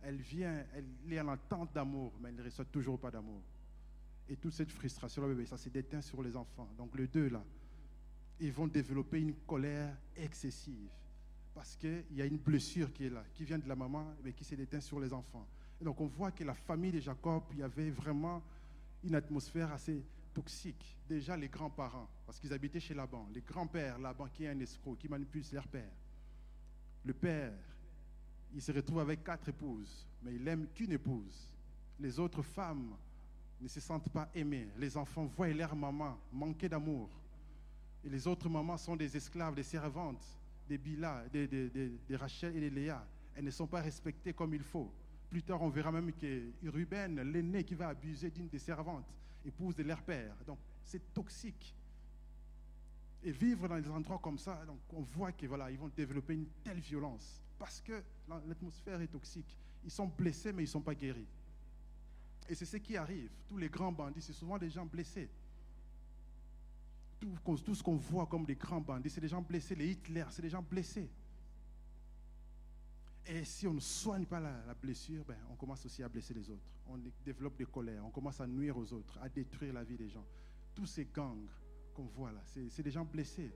Elle 0.02 0.20
vient, 0.20 0.64
elle 0.74 1.12
est 1.12 1.20
en 1.20 1.28
attente 1.28 1.72
d'amour, 1.72 2.14
mais 2.20 2.30
elle 2.30 2.34
ne 2.34 2.42
reçoit 2.42 2.64
toujours 2.64 2.98
pas 2.98 3.12
d'amour. 3.12 3.42
Et 4.28 4.34
toute 4.34 4.54
cette 4.54 4.72
frustration, 4.72 5.22
ça 5.46 5.56
s'est 5.56 5.70
déteint 5.70 6.02
sur 6.02 6.20
les 6.20 6.36
enfants. 6.36 6.68
Donc 6.76 6.96
les 6.96 7.06
deux, 7.06 7.28
là, 7.28 7.44
ils 8.40 8.52
vont 8.52 8.66
développer 8.66 9.20
une 9.20 9.34
colère 9.46 9.96
excessive. 10.16 10.90
Parce 11.54 11.76
qu'il 11.76 12.04
y 12.12 12.22
a 12.22 12.26
une 12.26 12.38
blessure 12.38 12.92
qui 12.92 13.06
est 13.06 13.10
là, 13.10 13.24
qui 13.34 13.44
vient 13.44 13.58
de 13.58 13.68
la 13.68 13.76
maman, 13.76 14.14
mais 14.24 14.32
qui 14.32 14.44
s'est 14.44 14.56
déteinte 14.56 14.82
sur 14.82 14.98
les 14.98 15.12
enfants. 15.12 15.46
Et 15.80 15.84
donc 15.84 16.00
on 16.00 16.06
voit 16.06 16.30
que 16.30 16.44
la 16.44 16.54
famille 16.54 16.92
de 16.92 17.00
Jacob, 17.00 17.42
il 17.52 17.58
y 17.58 17.62
avait 17.62 17.90
vraiment 17.90 18.42
une 19.04 19.14
atmosphère 19.14 19.72
assez 19.72 20.02
toxique. 20.32 20.96
Déjà 21.08 21.36
les 21.36 21.48
grands-parents, 21.48 22.08
parce 22.24 22.38
qu'ils 22.38 22.52
habitaient 22.52 22.80
chez 22.80 22.94
Laban. 22.94 23.28
Les 23.34 23.40
grands-pères, 23.40 23.98
Laban 23.98 24.28
qui 24.28 24.44
est 24.44 24.48
un 24.48 24.60
escroc, 24.60 24.96
qui 24.96 25.08
manipule 25.08 25.42
leur 25.52 25.66
père. 25.68 25.90
Le 27.04 27.12
père, 27.12 27.52
il 28.54 28.62
se 28.62 28.72
retrouve 28.72 29.00
avec 29.00 29.24
quatre 29.24 29.48
épouses, 29.48 30.06
mais 30.22 30.34
il 30.34 30.42
n'aime 30.42 30.66
qu'une 30.74 30.92
épouse. 30.92 31.48
Les 31.98 32.18
autres 32.18 32.42
femmes 32.42 32.96
ne 33.60 33.68
se 33.68 33.80
sentent 33.80 34.08
pas 34.08 34.30
aimées. 34.34 34.68
Les 34.78 34.96
enfants 34.96 35.26
voient 35.26 35.48
leur 35.48 35.74
maman 35.76 36.18
manquer 36.32 36.68
d'amour. 36.68 37.10
Et 38.04 38.08
les 38.08 38.26
autres 38.26 38.48
mamans 38.48 38.78
sont 38.78 38.96
des 38.96 39.16
esclaves, 39.16 39.54
des 39.54 39.62
servantes, 39.62 40.24
des 40.68 40.78
Bila, 40.78 41.24
des, 41.32 41.46
des, 41.46 42.16
Rachel 42.16 42.56
et 42.56 42.60
des 42.60 42.70
Léa. 42.70 43.06
Elles 43.34 43.44
ne 43.44 43.50
sont 43.50 43.66
pas 43.66 43.80
respectées 43.80 44.32
comme 44.32 44.54
il 44.54 44.62
faut. 44.62 44.90
Plus 45.28 45.42
tard, 45.42 45.62
on 45.62 45.68
verra 45.68 45.92
même 45.92 46.12
que 46.12 46.50
Ruben, 46.64 47.20
l'aîné 47.22 47.64
qui 47.64 47.74
va 47.74 47.88
abuser 47.88 48.30
d'une 48.30 48.48
des 48.48 48.58
servantes, 48.58 49.06
épouse 49.44 49.76
de 49.76 49.82
leur 49.82 50.02
père. 50.02 50.34
Donc, 50.46 50.58
c'est 50.82 51.12
toxique. 51.12 51.74
Et 53.22 53.32
vivre 53.32 53.68
dans 53.68 53.78
des 53.78 53.88
endroits 53.88 54.18
comme 54.18 54.38
ça, 54.38 54.64
on 54.92 55.02
voit 55.02 55.32
qu'ils 55.32 55.48
voilà, 55.48 55.70
ils 55.70 55.78
vont 55.78 55.90
développer 55.94 56.34
une 56.34 56.46
telle 56.64 56.80
violence 56.80 57.42
parce 57.58 57.80
que 57.82 58.02
l'atmosphère 58.48 59.00
est 59.02 59.08
toxique. 59.08 59.58
Ils 59.84 59.90
sont 59.90 60.06
blessés, 60.06 60.52
mais 60.52 60.62
ils 60.62 60.66
ne 60.66 60.70
sont 60.70 60.80
pas 60.80 60.94
guéris. 60.94 61.28
Et 62.48 62.54
c'est 62.54 62.64
ce 62.64 62.78
qui 62.78 62.96
arrive. 62.96 63.30
Tous 63.46 63.58
les 63.58 63.68
grands 63.68 63.92
bandits, 63.92 64.22
c'est 64.22 64.32
souvent 64.32 64.58
des 64.58 64.70
gens 64.70 64.86
blessés. 64.86 65.28
Tout, 67.20 67.74
ce 67.74 67.82
qu'on 67.82 67.96
voit 67.96 68.26
comme 68.26 68.46
des 68.46 68.56
grands 68.56 68.80
bandits, 68.80 69.10
c'est 69.10 69.20
des 69.20 69.28
gens 69.28 69.42
blessés. 69.42 69.74
Les 69.74 69.90
Hitler, 69.90 70.24
c'est 70.30 70.42
des 70.42 70.48
gens 70.48 70.62
blessés. 70.62 71.10
Et 73.26 73.44
si 73.44 73.66
on 73.66 73.74
ne 73.74 73.80
soigne 73.80 74.24
pas 74.24 74.40
la, 74.40 74.74
blessure, 74.74 75.24
ben, 75.24 75.36
on 75.50 75.54
commence 75.54 75.84
aussi 75.84 76.02
à 76.02 76.08
blesser 76.08 76.32
les 76.32 76.48
autres. 76.48 76.66
On 76.86 76.98
développe 77.24 77.56
des 77.56 77.66
colères, 77.66 78.04
on 78.04 78.10
commence 78.10 78.40
à 78.40 78.46
nuire 78.46 78.76
aux 78.76 78.92
autres, 78.92 79.18
à 79.20 79.28
détruire 79.28 79.74
la 79.74 79.84
vie 79.84 79.96
des 79.96 80.08
gens. 80.08 80.24
Tous 80.74 80.86
ces 80.86 81.04
gangs 81.04 81.46
qu'on 81.94 82.06
voit 82.06 82.32
là, 82.32 82.40
c'est 82.46 82.82
des 82.82 82.90
gens 82.90 83.04
blessés. 83.04 83.52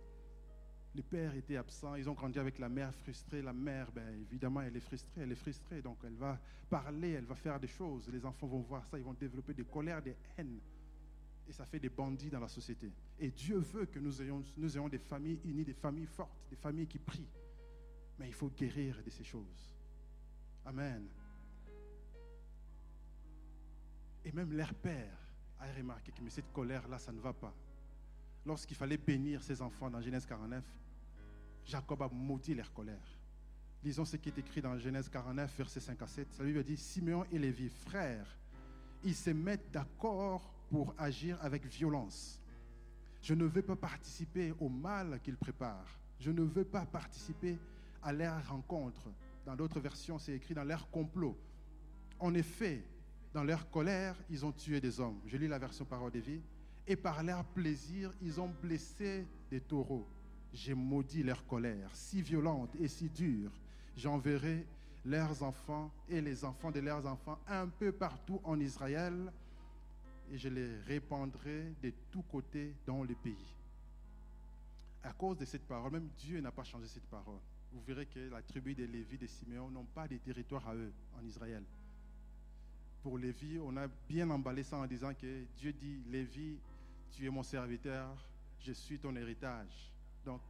Les 0.94 1.02
pères 1.02 1.34
étaient 1.34 1.56
absents, 1.56 1.96
ils 1.96 2.08
ont 2.08 2.12
grandi 2.12 2.38
avec 2.38 2.58
la 2.58 2.68
mère 2.68 2.94
frustrée. 2.94 3.42
La 3.42 3.52
mère, 3.52 3.90
ben, 3.90 4.08
évidemment, 4.20 4.60
elle 4.60 4.76
est 4.76 4.80
frustrée, 4.80 5.22
elle 5.22 5.32
est 5.32 5.36
frustrée, 5.36 5.82
donc 5.82 5.98
elle 6.04 6.14
va 6.14 6.38
parler, 6.70 7.12
elle 7.12 7.24
va 7.24 7.34
faire 7.34 7.58
des 7.58 7.66
choses. 7.66 8.08
Les 8.10 8.24
enfants 8.24 8.46
vont 8.46 8.60
voir 8.60 8.86
ça, 8.86 8.98
ils 8.98 9.04
vont 9.04 9.14
développer 9.14 9.54
des 9.54 9.64
colères, 9.64 10.02
des 10.02 10.16
haines. 10.36 10.60
Et 11.48 11.52
ça 11.52 11.66
fait 11.66 11.78
des 11.78 11.90
bandits 11.90 12.30
dans 12.30 12.40
la 12.40 12.48
société. 12.48 12.90
Et 13.18 13.30
Dieu 13.30 13.58
veut 13.58 13.86
que 13.86 13.98
nous 13.98 14.22
ayons, 14.22 14.42
nous 14.56 14.76
ayons 14.76 14.88
des 14.88 14.98
familles 14.98 15.40
unies, 15.44 15.64
des 15.64 15.74
familles 15.74 16.06
fortes, 16.06 16.46
des 16.48 16.56
familles 16.56 16.86
qui 16.86 16.98
prient. 16.98 17.28
Mais 18.18 18.28
il 18.28 18.34
faut 18.34 18.48
guérir 18.48 19.02
de 19.04 19.10
ces 19.10 19.24
choses. 19.24 19.74
Amen. 20.64 21.06
Et 24.24 24.32
même 24.32 24.52
leur 24.52 24.72
père 24.74 25.18
a 25.58 25.70
remarqué 25.72 26.12
que 26.12 26.22
mais 26.22 26.30
cette 26.30 26.52
colère-là, 26.52 26.98
ça 26.98 27.12
ne 27.12 27.20
va 27.20 27.32
pas. 27.32 27.54
Lorsqu'il 28.46 28.76
fallait 28.76 28.96
bénir 28.96 29.42
ses 29.42 29.60
enfants 29.60 29.90
dans 29.90 30.00
Genèse 30.00 30.26
49, 30.26 30.64
Jacob 31.66 32.02
a 32.02 32.08
maudit 32.08 32.54
leur 32.54 32.72
colère. 32.72 33.18
Lisons 33.82 34.04
ce 34.04 34.16
qui 34.16 34.30
est 34.30 34.38
écrit 34.38 34.62
dans 34.62 34.78
Genèse 34.78 35.08
49, 35.08 35.56
verset 35.58 35.80
5 35.80 36.00
à 36.00 36.06
7. 36.06 36.32
Ça 36.32 36.42
lui 36.42 36.64
dit 36.64 36.76
Simeon 36.76 37.24
et 37.30 37.38
Lévi, 37.38 37.68
frères, 37.68 38.38
ils 39.02 39.14
se 39.14 39.30
mettent 39.30 39.70
d'accord 39.70 40.53
pour 40.74 40.92
agir 40.98 41.38
avec 41.40 41.64
violence. 41.66 42.40
Je 43.22 43.32
ne 43.32 43.44
veux 43.44 43.62
pas 43.62 43.76
participer 43.76 44.52
au 44.58 44.68
mal 44.68 45.20
qu'ils 45.22 45.36
préparent. 45.36 46.00
Je 46.18 46.32
ne 46.32 46.42
veux 46.42 46.64
pas 46.64 46.84
participer 46.84 47.56
à 48.02 48.12
leur 48.12 48.48
rencontre. 48.48 49.08
Dans 49.46 49.54
d'autres 49.54 49.78
versions, 49.78 50.18
c'est 50.18 50.32
écrit 50.32 50.52
dans 50.52 50.64
leur 50.64 50.90
complot. 50.90 51.38
En 52.18 52.34
effet, 52.34 52.82
dans 53.32 53.44
leur 53.44 53.70
colère, 53.70 54.16
ils 54.28 54.44
ont 54.44 54.50
tué 54.50 54.80
des 54.80 54.98
hommes. 54.98 55.20
Je 55.26 55.36
lis 55.36 55.46
la 55.46 55.60
version 55.60 55.84
parole 55.84 56.10
de 56.10 56.18
vie. 56.18 56.40
Et 56.88 56.96
par 56.96 57.22
leur 57.22 57.44
plaisir, 57.44 58.12
ils 58.20 58.40
ont 58.40 58.50
blessé 58.60 59.28
des 59.52 59.60
taureaux. 59.60 60.08
J'ai 60.52 60.74
maudit 60.74 61.22
leur 61.22 61.46
colère, 61.46 61.88
si 61.92 62.20
violente 62.20 62.74
et 62.80 62.88
si 62.88 63.08
dure. 63.08 63.52
J'enverrai 63.96 64.66
leurs 65.04 65.40
enfants 65.44 65.92
et 66.08 66.20
les 66.20 66.44
enfants 66.44 66.72
de 66.72 66.80
leurs 66.80 67.06
enfants 67.06 67.38
un 67.46 67.68
peu 67.68 67.92
partout 67.92 68.40
en 68.42 68.58
Israël 68.58 69.30
et 70.30 70.38
je 70.38 70.48
les 70.48 70.78
répandrai 70.80 71.74
de 71.82 71.92
tous 72.10 72.22
côtés 72.22 72.74
dans 72.86 73.02
le 73.02 73.14
pays. 73.14 73.54
À 75.02 75.12
cause 75.12 75.36
de 75.38 75.44
cette 75.44 75.66
parole, 75.66 75.92
même 75.92 76.08
Dieu 76.18 76.40
n'a 76.40 76.50
pas 76.50 76.64
changé 76.64 76.86
cette 76.86 77.06
parole 77.06 77.40
vous 77.74 77.82
verrez 77.82 78.06
que 78.06 78.30
la 78.30 78.40
tribu 78.40 78.74
des 78.74 78.86
Lévi, 78.86 79.18
des 79.18 79.26
Siméon 79.26 79.68
n'ont 79.68 79.84
pas 79.84 80.06
de 80.06 80.16
territoire 80.16 80.66
à 80.68 80.74
eux 80.74 80.92
en 81.18 81.24
Israël. 81.24 81.64
Pour 83.02 83.18
Lévi, 83.18 83.58
on 83.60 83.76
a 83.76 83.88
bien 84.08 84.30
emballé 84.30 84.62
ça 84.62 84.76
en 84.76 84.86
disant 84.86 85.12
que 85.12 85.44
Dieu 85.58 85.72
dit, 85.72 86.02
Lévi, 86.06 86.56
tu 87.10 87.26
es 87.26 87.30
mon 87.30 87.42
serviteur, 87.42 88.16
je 88.60 88.72
suis 88.72 88.98
ton 88.98 89.14
héritage. 89.16 89.92
Donc, 90.24 90.40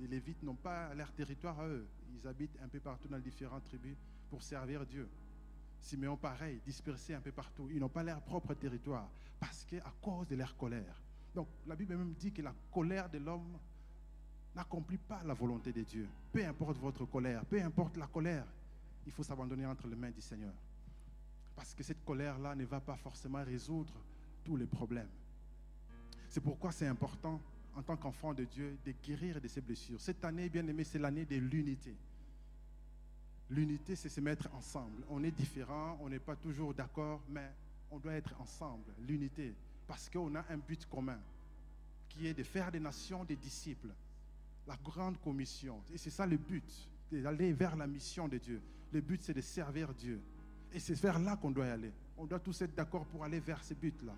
les 0.00 0.08
Lévites 0.08 0.42
n'ont 0.42 0.56
pas 0.56 0.92
leur 0.94 1.12
territoire 1.12 1.60
à 1.60 1.68
eux. 1.68 1.86
Ils 2.14 2.26
habitent 2.26 2.58
un 2.62 2.68
peu 2.68 2.80
partout 2.80 3.08
dans 3.08 3.18
différentes 3.18 3.64
tribus 3.64 3.96
pour 4.30 4.42
servir 4.42 4.84
Dieu. 4.86 5.08
Siméon, 5.86 6.16
pareil, 6.16 6.60
dispersés 6.66 7.14
un 7.14 7.20
peu 7.20 7.30
partout. 7.30 7.68
Ils 7.70 7.78
n'ont 7.78 7.88
pas 7.88 8.02
leur 8.02 8.20
propre 8.20 8.54
territoire 8.54 9.08
parce 9.38 9.64
qu'à 9.64 9.92
cause 10.02 10.26
de 10.26 10.34
leur 10.34 10.56
colère. 10.56 11.00
Donc, 11.32 11.46
la 11.64 11.76
Bible 11.76 11.96
même 11.96 12.12
dit 12.14 12.32
que 12.32 12.42
la 12.42 12.52
colère 12.72 13.08
de 13.08 13.18
l'homme 13.18 13.56
n'accomplit 14.54 14.98
pas 14.98 15.22
la 15.22 15.34
volonté 15.34 15.72
de 15.72 15.82
Dieu. 15.82 16.08
Peu 16.32 16.44
importe 16.44 16.78
votre 16.78 17.04
colère, 17.04 17.44
peu 17.44 17.62
importe 17.62 17.96
la 17.98 18.08
colère, 18.08 18.46
il 19.06 19.12
faut 19.12 19.22
s'abandonner 19.22 19.64
entre 19.64 19.86
les 19.86 19.94
mains 19.94 20.10
du 20.10 20.20
Seigneur. 20.20 20.54
Parce 21.54 21.72
que 21.72 21.84
cette 21.84 22.04
colère-là 22.04 22.56
ne 22.56 22.64
va 22.64 22.80
pas 22.80 22.96
forcément 22.96 23.44
résoudre 23.44 23.94
tous 24.44 24.56
les 24.56 24.66
problèmes. 24.66 25.08
C'est 26.28 26.40
pourquoi 26.40 26.72
c'est 26.72 26.88
important, 26.88 27.40
en 27.76 27.82
tant 27.82 27.96
qu'enfant 27.96 28.34
de 28.34 28.42
Dieu, 28.42 28.76
de 28.84 28.92
guérir 29.04 29.40
de 29.40 29.46
ces 29.46 29.60
blessures. 29.60 30.00
Cette 30.00 30.24
année, 30.24 30.48
bien 30.48 30.66
aimé, 30.66 30.82
c'est 30.82 30.98
l'année 30.98 31.26
de 31.26 31.36
l'unité. 31.36 31.94
L'unité, 33.50 33.94
c'est 33.94 34.08
se 34.08 34.20
mettre 34.20 34.48
ensemble. 34.54 35.04
On 35.08 35.22
est 35.22 35.30
différents, 35.30 35.98
on 36.00 36.08
n'est 36.08 36.18
pas 36.18 36.36
toujours 36.36 36.74
d'accord, 36.74 37.22
mais 37.28 37.50
on 37.90 37.98
doit 37.98 38.14
être 38.14 38.34
ensemble. 38.40 38.92
L'unité, 39.06 39.54
parce 39.86 40.08
qu'on 40.10 40.34
a 40.34 40.44
un 40.50 40.56
but 40.56 40.84
commun, 40.86 41.18
qui 42.08 42.26
est 42.26 42.34
de 42.34 42.42
faire 42.42 42.72
des 42.72 42.80
nations 42.80 43.24
des 43.24 43.36
disciples 43.36 43.92
la 44.66 44.76
grande 44.76 45.18
commission. 45.20 45.80
Et 45.92 45.98
c'est 45.98 46.10
ça 46.10 46.26
le 46.26 46.36
but, 46.36 46.88
d'aller 47.10 47.52
vers 47.52 47.76
la 47.76 47.86
mission 47.86 48.28
de 48.28 48.38
Dieu. 48.38 48.60
Le 48.92 49.00
but, 49.00 49.22
c'est 49.22 49.34
de 49.34 49.40
servir 49.40 49.92
Dieu. 49.94 50.20
Et 50.72 50.80
c'est 50.80 51.00
vers 51.00 51.18
là 51.18 51.36
qu'on 51.36 51.50
doit 51.50 51.66
aller. 51.66 51.92
On 52.16 52.26
doit 52.26 52.40
tous 52.40 52.62
être 52.62 52.74
d'accord 52.74 53.06
pour 53.06 53.24
aller 53.24 53.40
vers 53.40 53.62
ce 53.62 53.74
but-là. 53.74 54.14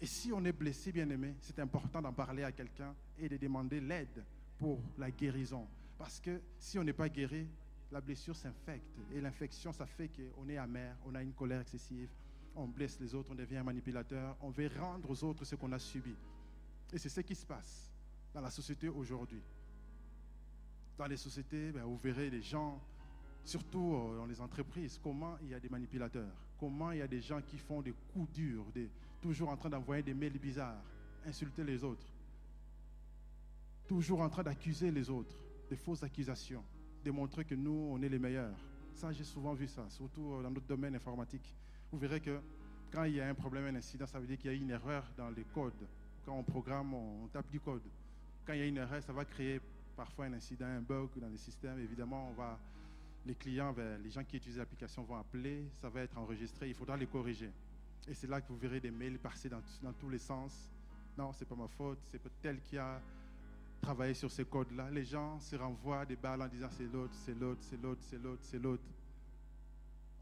Et 0.00 0.06
si 0.06 0.32
on 0.32 0.44
est 0.44 0.52
blessé, 0.52 0.92
bien 0.92 1.08
aimé, 1.10 1.34
c'est 1.40 1.58
important 1.58 2.02
d'en 2.02 2.12
parler 2.12 2.42
à 2.42 2.52
quelqu'un 2.52 2.94
et 3.18 3.28
de 3.28 3.36
demander 3.36 3.80
l'aide 3.80 4.24
pour 4.58 4.80
la 4.98 5.10
guérison. 5.10 5.66
Parce 5.98 6.20
que 6.20 6.40
si 6.58 6.78
on 6.78 6.84
n'est 6.84 6.92
pas 6.92 7.08
guéri, 7.08 7.48
la 7.92 8.00
blessure 8.00 8.34
s'infecte. 8.34 8.98
Et 9.12 9.20
l'infection, 9.20 9.72
ça 9.72 9.86
fait 9.86 10.08
qu'on 10.08 10.48
est 10.48 10.56
amer, 10.56 10.96
on 11.04 11.14
a 11.14 11.22
une 11.22 11.34
colère 11.34 11.60
excessive, 11.60 12.08
on 12.56 12.66
blesse 12.66 12.98
les 13.00 13.14
autres, 13.14 13.30
on 13.32 13.34
devient 13.34 13.62
manipulateur, 13.64 14.36
on 14.40 14.50
veut 14.50 14.70
rendre 14.78 15.10
aux 15.10 15.24
autres 15.24 15.44
ce 15.44 15.54
qu'on 15.54 15.72
a 15.72 15.78
subi. 15.78 16.14
Et 16.92 16.98
c'est 16.98 17.08
ce 17.08 17.20
qui 17.20 17.34
se 17.34 17.46
passe 17.46 17.90
dans 18.34 18.40
la 18.40 18.50
société 18.50 18.88
aujourd'hui. 18.88 19.42
Dans 20.96 21.06
les 21.06 21.16
sociétés, 21.16 21.72
ben, 21.72 21.84
vous 21.84 21.98
verrez 21.98 22.30
les 22.30 22.42
gens, 22.42 22.80
surtout 23.44 23.94
euh, 23.94 24.16
dans 24.18 24.26
les 24.26 24.40
entreprises, 24.40 24.98
comment 25.02 25.36
il 25.42 25.48
y 25.48 25.54
a 25.54 25.60
des 25.60 25.68
manipulateurs, 25.68 26.32
comment 26.58 26.92
il 26.92 26.98
y 26.98 27.02
a 27.02 27.08
des 27.08 27.20
gens 27.20 27.40
qui 27.42 27.58
font 27.58 27.82
des 27.82 27.94
coups 28.12 28.30
durs, 28.32 28.64
des, 28.72 28.90
toujours 29.20 29.48
en 29.48 29.56
train 29.56 29.70
d'envoyer 29.70 30.02
des 30.02 30.14
mails 30.14 30.38
bizarres, 30.38 30.82
insulter 31.26 31.64
les 31.64 31.82
autres, 31.82 32.06
toujours 33.86 34.20
en 34.20 34.28
train 34.28 34.42
d'accuser 34.42 34.90
les 34.90 35.08
autres, 35.08 35.34
des 35.72 35.76
fausses 35.76 36.02
accusations, 36.02 36.62
démontrer 37.02 37.44
que 37.44 37.54
nous, 37.54 37.88
on 37.92 38.02
est 38.02 38.08
les 38.08 38.18
meilleurs. 38.18 38.56
Ça, 38.94 39.10
j'ai 39.10 39.24
souvent 39.24 39.54
vu 39.54 39.66
ça, 39.66 39.88
surtout 39.88 40.34
euh, 40.34 40.42
dans 40.42 40.50
notre 40.50 40.66
domaine 40.66 40.94
informatique. 40.94 41.54
Vous 41.90 41.98
verrez 41.98 42.20
que 42.20 42.40
quand 42.90 43.04
il 43.04 43.14
y 43.14 43.20
a 43.20 43.28
un 43.28 43.34
problème, 43.34 43.64
un 43.74 43.78
incident, 43.78 44.06
ça 44.06 44.20
veut 44.20 44.26
dire 44.26 44.36
qu'il 44.36 44.50
y 44.50 44.54
a 44.54 44.56
une 44.56 44.70
erreur 44.70 45.04
dans 45.16 45.30
les 45.30 45.44
codes. 45.44 45.88
Quand 46.26 46.36
on 46.36 46.42
programme, 46.42 46.92
on 46.92 47.26
tape 47.28 47.50
du 47.50 47.58
code 47.58 47.82
quand 48.44 48.52
il 48.52 48.58
y 48.58 48.62
a 48.62 48.66
une 48.66 48.76
erreur, 48.76 49.02
ça 49.02 49.12
va 49.12 49.24
créer 49.24 49.60
parfois 49.96 50.26
un 50.26 50.32
incident, 50.32 50.66
un 50.66 50.80
bug 50.80 51.10
dans 51.16 51.28
le 51.28 51.36
système. 51.36 51.78
Évidemment, 51.78 52.28
on 52.30 52.32
va, 52.32 52.58
les 53.24 53.34
clients, 53.34 53.72
ben, 53.72 54.00
les 54.02 54.10
gens 54.10 54.24
qui 54.24 54.36
utilisent 54.36 54.58
l'application 54.58 55.04
vont 55.04 55.16
appeler, 55.16 55.68
ça 55.80 55.88
va 55.88 56.02
être 56.02 56.18
enregistré, 56.18 56.68
il 56.68 56.74
faudra 56.74 56.96
les 56.96 57.06
corriger. 57.06 57.50
Et 58.08 58.14
c'est 58.14 58.26
là 58.26 58.40
que 58.40 58.48
vous 58.48 58.58
verrez 58.58 58.80
des 58.80 58.90
mails 58.90 59.18
passer 59.18 59.48
dans, 59.48 59.62
tous 59.98 60.08
les 60.08 60.18
sens. 60.18 60.68
Non, 61.16 61.32
c'est 61.32 61.44
pas 61.44 61.54
ma 61.54 61.68
faute, 61.68 61.98
c'est 62.08 62.20
tel 62.40 62.60
qui 62.60 62.78
a 62.78 63.00
travailler 63.82 64.14
sur 64.14 64.30
ces 64.30 64.44
codes-là. 64.44 64.88
Les 64.90 65.04
gens 65.04 65.38
se 65.40 65.56
renvoient 65.56 66.06
des 66.06 66.16
balles 66.16 66.40
en 66.40 66.48
disant 66.48 66.68
c'est 66.70 66.90
l'autre, 66.90 67.12
c'est 67.14 67.38
l'autre, 67.38 67.60
c'est 67.62 67.82
l'autre, 67.82 68.00
c'est 68.02 68.22
l'autre, 68.22 68.42
c'est 68.42 68.58
l'autre. 68.58 68.84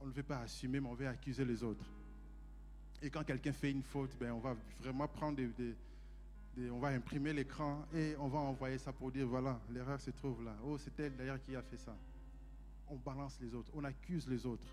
On 0.00 0.06
ne 0.06 0.12
veut 0.12 0.22
pas 0.22 0.40
assumer, 0.40 0.80
mais 0.80 0.88
on 0.88 0.94
veut 0.94 1.06
accuser 1.06 1.44
les 1.44 1.62
autres. 1.62 1.84
Et 3.02 3.10
quand 3.10 3.22
quelqu'un 3.22 3.52
fait 3.52 3.70
une 3.70 3.82
faute, 3.82 4.16
ben, 4.18 4.32
on 4.32 4.40
va 4.40 4.56
vraiment 4.80 5.06
prendre 5.06 5.36
des, 5.36 5.76
on 6.70 6.78
va 6.78 6.88
imprimer 6.88 7.32
l'écran 7.32 7.86
et 7.94 8.16
on 8.18 8.28
va 8.28 8.38
envoyer 8.38 8.78
ça 8.78 8.92
pour 8.92 9.12
dire 9.12 9.26
voilà, 9.26 9.60
l'erreur 9.70 10.00
se 10.00 10.10
trouve 10.10 10.42
là. 10.42 10.56
Oh, 10.64 10.78
c'est 10.78 10.98
elle 10.98 11.14
d'ailleurs 11.16 11.40
qui 11.40 11.54
a 11.54 11.62
fait 11.62 11.78
ça. 11.78 11.94
On 12.88 12.96
balance 12.96 13.38
les 13.40 13.54
autres, 13.54 13.70
on 13.74 13.84
accuse 13.84 14.26
les 14.26 14.44
autres. 14.46 14.66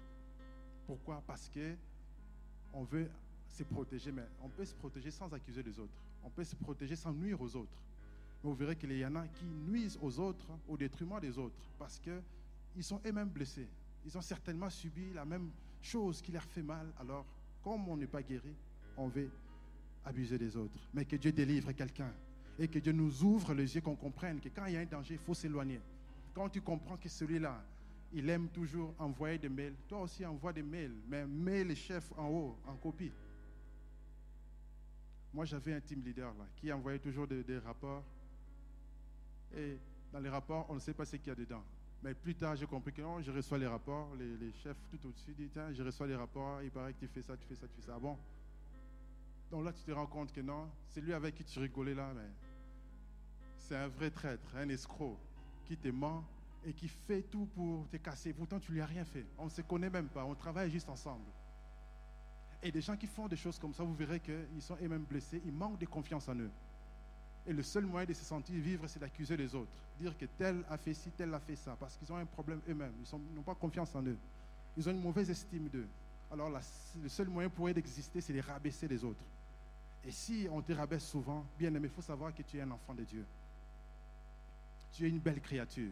Pourquoi? 0.85 1.21
Parce 1.27 1.49
que 1.49 1.75
on 2.73 2.83
veut 2.83 3.09
se 3.49 3.63
protéger, 3.63 4.11
mais 4.11 4.23
on 4.41 4.49
peut 4.49 4.65
se 4.65 4.75
protéger 4.75 5.11
sans 5.11 5.31
accuser 5.33 5.61
les 5.61 5.77
autres. 5.77 5.93
On 6.23 6.29
peut 6.29 6.43
se 6.45 6.55
protéger 6.55 6.95
sans 6.95 7.13
nuire 7.13 7.39
aux 7.41 7.55
autres. 7.55 7.77
Mais 8.43 8.49
vous 8.49 8.55
verrez 8.55 8.75
qu'il 8.75 8.91
y 8.91 9.05
en 9.05 9.15
a 9.15 9.27
qui 9.27 9.45
nuisent 9.45 9.97
aux 10.01 10.19
autres 10.19 10.47
au 10.67 10.77
détriment 10.77 11.19
des 11.19 11.37
autres 11.37 11.59
parce 11.77 11.99
qu'ils 11.99 12.83
sont 12.83 13.01
eux-mêmes 13.05 13.29
blessés. 13.29 13.67
Ils 14.05 14.17
ont 14.17 14.21
certainement 14.21 14.69
subi 14.69 15.11
la 15.13 15.25
même 15.25 15.49
chose 15.81 16.21
qui 16.21 16.31
leur 16.31 16.43
fait 16.43 16.63
mal. 16.63 16.91
Alors, 16.99 17.25
comme 17.63 17.87
on 17.87 17.97
n'est 17.97 18.07
pas 18.07 18.21
guéri, 18.21 18.55
on 18.95 19.07
veut 19.07 19.29
abuser 20.05 20.37
des 20.37 20.55
autres. 20.55 20.79
Mais 20.93 21.05
que 21.05 21.15
Dieu 21.15 21.31
délivre 21.31 21.71
quelqu'un 21.73 22.13
et 22.59 22.67
que 22.67 22.79
Dieu 22.79 22.93
nous 22.93 23.23
ouvre 23.23 23.53
les 23.53 23.75
yeux, 23.75 23.81
qu'on 23.81 23.95
comprenne 23.95 24.39
que 24.39 24.49
quand 24.49 24.65
il 24.65 24.73
y 24.73 24.77
a 24.77 24.79
un 24.79 24.85
danger, 24.85 25.15
il 25.15 25.19
faut 25.19 25.33
s'éloigner. 25.33 25.79
Quand 26.33 26.49
tu 26.49 26.61
comprends 26.61 26.97
que 26.97 27.09
celui-là, 27.09 27.63
il 28.13 28.29
aime 28.29 28.47
toujours 28.49 28.93
envoyer 28.97 29.37
des 29.37 29.49
mails, 29.49 29.75
toi 29.87 30.01
aussi 30.01 30.25
envoie 30.25 30.53
des 30.53 30.63
mails, 30.63 30.95
mais 31.07 31.25
mets 31.25 31.63
les 31.63 31.75
chefs 31.75 32.11
en 32.17 32.29
haut, 32.29 32.57
en 32.65 32.75
copie. 32.75 33.11
Moi, 35.33 35.45
j'avais 35.45 35.73
un 35.73 35.81
team 35.81 36.01
leader 36.03 36.33
là, 36.33 36.45
qui 36.55 36.71
envoyait 36.71 36.99
toujours 36.99 37.27
des, 37.27 37.57
rapports. 37.59 38.03
Et 39.55 39.79
dans 40.11 40.19
les 40.19 40.29
rapports, 40.29 40.65
on 40.69 40.75
ne 40.75 40.79
sait 40.79 40.93
pas 40.93 41.05
ce 41.05 41.15
qu'il 41.15 41.27
y 41.27 41.31
a 41.31 41.35
dedans. 41.35 41.63
Mais 42.03 42.13
plus 42.13 42.35
tard, 42.35 42.55
j'ai 42.55 42.67
compris 42.67 42.93
que 42.93 43.01
non, 43.01 43.21
je 43.21 43.31
reçois 43.31 43.57
les 43.57 43.67
rapports. 43.67 44.13
Les, 44.15 44.51
chefs 44.53 44.77
tout 44.89 45.07
au-dessus 45.07 45.33
disent 45.33 45.49
Tiens, 45.51 45.71
je 45.73 45.83
reçois 45.83 46.07
les 46.07 46.15
rapports. 46.15 46.61
Il 46.61 46.71
paraît 46.71 46.93
que 46.93 46.99
tu 46.99 47.07
fais 47.07 47.21
ça, 47.21 47.35
tu 47.35 47.45
fais 47.47 47.55
ça, 47.55 47.67
tu 47.67 47.75
fais 47.75 47.87
ça. 47.87 47.93
Ah 47.95 47.99
bon? 47.99 48.17
Donc 49.49 49.63
là, 49.63 49.73
tu 49.73 49.83
te 49.83 49.91
rends 49.91 50.07
compte 50.07 50.31
que 50.31 50.41
non, 50.41 50.69
c'est 50.89 51.01
lui 51.01 51.13
avec 51.13 51.35
qui 51.35 51.43
tu 51.43 51.59
rigolais 51.59 51.95
là, 51.95 52.11
mais 52.13 52.29
c'est 53.57 53.75
un 53.75 53.87
vrai 53.87 54.11
traître, 54.11 54.55
un 54.55 54.69
escroc 54.69 55.17
qui 55.65 55.77
te 55.77 55.87
ment 55.87 56.23
et 56.65 56.73
qui 56.73 56.87
fait 56.87 57.21
tout 57.21 57.45
pour 57.47 57.87
te 57.89 57.97
casser. 57.97 58.33
Pourtant, 58.33 58.59
tu 58.59 58.71
lui 58.73 58.81
as 58.81 58.85
rien 58.85 59.05
fait. 59.05 59.25
On 59.37 59.45
ne 59.45 59.49
se 59.49 59.61
connaît 59.61 59.89
même 59.89 60.09
pas. 60.09 60.25
On 60.25 60.35
travaille 60.35 60.69
juste 60.69 60.89
ensemble. 60.89 61.25
Et 62.61 62.71
des 62.71 62.81
gens 62.81 62.97
qui 62.97 63.07
font 63.07 63.27
des 63.27 63.35
choses 63.35 63.59
comme 63.59 63.73
ça, 63.73 63.83
vous 63.83 63.93
verrez 63.93 64.19
qu'ils 64.19 64.61
sont 64.61 64.77
eux-mêmes 64.81 65.05
blessés, 65.05 65.41
ils 65.45 65.53
manquent 65.53 65.79
de 65.79 65.85
confiance 65.85 66.27
en 66.27 66.35
eux. 66.35 66.51
Et 67.47 67.53
le 67.53 67.63
seul 67.63 67.85
moyen 67.85 68.05
de 68.05 68.13
se 68.13 68.25
sentir 68.25 68.61
vivre, 68.61 68.85
c'est 68.87 68.99
d'accuser 68.99 69.37
les 69.37 69.55
autres. 69.55 69.71
Dire 69.99 70.17
que 70.17 70.25
tel 70.25 70.63
a 70.69 70.77
fait 70.77 70.93
ci, 70.93 71.09
tel 71.11 71.33
a 71.33 71.39
fait 71.39 71.55
ça, 71.55 71.77
parce 71.79 71.95
qu'ils 71.97 72.11
ont 72.11 72.17
un 72.17 72.25
problème 72.25 72.59
eux-mêmes. 72.67 72.93
Ils 73.01 73.35
n'ont 73.35 73.41
pas 73.41 73.55
confiance 73.55 73.95
en 73.95 74.03
eux. 74.05 74.17
Ils 74.75 74.87
ont 74.87 74.91
une 74.91 75.01
mauvaise 75.01 75.29
estime 75.29 75.69
d'eux. 75.69 75.87
Alors 76.29 76.49
le 76.49 77.09
seul 77.09 77.29
moyen 77.29 77.49
pour 77.49 77.67
eux 77.67 77.73
d'exister, 77.73 78.19
c'est 78.19 78.33
de 78.33 78.41
rabaisser 78.41 78.87
les 78.87 79.03
autres. 79.03 79.23
Et 80.03 80.11
si 80.11 80.47
on 80.51 80.61
te 80.61 80.73
rabaisse 80.73 81.07
souvent, 81.07 81.45
bien 81.57 81.73
aimé, 81.73 81.87
il 81.87 81.89
faut 81.95 82.01
savoir 82.01 82.33
que 82.33 82.43
tu 82.43 82.57
es 82.57 82.61
un 82.61 82.71
enfant 82.71 82.93
de 82.93 83.03
Dieu. 83.03 83.25
Tu 84.91 85.05
es 85.05 85.09
une 85.09 85.19
belle 85.19 85.41
créature. 85.41 85.91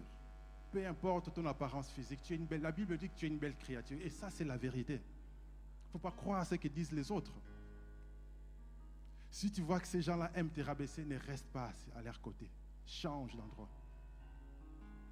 Peu 0.72 0.86
importe 0.86 1.34
ton 1.34 1.46
apparence 1.46 1.90
physique, 1.92 2.20
tu 2.22 2.34
es 2.34 2.36
une 2.36 2.46
belle. 2.46 2.62
La 2.62 2.72
Bible 2.72 2.98
dit 2.98 3.08
que 3.08 3.16
tu 3.16 3.26
es 3.26 3.30
une 3.30 3.38
belle 3.38 3.56
créature. 3.56 3.98
Et 4.04 4.10
ça, 4.10 4.30
c'est 4.30 4.44
la 4.44 4.58
vérité 4.58 5.00
faut 5.96 6.00
pas 6.00 6.12
croire 6.12 6.42
à 6.42 6.46
ce 6.46 6.56
que 6.56 6.68
disent 6.68 6.92
les 6.92 7.10
autres. 7.10 7.32
Si 9.36 9.52
tu 9.52 9.62
vois 9.64 9.82
que 9.82 9.88
ces 9.88 10.02
gens-là 10.02 10.32
aiment 10.34 10.50
te 10.50 10.62
rabaisser, 10.62 11.04
ne 11.04 11.18
reste 11.18 11.48
pas 11.48 11.70
à 11.94 12.02
leur 12.02 12.22
côté. 12.22 12.50
Change 12.86 13.36
d'endroit. 13.36 13.68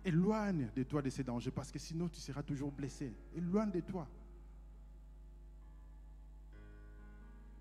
Éloigne 0.05 0.69
de 0.74 0.84
toi 0.84 1.01
de 1.01 1.09
ces 1.09 1.26
dangers 1.26 1.51
parce 1.51 1.74
que 1.74 1.78
sinon 1.78 2.07
tu 2.07 2.21
seras 2.21 2.41
toujours 2.41 2.71
blessé. 2.71 3.13
Éloigne 3.36 3.71
de 3.71 3.82
toi. 3.82 4.07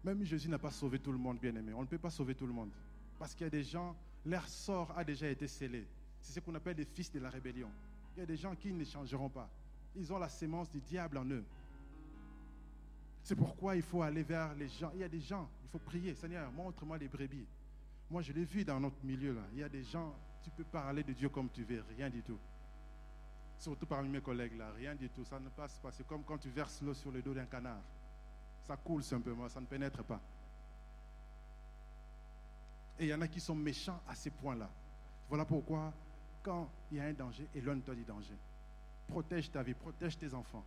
Même 0.04 0.22
Jésus 0.22 0.48
n'a 0.48 0.60
pas 0.60 0.70
sauvé 0.70 1.00
tout 1.00 1.10
le 1.10 1.18
monde, 1.18 1.40
bien 1.40 1.56
aimé. 1.56 1.72
On 1.74 1.80
ne 1.80 1.88
peut 1.88 1.98
pas 1.98 2.10
sauver 2.10 2.36
tout 2.36 2.46
le 2.46 2.52
monde. 2.52 2.70
Parce 3.18 3.34
qu'il 3.34 3.42
y 3.42 3.48
a 3.48 3.50
des 3.50 3.64
gens, 3.64 3.96
leur 4.24 4.46
sort 4.46 4.96
a 4.96 5.02
déjà 5.02 5.28
été 5.28 5.48
scellé. 5.48 5.84
C'est 6.20 6.32
ce 6.32 6.38
qu'on 6.38 6.54
appelle 6.54 6.76
des 6.76 6.84
fils 6.84 7.10
de 7.10 7.18
la 7.18 7.28
rébellion. 7.28 7.72
Il 8.14 8.20
y 8.20 8.22
a 8.22 8.26
des 8.26 8.36
gens 8.36 8.54
qui 8.54 8.72
ne 8.72 8.84
changeront 8.84 9.30
pas. 9.30 9.50
Ils 9.96 10.12
ont 10.12 10.18
la 10.18 10.28
sémence 10.28 10.70
du 10.70 10.80
diable 10.80 11.18
en 11.18 11.24
eux. 11.24 11.44
C'est 13.22 13.36
pourquoi 13.36 13.76
il 13.76 13.82
faut 13.82 14.02
aller 14.02 14.22
vers 14.22 14.54
les 14.54 14.68
gens. 14.68 14.90
Il 14.94 15.00
y 15.00 15.04
a 15.04 15.08
des 15.08 15.20
gens, 15.20 15.48
il 15.62 15.68
faut 15.68 15.78
prier. 15.78 16.14
Seigneur, 16.14 16.50
montre-moi 16.52 16.98
les 16.98 17.08
brebis. 17.08 17.46
Moi, 18.10 18.22
je 18.22 18.32
l'ai 18.32 18.44
vu 18.44 18.64
dans 18.64 18.80
notre 18.80 19.02
milieu 19.04 19.32
là. 19.34 19.42
Il 19.52 19.58
y 19.60 19.62
a 19.62 19.68
des 19.68 19.84
gens, 19.84 20.14
tu 20.42 20.50
peux 20.50 20.64
parler 20.64 21.02
de 21.02 21.12
Dieu 21.12 21.28
comme 21.28 21.48
tu 21.50 21.64
veux, 21.64 21.84
rien 21.96 22.10
du 22.10 22.22
tout. 22.22 22.38
Surtout 23.56 23.86
parmi 23.86 24.08
mes 24.08 24.20
collègues 24.20 24.56
là, 24.56 24.72
rien 24.72 24.94
du 24.94 25.08
tout. 25.08 25.24
Ça 25.24 25.38
ne 25.38 25.48
passe 25.48 25.78
pas. 25.78 25.92
C'est 25.92 26.06
comme 26.06 26.24
quand 26.24 26.38
tu 26.38 26.50
verses 26.50 26.82
l'eau 26.82 26.94
sur 26.94 27.12
le 27.12 27.22
dos 27.22 27.32
d'un 27.32 27.46
canard. 27.46 27.82
Ça 28.62 28.76
coule 28.76 29.02
simplement, 29.02 29.48
ça 29.48 29.60
ne 29.60 29.66
pénètre 29.66 30.02
pas. 30.02 30.20
Et 32.98 33.04
il 33.04 33.08
y 33.08 33.14
en 33.14 33.20
a 33.20 33.28
qui 33.28 33.40
sont 33.40 33.54
méchants 33.54 34.00
à 34.08 34.14
ces 34.14 34.30
points-là. 34.30 34.68
Voilà 35.28 35.44
pourquoi, 35.44 35.92
quand 36.42 36.68
il 36.90 36.98
y 36.98 37.00
a 37.00 37.04
un 37.04 37.12
danger, 37.12 37.48
éloigne-toi 37.54 37.94
du 37.94 38.04
danger. 38.04 38.36
Protège 39.06 39.50
ta 39.50 39.62
vie, 39.62 39.74
protège 39.74 40.18
tes 40.18 40.34
enfants. 40.34 40.64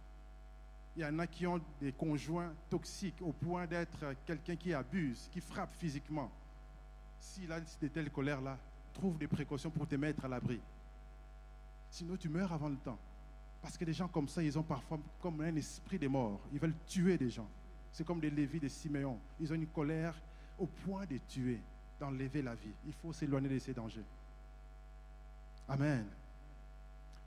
Il 0.95 1.01
y 1.01 1.05
en 1.05 1.19
a 1.19 1.27
qui 1.27 1.45
ont 1.45 1.59
des 1.81 1.91
conjoints 1.91 2.53
toxiques 2.69 3.21
au 3.21 3.33
point 3.33 3.67
d'être 3.67 4.15
quelqu'un 4.25 4.55
qui 4.55 4.73
abuse, 4.73 5.27
qui 5.31 5.41
frappe 5.41 5.73
physiquement. 5.75 6.31
S'il 7.19 7.51
a 7.51 7.59
de 7.59 7.87
telles 7.87 8.11
colères-là, 8.11 8.57
trouve 8.93 9.17
des 9.17 9.27
précautions 9.27 9.69
pour 9.69 9.87
te 9.87 9.95
mettre 9.95 10.23
à 10.23 10.27
l'abri. 10.27 10.61
Sinon, 11.89 12.15
tu 12.15 12.29
meurs 12.29 12.51
avant 12.53 12.69
le 12.69 12.77
temps. 12.77 12.97
Parce 13.61 13.77
que 13.77 13.83
des 13.83 13.93
gens 13.93 14.07
comme 14.07 14.27
ça, 14.27 14.41
ils 14.41 14.57
ont 14.57 14.63
parfois 14.63 14.99
comme 15.19 15.41
un 15.41 15.55
esprit 15.55 15.99
des 15.99 16.07
morts. 16.07 16.39
Ils 16.53 16.59
veulent 16.59 16.77
tuer 16.87 17.17
des 17.17 17.29
gens. 17.29 17.49
C'est 17.91 18.05
comme 18.05 18.19
des 18.19 18.29
Lévis, 18.29 18.59
des 18.59 18.69
Siméon. 18.69 19.19
Ils 19.39 19.51
ont 19.51 19.55
une 19.55 19.67
colère 19.67 20.15
au 20.57 20.67
point 20.67 21.05
de 21.05 21.17
tuer, 21.27 21.59
d'enlever 21.99 22.41
la 22.41 22.55
vie. 22.55 22.73
Il 22.85 22.93
faut 22.93 23.11
s'éloigner 23.11 23.49
de 23.49 23.59
ces 23.59 23.73
dangers. 23.73 24.05
Amen. 25.67 26.05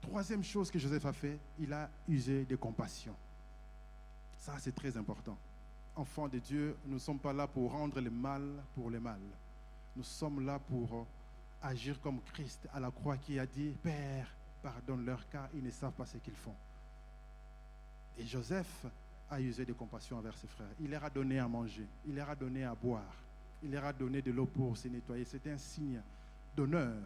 Troisième 0.01 0.45
chose 0.45 0.71
que 0.71 0.79
Joseph 0.79 1.05
a 1.05 1.13
fait, 1.13 1.39
il 1.59 1.73
a 1.73 1.91
usé 2.09 2.45
de 2.45 2.57
compassion. 2.57 3.15
Ça, 4.39 4.55
c'est 4.59 4.75
très 4.75 4.97
important. 4.97 5.37
Enfants 5.97 6.29
de 6.29 6.39
Dieu, 6.39 6.77
nous 6.87 6.95
ne 6.95 6.99
sommes 6.99 7.19
pas 7.19 7.33
là 7.33 7.47
pour 7.47 7.73
rendre 7.73 8.01
le 8.01 8.11
mal 8.11 8.43
pour 8.75 8.89
le 8.89 9.01
mal. 9.01 9.21
Nous 9.97 10.05
sommes 10.05 10.47
là 10.47 10.59
pour 10.59 11.07
agir 11.61 12.01
comme 12.01 12.21
Christ 12.33 12.69
à 12.73 12.79
la 12.79 12.91
croix 12.91 13.17
qui 13.17 13.39
a 13.39 13.47
dit, 13.47 13.75
Père, 13.83 14.33
pardonne-leur 14.63 15.29
car 15.29 15.49
ils 15.55 15.63
ne 15.63 15.71
savent 15.71 15.93
pas 15.93 16.07
ce 16.07 16.19
qu'ils 16.19 16.37
font. 16.37 16.55
Et 18.17 18.25
Joseph 18.25 18.87
a 19.31 19.41
usé 19.41 19.65
de 19.65 19.73
compassion 19.73 20.19
envers 20.19 20.37
ses 20.37 20.47
frères. 20.47 20.69
Il 20.81 20.91
leur 20.91 21.05
a 21.05 21.11
donné 21.11 21.39
à 21.39 21.49
manger, 21.49 21.87
il 22.07 22.15
leur 22.15 22.31
a 22.31 22.37
donné 22.37 22.65
à 22.65 22.75
boire, 22.75 23.15
il 23.63 23.71
leur 23.71 23.85
a 23.85 23.93
donné 23.93 24.23
de 24.23 24.31
l'eau 24.31 24.47
pour 24.47 24.77
se 24.77 24.89
nettoyer. 24.89 25.25
C'était 25.25 25.51
un 25.51 25.59
signe 25.59 26.01
d'honneur. 26.57 26.97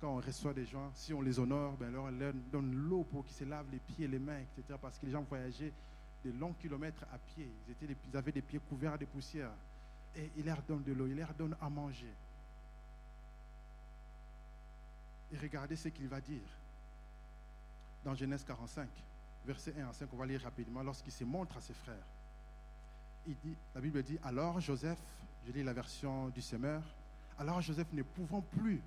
Quand 0.00 0.16
on 0.16 0.20
reçoit 0.20 0.52
des 0.52 0.66
gens, 0.66 0.90
si 0.94 1.12
on 1.12 1.22
les 1.22 1.38
honore, 1.38 1.76
ben 1.76 1.88
alors 1.88 2.06
on 2.06 2.10
leur 2.10 2.32
donne 2.50 2.74
l'eau 2.74 3.04
pour 3.04 3.24
qu'ils 3.24 3.36
se 3.36 3.44
lavent 3.44 3.70
les 3.70 3.78
pieds, 3.78 4.08
les 4.08 4.18
mains, 4.18 4.38
etc. 4.38 4.78
Parce 4.80 4.98
que 4.98 5.06
les 5.06 5.12
gens 5.12 5.22
voyageaient 5.22 5.72
des 6.24 6.32
longs 6.32 6.54
kilomètres 6.54 7.04
à 7.12 7.18
pied. 7.18 7.48
Ils, 7.82 8.16
avaient 8.16 8.32
des 8.32 8.42
pieds 8.42 8.60
couverts 8.60 8.98
de 8.98 9.04
poussière. 9.04 9.50
Et 10.14 10.30
il 10.36 10.44
leur 10.44 10.62
donne 10.62 10.82
de 10.82 10.92
l'eau, 10.92 11.06
il 11.06 11.16
leur 11.16 11.32
donne 11.34 11.56
à 11.60 11.68
manger. 11.68 12.12
Et 15.32 15.38
regardez 15.38 15.76
ce 15.76 15.88
qu'il 15.88 16.08
va 16.08 16.20
dire. 16.20 16.42
Dans 18.04 18.14
Genèse 18.14 18.44
45, 18.44 18.88
verset 19.46 19.74
1 19.78 19.88
à 19.88 19.92
5, 19.92 20.08
on 20.12 20.16
va 20.16 20.26
lire 20.26 20.42
rapidement, 20.42 20.82
lorsqu'il 20.82 21.12
se 21.12 21.24
montre 21.24 21.56
à 21.56 21.60
ses 21.60 21.72
frères. 21.72 22.04
Il 23.26 23.36
dit, 23.36 23.54
la 23.74 23.80
Bible 23.80 24.02
dit, 24.02 24.18
alors 24.24 24.60
Joseph, 24.60 24.98
je 25.46 25.52
lis 25.52 25.62
la 25.62 25.72
version 25.72 26.28
du 26.28 26.42
semeur, 26.42 26.82
alors 27.38 27.60
Joseph 27.60 27.86
ne 27.92 28.02
pouvant 28.02 28.42
plus 28.42 28.82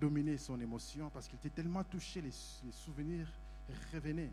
dominer 0.00 0.38
son 0.38 0.60
émotion 0.60 1.10
parce 1.10 1.26
qu'il 1.26 1.38
était 1.38 1.50
tellement 1.50 1.82
touché, 1.84 2.20
les, 2.20 2.30
les 2.64 2.72
souvenirs 2.72 3.28
revenaient 3.92 4.30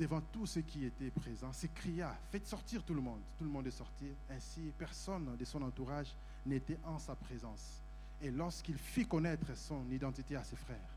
devant 0.00 0.22
tous 0.32 0.46
ceux 0.46 0.62
qui 0.62 0.86
étaient 0.86 1.10
présents, 1.10 1.52
s'écria, 1.52 2.16
faites 2.30 2.46
sortir 2.46 2.82
tout 2.82 2.94
le 2.94 3.02
monde. 3.02 3.20
Tout 3.36 3.44
le 3.44 3.50
monde 3.50 3.66
est 3.66 3.70
sorti. 3.70 4.06
Ainsi, 4.30 4.72
personne 4.78 5.36
de 5.36 5.44
son 5.44 5.60
entourage 5.60 6.16
n'était 6.46 6.78
en 6.84 6.98
sa 6.98 7.14
présence. 7.14 7.82
Et 8.22 8.30
lorsqu'il 8.30 8.78
fit 8.78 9.06
connaître 9.06 9.54
son 9.54 9.84
identité 9.90 10.36
à 10.36 10.42
ses 10.42 10.56
frères, 10.56 10.96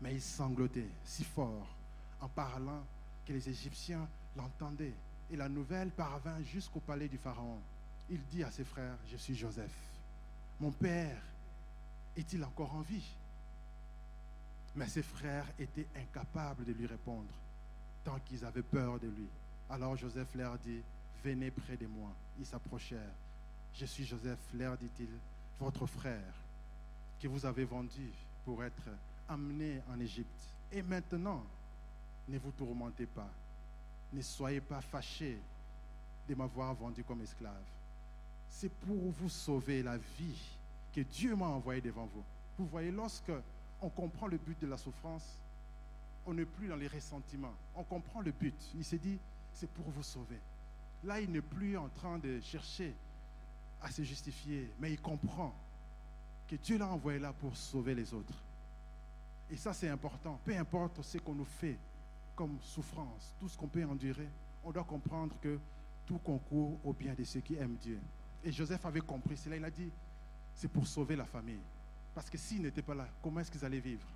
mais 0.00 0.14
il 0.14 0.20
sanglotait 0.20 0.88
si 1.04 1.22
fort 1.22 1.68
en 2.20 2.28
parlant 2.28 2.82
que 3.24 3.32
les 3.32 3.48
Égyptiens 3.48 4.08
l'entendaient. 4.36 4.94
Et 5.30 5.36
la 5.36 5.48
nouvelle 5.48 5.90
parvint 5.90 6.42
jusqu'au 6.42 6.80
palais 6.80 7.08
du 7.08 7.18
Pharaon. 7.18 7.60
Il 8.10 8.24
dit 8.26 8.42
à 8.42 8.50
ses 8.50 8.64
frères, 8.64 8.98
je 9.08 9.16
suis 9.16 9.36
Joseph. 9.36 9.70
Mon 10.58 10.72
père 10.72 11.22
est-il 12.16 12.42
encore 12.42 12.74
en 12.74 12.80
vie 12.80 13.08
Mais 14.74 14.88
ses 14.88 15.02
frères 15.02 15.46
étaient 15.60 15.86
incapables 15.96 16.64
de 16.64 16.72
lui 16.72 16.86
répondre 16.86 17.32
tant 18.04 18.18
qu'ils 18.20 18.44
avaient 18.44 18.62
peur 18.62 18.98
de 18.98 19.06
lui. 19.06 19.26
Alors 19.70 19.96
Joseph 19.96 20.34
leur 20.34 20.58
dit, 20.58 20.80
venez 21.24 21.50
près 21.50 21.76
de 21.76 21.86
moi. 21.86 22.10
Ils 22.38 22.46
s'approchèrent. 22.46 23.14
Je 23.74 23.86
suis 23.86 24.04
Joseph, 24.04 24.38
leur 24.54 24.76
dit-il, 24.76 25.08
votre 25.58 25.86
frère, 25.86 26.34
que 27.20 27.28
vous 27.28 27.46
avez 27.46 27.64
vendu 27.64 28.10
pour 28.44 28.62
être 28.62 28.88
amené 29.28 29.80
en 29.92 29.98
Égypte. 30.00 30.48
Et 30.70 30.82
maintenant, 30.82 31.42
ne 32.28 32.38
vous 32.38 32.50
tourmentez 32.52 33.06
pas. 33.06 33.30
Ne 34.12 34.20
soyez 34.20 34.60
pas 34.60 34.80
fâchés 34.80 35.38
de 36.28 36.34
m'avoir 36.34 36.74
vendu 36.74 37.02
comme 37.04 37.22
esclave. 37.22 37.54
C'est 38.48 38.72
pour 38.72 39.10
vous 39.20 39.28
sauver 39.28 39.82
la 39.82 39.96
vie 39.96 40.56
que 40.94 41.00
Dieu 41.00 41.34
m'a 41.34 41.46
envoyé 41.46 41.80
devant 41.80 42.06
vous. 42.06 42.22
Vous 42.58 42.66
voyez, 42.66 42.90
lorsque 42.90 43.32
on 43.80 43.88
comprend 43.88 44.26
le 44.26 44.36
but 44.36 44.58
de 44.60 44.66
la 44.66 44.76
souffrance, 44.76 45.38
on 46.26 46.34
n'est 46.34 46.44
plus 46.44 46.68
dans 46.68 46.76
les 46.76 46.88
ressentiments. 46.88 47.54
On 47.74 47.84
comprend 47.84 48.20
le 48.20 48.32
but. 48.32 48.54
Il 48.74 48.84
s'est 48.84 48.98
dit, 48.98 49.18
c'est 49.52 49.70
pour 49.70 49.88
vous 49.90 50.02
sauver. 50.02 50.38
Là, 51.04 51.20
il 51.20 51.30
n'est 51.30 51.40
plus 51.40 51.76
en 51.76 51.88
train 51.88 52.18
de 52.18 52.40
chercher 52.40 52.94
à 53.80 53.90
se 53.90 54.02
justifier, 54.02 54.70
mais 54.78 54.92
il 54.92 55.00
comprend 55.00 55.52
que 56.46 56.56
Dieu 56.56 56.78
l'a 56.78 56.88
envoyé 56.88 57.18
là 57.18 57.32
pour 57.32 57.56
sauver 57.56 57.94
les 57.94 58.14
autres. 58.14 58.42
Et 59.50 59.56
ça, 59.56 59.72
c'est 59.72 59.88
important. 59.88 60.38
Peu 60.44 60.56
importe 60.56 61.02
ce 61.02 61.18
qu'on 61.18 61.34
nous 61.34 61.44
fait 61.44 61.76
comme 62.36 62.58
souffrance, 62.62 63.34
tout 63.40 63.48
ce 63.48 63.58
qu'on 63.58 63.66
peut 63.66 63.84
endurer, 63.84 64.28
on 64.64 64.70
doit 64.70 64.84
comprendre 64.84 65.34
que 65.40 65.58
tout 66.06 66.18
concourt 66.18 66.78
au 66.84 66.92
bien 66.92 67.14
de 67.14 67.24
ceux 67.24 67.40
qui 67.40 67.56
aiment 67.56 67.76
Dieu. 67.76 68.00
Et 68.44 68.52
Joseph 68.52 68.84
avait 68.86 69.00
compris 69.00 69.36
cela. 69.36 69.56
Il 69.56 69.64
a 69.64 69.70
dit, 69.70 69.90
c'est 70.54 70.68
pour 70.68 70.86
sauver 70.86 71.16
la 71.16 71.26
famille. 71.26 71.60
Parce 72.14 72.30
que 72.30 72.38
s'ils 72.38 72.62
n'étaient 72.62 72.82
pas 72.82 72.94
là, 72.94 73.08
comment 73.22 73.40
est-ce 73.40 73.50
qu'ils 73.50 73.64
allaient 73.64 73.80
vivre? 73.80 74.06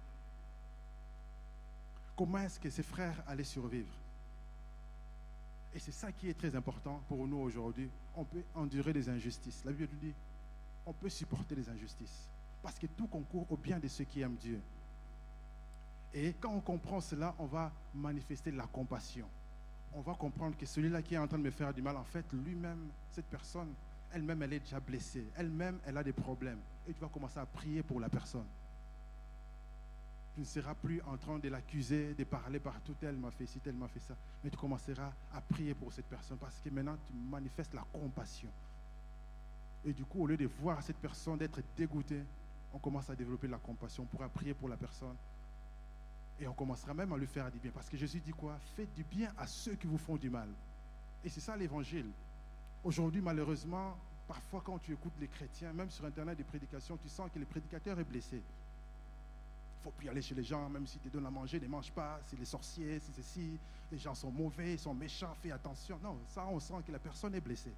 Comment 2.17 2.39
est-ce 2.39 2.59
que 2.59 2.71
ses 2.71 2.83
frères 2.83 3.23
allaient 3.27 3.45
survivre? 3.45 3.93
Et 5.75 5.79
c'est 5.79 5.93
ça 5.93 6.11
qui 6.11 6.31
est 6.31 6.39
très 6.39 6.57
important 6.57 7.03
pour 7.07 7.27
nous 7.27 7.37
aujourd'hui. 7.37 7.91
On 8.17 8.25
peut 8.25 8.43
endurer 8.55 8.95
des 8.95 9.11
injustices. 9.11 9.63
La 9.67 9.73
Bible 9.73 9.95
dit, 10.01 10.15
on 10.87 10.95
peut 10.95 11.11
supporter 11.11 11.55
les 11.55 11.69
injustices. 11.69 12.31
Parce 12.63 12.79
que 12.79 12.87
tout 12.87 13.07
concourt 13.07 13.47
au 13.51 13.57
bien 13.59 13.79
de 13.79 13.87
ceux 13.87 14.05
qui 14.05 14.23
aiment 14.23 14.37
Dieu. 14.37 14.59
Et 16.15 16.35
quand 16.41 16.51
on 16.51 16.61
comprend 16.61 17.03
cela, 17.03 17.35
on 17.39 17.45
va 17.45 17.71
manifester 17.95 18.51
la 18.51 18.67
compassion. 18.67 19.27
On 19.93 20.01
va 20.01 20.15
comprendre 20.15 20.57
que 20.57 20.65
celui-là 20.65 21.03
qui 21.03 21.15
est 21.15 21.19
en 21.19 21.29
train 21.29 21.39
de 21.39 21.43
me 21.43 21.51
faire 21.51 21.75
du 21.75 21.83
mal, 21.83 21.99
en 21.99 22.05
fait, 22.05 22.25
lui-même, 22.33 22.89
cette 23.11 23.27
personne, 23.27 23.75
elle-même, 24.13 24.43
elle 24.43 24.55
est 24.55 24.61
déjà 24.61 24.81
blessée. 24.81 25.27
Elle-même, 25.37 25.79
elle 25.85 25.99
a 25.99 26.03
des 26.03 26.15
problèmes. 26.15 26.61
Et 26.89 26.95
tu 26.95 27.01
vas 27.01 27.09
commencer 27.09 27.39
à 27.39 27.45
prier 27.45 27.83
pour 27.83 28.01
la 28.01 28.09
personne. 28.09 28.47
Tu 30.37 30.41
ne 30.41 30.45
seras 30.45 30.75
plus 30.75 31.01
en 31.07 31.17
train 31.17 31.39
de 31.39 31.49
l'accuser, 31.49 32.13
de 32.13 32.25
parler 32.25 32.61
partout, 32.61 32.95
elle 33.01 33.17
m'a 33.17 33.31
fait 33.31 33.47
ci, 33.47 33.59
elle 33.65 33.73
m'a 33.73 33.89
fait 33.89 34.01
ça. 34.01 34.15
Mais 34.45 34.51
tu 34.51 34.59
commenceras 34.59 35.11
à 35.33 35.41
prier 35.41 35.73
pour 35.73 35.91
cette 35.91 36.05
personne 36.05 36.37
parce 36.37 36.61
que 36.61 36.69
maintenant, 36.69 36.95
tu 37.07 37.15
manifestes 37.15 37.73
la 37.73 37.81
compassion. 37.91 38.51
Et 39.87 39.95
du 39.95 40.05
coup, 40.05 40.25
au 40.25 40.27
lieu 40.27 40.37
de 40.37 40.45
voir 40.45 40.83
cette 40.83 40.99
personne 40.99 41.39
d'être 41.39 41.63
dégoûtée, 41.75 42.23
on 42.75 42.79
commence 42.79 43.09
à 43.09 43.17
développer 43.17 43.49
la 43.49 43.57
compassion. 43.57 44.03
On 44.03 44.07
pourra 44.15 44.29
prier 44.29 44.53
pour 44.53 44.69
la 44.69 44.77
personne. 44.77 45.17
Et 46.39 46.47
on 46.47 46.53
commencera 46.53 46.93
même 46.93 47.11
à 47.15 47.17
lui 47.17 47.27
faire 47.27 47.51
du 47.51 47.59
bien. 47.59 47.71
Parce 47.71 47.89
que 47.89 47.97
Jésus 47.97 48.21
dit 48.21 48.33
quoi? 48.33 48.59
Faites 48.77 48.93
du 48.93 49.05
bien 49.05 49.33
à 49.39 49.47
ceux 49.47 49.75
qui 49.75 49.87
vous 49.87 49.97
font 49.97 50.17
du 50.17 50.29
mal. 50.29 50.51
Et 51.25 51.31
c'est 51.31 51.41
ça 51.41 51.57
l'évangile. 51.57 52.11
Aujourd'hui, 52.85 53.23
malheureusement, 53.23 53.97
parfois 54.29 54.61
quand 54.63 54.79
tu 54.81 54.93
écoutes 54.93 55.17
les 55.19 55.29
chrétiens, 55.29 55.73
même 55.73 55.89
sur 55.89 56.05
Internet 56.05 56.37
des 56.37 56.45
prédications, 56.45 56.99
tu 56.99 57.09
sens 57.09 57.31
que 57.33 57.39
le 57.39 57.47
prédicateur 57.47 57.99
est 57.99 58.05
blessé. 58.05 58.43
Faut 59.87 59.93
plus 59.93 60.09
aller 60.09 60.21
chez 60.21 60.35
les 60.35 60.43
gens, 60.43 60.69
même 60.69 60.85
si 60.85 60.99
tu 60.99 61.09
donnes 61.09 61.27
à 61.27 61.31
manger, 61.31 61.61
ne 61.61 61.69
mange 61.69 61.93
pas, 61.93 62.19
c'est 62.27 62.37
les 62.37 62.45
sorciers, 62.45 62.99
c'est 62.99 63.23
ceci, 63.23 63.57
les 63.93 63.99
gens 63.99 64.17
sont 64.17 64.33
mauvais, 64.33 64.77
sont 64.77 64.93
méchants, 64.93 65.33
fais 65.41 65.53
attention. 65.53 65.97
Non, 66.03 66.19
ça, 66.27 66.45
on 66.49 66.59
sent 66.59 66.83
que 66.85 66.91
la 66.91 66.99
personne 66.99 67.37
est 67.37 67.41
blessée. 67.41 67.73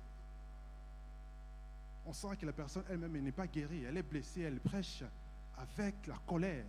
On 2.07 2.15
sent 2.15 2.39
que 2.41 2.47
la 2.47 2.55
personne 2.55 2.85
elle-même 2.89 3.13
n'est 3.23 3.31
pas 3.31 3.47
guérie, 3.47 3.85
elle 3.85 3.99
est 3.99 4.03
blessée, 4.03 4.41
elle 4.41 4.59
prêche 4.59 5.05
avec 5.59 6.07
la 6.07 6.17
colère, 6.27 6.65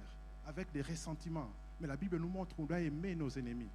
avec 0.45 0.73
des 0.73 0.81
ressentiments. 0.81 1.49
Mais 1.79 1.87
la 1.87 1.95
Bible 1.95 2.17
nous 2.17 2.27
montre 2.27 2.53
qu'on 2.57 2.65
doit 2.65 2.81
aimer 2.81 3.15
nos 3.15 3.29
ennemis, 3.29 3.69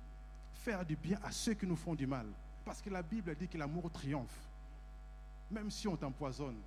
faire 0.52 0.84
du 0.84 0.96
bien 0.96 1.18
à 1.24 1.32
ceux 1.32 1.54
qui 1.54 1.66
nous 1.66 1.76
font 1.76 1.94
du 1.94 2.06
mal. 2.06 2.26
Parce 2.62 2.82
que 2.82 2.90
la 2.90 3.00
Bible 3.00 3.34
dit 3.36 3.48
que 3.48 3.56
l'amour 3.56 3.90
triomphe. 3.90 4.38
Même 5.50 5.70
si 5.70 5.88
on 5.88 5.96
t'empoisonne, 5.96 6.60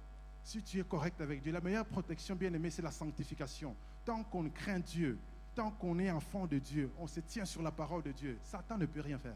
si 0.44 0.64
tu 0.64 0.80
es 0.80 0.84
correct 0.84 1.22
avec 1.22 1.44
Dieu, 1.44 1.52
la 1.52 1.62
meilleure 1.62 1.86
protection, 1.86 2.36
bien 2.36 2.52
aimé, 2.52 2.72
c'est 2.72 2.82
la 2.82 2.90
sanctification. 2.90 3.76
Tant 4.08 4.24
qu'on 4.24 4.50
craint 4.50 4.80
Dieu, 4.80 5.20
tant 5.54 5.70
qu'on 5.70 6.00
est 6.00 6.10
enfant 6.10 6.48
de 6.48 6.60
Dieu, 6.60 6.90
on 6.98 7.08
se 7.08 7.20
tient 7.20 7.44
sur 7.44 7.62
la 7.62 7.72
parole 7.72 8.04
de 8.04 8.14
Dieu, 8.14 8.40
Satan 8.42 8.78
ne 8.78 8.86
peut 8.86 9.02
rien 9.02 9.20
faire. 9.20 9.36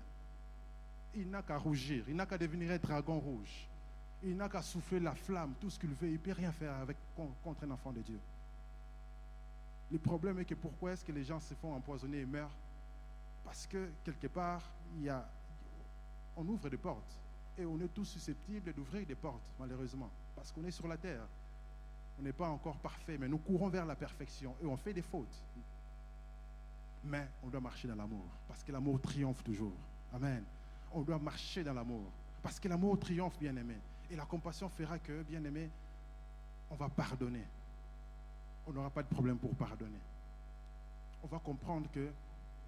Il 1.14 1.30
n'a 1.30 1.42
qu'à 1.42 1.58
rougir, 1.58 2.06
il 2.08 2.16
n'a 2.16 2.26
qu'à 2.26 2.38
devenir 2.38 2.72
un 2.72 2.78
dragon 2.78 3.20
rouge. 3.20 3.68
Il 4.24 4.38
n'a 4.38 4.48
qu'à 4.48 4.62
souffler 4.62 5.02
la 5.02 5.14
flamme, 5.14 5.56
tout 5.60 5.70
ce 5.70 5.78
qu'il 5.78 5.90
veut, 5.90 6.08
il 6.08 6.14
ne 6.14 6.18
peut 6.20 6.32
rien 6.32 6.54
faire 6.54 6.74
contre 7.44 7.66
un 7.66 7.72
enfant 7.72 7.92
de 7.92 8.00
Dieu. 8.00 8.20
Le 9.92 10.00
problème 10.00 10.40
est 10.40 10.46
que 10.46 10.56
pourquoi 10.56 10.94
est-ce 10.94 11.04
que 11.04 11.12
les 11.12 11.26
gens 11.26 11.42
se 11.42 11.54
font 11.56 11.74
empoisonner 11.74 12.20
et 12.20 12.26
meurent? 12.26 12.56
Parce 13.44 13.68
que 13.68 13.90
quelque 14.06 14.28
part, 14.28 14.64
on 16.38 16.48
ouvre 16.48 16.70
des 16.70 16.78
portes. 16.78 17.20
Et 17.58 17.66
on 17.66 17.78
est 17.82 17.94
tous 17.94 18.06
susceptibles 18.06 18.72
d'ouvrir 18.72 19.06
des 19.06 19.16
portes, 19.16 19.52
malheureusement. 19.60 20.10
Parce 20.34 20.50
qu'on 20.50 20.64
est 20.64 20.72
sur 20.72 20.88
la 20.88 20.96
terre. 20.96 21.28
On 22.22 22.24
n'est 22.24 22.34
pas 22.34 22.48
encore 22.48 22.78
parfait, 22.78 23.18
mais 23.18 23.28
nous 23.28 23.40
courons 23.40 23.68
vers 23.68 23.86
la 23.86 23.96
perfection 23.96 24.56
et 24.62 24.66
on 24.66 24.78
fait 24.78 24.94
des 24.94 25.02
fautes. 25.02 25.44
Mais 27.04 27.28
on 27.44 27.48
doit 27.48 27.60
marcher 27.60 27.88
dans 27.88 27.96
l'amour. 27.96 28.26
Parce 28.48 28.64
que 28.64 28.72
l'amour 28.72 29.02
triomphe 29.02 29.44
toujours. 29.44 29.74
Amen. 30.14 30.44
On 30.94 31.02
doit 31.02 31.18
marcher 31.18 31.64
dans 31.64 31.74
l'amour. 31.74 32.12
Parce 32.44 32.60
que 32.60 32.68
l'amour 32.68 33.00
triomphe, 33.00 33.38
bien 33.40 33.56
aimé. 33.56 33.76
Et 34.10 34.16
la 34.16 34.26
compassion 34.26 34.70
fera 34.70 35.00
que, 35.00 35.24
bien 35.24 35.44
aimé, 35.44 35.70
on 36.70 36.76
va 36.76 36.90
pardonner 36.90 37.46
on 38.68 38.74
n'aura 38.74 38.90
pas 38.90 39.04
de 39.04 39.08
problème 39.08 39.38
pour 39.38 39.56
pardonner. 39.56 40.00
On 41.24 41.28
va 41.28 41.40
comprendre 41.40 41.90
que 41.92 42.12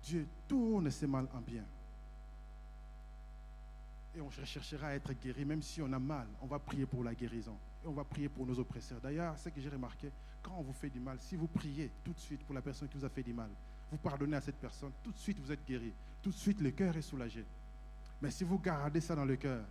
Dieu 0.03 0.27
tourne 0.47 0.89
ses 0.91 1.07
mal 1.07 1.27
en 1.33 1.39
bien. 1.39 1.63
Et 4.15 4.21
on 4.21 4.27
recherchera 4.27 4.87
à 4.87 4.93
être 4.93 5.13
guéri, 5.13 5.43
même 5.45 5.61
si 5.61 5.81
on 5.81 5.91
a 5.91 5.99
mal, 5.99 6.27
on 6.41 6.45
va 6.45 6.59
prier 6.59 6.85
pour 6.85 7.03
la 7.03 7.15
guérison. 7.15 7.57
Et 7.83 7.87
on 7.87 7.93
va 7.93 8.03
prier 8.03 8.29
pour 8.29 8.45
nos 8.45 8.57
oppresseurs. 8.59 8.99
D'ailleurs, 9.01 9.37
ce 9.37 9.49
que 9.49 9.59
j'ai 9.59 9.69
remarqué, 9.69 10.11
quand 10.41 10.55
on 10.57 10.61
vous 10.61 10.73
fait 10.73 10.89
du 10.89 10.99
mal, 10.99 11.17
si 11.19 11.35
vous 11.35 11.47
priez 11.47 11.91
tout 12.03 12.13
de 12.13 12.19
suite 12.19 12.43
pour 12.45 12.55
la 12.55 12.61
personne 12.61 12.87
qui 12.87 12.97
vous 12.97 13.05
a 13.05 13.09
fait 13.09 13.23
du 13.23 13.33
mal, 13.33 13.49
vous 13.91 13.97
pardonnez 13.97 14.37
à 14.37 14.41
cette 14.41 14.57
personne, 14.57 14.91
tout 15.03 15.11
de 15.11 15.17
suite 15.17 15.39
vous 15.39 15.51
êtes 15.51 15.65
guéri. 15.65 15.93
Tout 16.21 16.31
de 16.31 16.35
suite 16.35 16.61
le 16.61 16.71
cœur 16.71 16.95
est 16.95 17.01
soulagé. 17.01 17.45
Mais 18.21 18.31
si 18.31 18.43
vous 18.43 18.57
gardez 18.57 19.01
ça 19.01 19.15
dans 19.15 19.25
le 19.25 19.35
cœur, 19.35 19.65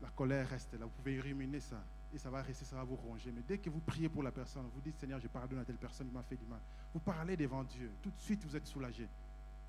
la 0.00 0.08
colère 0.10 0.48
reste 0.48 0.72
là. 0.74 0.84
Vous 0.86 0.90
pouvez 0.90 1.20
ruminer 1.20 1.60
ça 1.60 1.76
et 2.12 2.18
ça 2.18 2.28
va 2.30 2.42
rester, 2.42 2.64
ça 2.64 2.76
va 2.76 2.84
vous 2.84 2.96
ronger. 2.96 3.30
Mais 3.34 3.42
dès 3.46 3.58
que 3.58 3.70
vous 3.70 3.80
priez 3.80 4.08
pour 4.08 4.22
la 4.22 4.32
personne, 4.32 4.68
vous 4.74 4.80
dites 4.80 4.98
Seigneur, 4.98 5.20
je 5.20 5.28
pardonne 5.28 5.60
à 5.60 5.64
telle 5.64 5.76
personne 5.76 6.08
qui 6.08 6.14
m'a 6.14 6.22
fait 6.22 6.36
du 6.36 6.44
mal. 6.46 6.60
Vous 6.92 7.00
parlez 7.00 7.36
devant 7.36 7.64
Dieu. 7.64 7.90
Tout 8.02 8.10
de 8.10 8.18
suite, 8.18 8.44
vous 8.44 8.56
êtes 8.56 8.66
soulagé. 8.66 9.04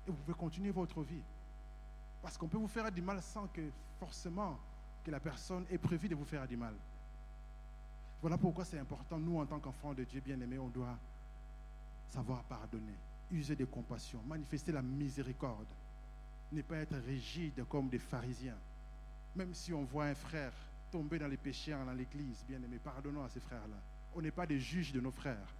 Et 0.06 0.10
vous 0.10 0.16
pouvez 0.16 0.36
continuer 0.36 0.70
votre 0.70 1.02
vie. 1.02 1.22
Parce 2.20 2.36
qu'on 2.36 2.48
peut 2.48 2.58
vous 2.58 2.68
faire 2.68 2.90
du 2.90 3.00
mal 3.00 3.22
sans 3.22 3.46
que 3.48 3.62
forcément 3.98 4.58
que 5.04 5.10
la 5.10 5.20
personne 5.20 5.64
ait 5.70 5.78
prévu 5.78 6.08
de 6.08 6.14
vous 6.14 6.24
faire 6.24 6.46
du 6.46 6.56
mal. 6.56 6.74
Voilà 8.20 8.38
pourquoi 8.38 8.64
c'est 8.64 8.78
important, 8.78 9.18
nous 9.18 9.38
en 9.38 9.46
tant 9.46 9.60
qu'enfants 9.60 9.92
de 9.92 10.04
Dieu 10.04 10.20
bien-aimés, 10.20 10.58
on 10.58 10.68
doit 10.68 10.96
savoir 12.08 12.42
pardonner, 12.44 12.94
user 13.30 13.56
de 13.56 13.64
compassion, 13.64 14.20
manifester 14.26 14.72
la 14.72 14.82
miséricorde, 14.82 15.66
ne 16.52 16.62
pas 16.62 16.76
être 16.76 16.96
rigide 17.06 17.64
comme 17.68 17.88
des 17.88 17.98
pharisiens. 17.98 18.56
Même 19.36 19.52
si 19.52 19.72
on 19.72 19.84
voit 19.84 20.06
un 20.06 20.14
frère 20.14 20.52
tomber 20.90 21.18
dans 21.18 21.26
les 21.26 21.36
péchés 21.36 21.72
dans 21.72 21.92
l'église, 21.92 22.44
bien 22.46 22.58
aimé, 22.62 22.78
pardonnons 22.82 23.24
à 23.24 23.28
ces 23.28 23.40
frères-là. 23.40 23.76
On 24.14 24.22
n'est 24.22 24.30
pas 24.30 24.46
des 24.46 24.60
juges 24.60 24.92
de 24.92 25.00
nos 25.00 25.10
frères. 25.10 25.54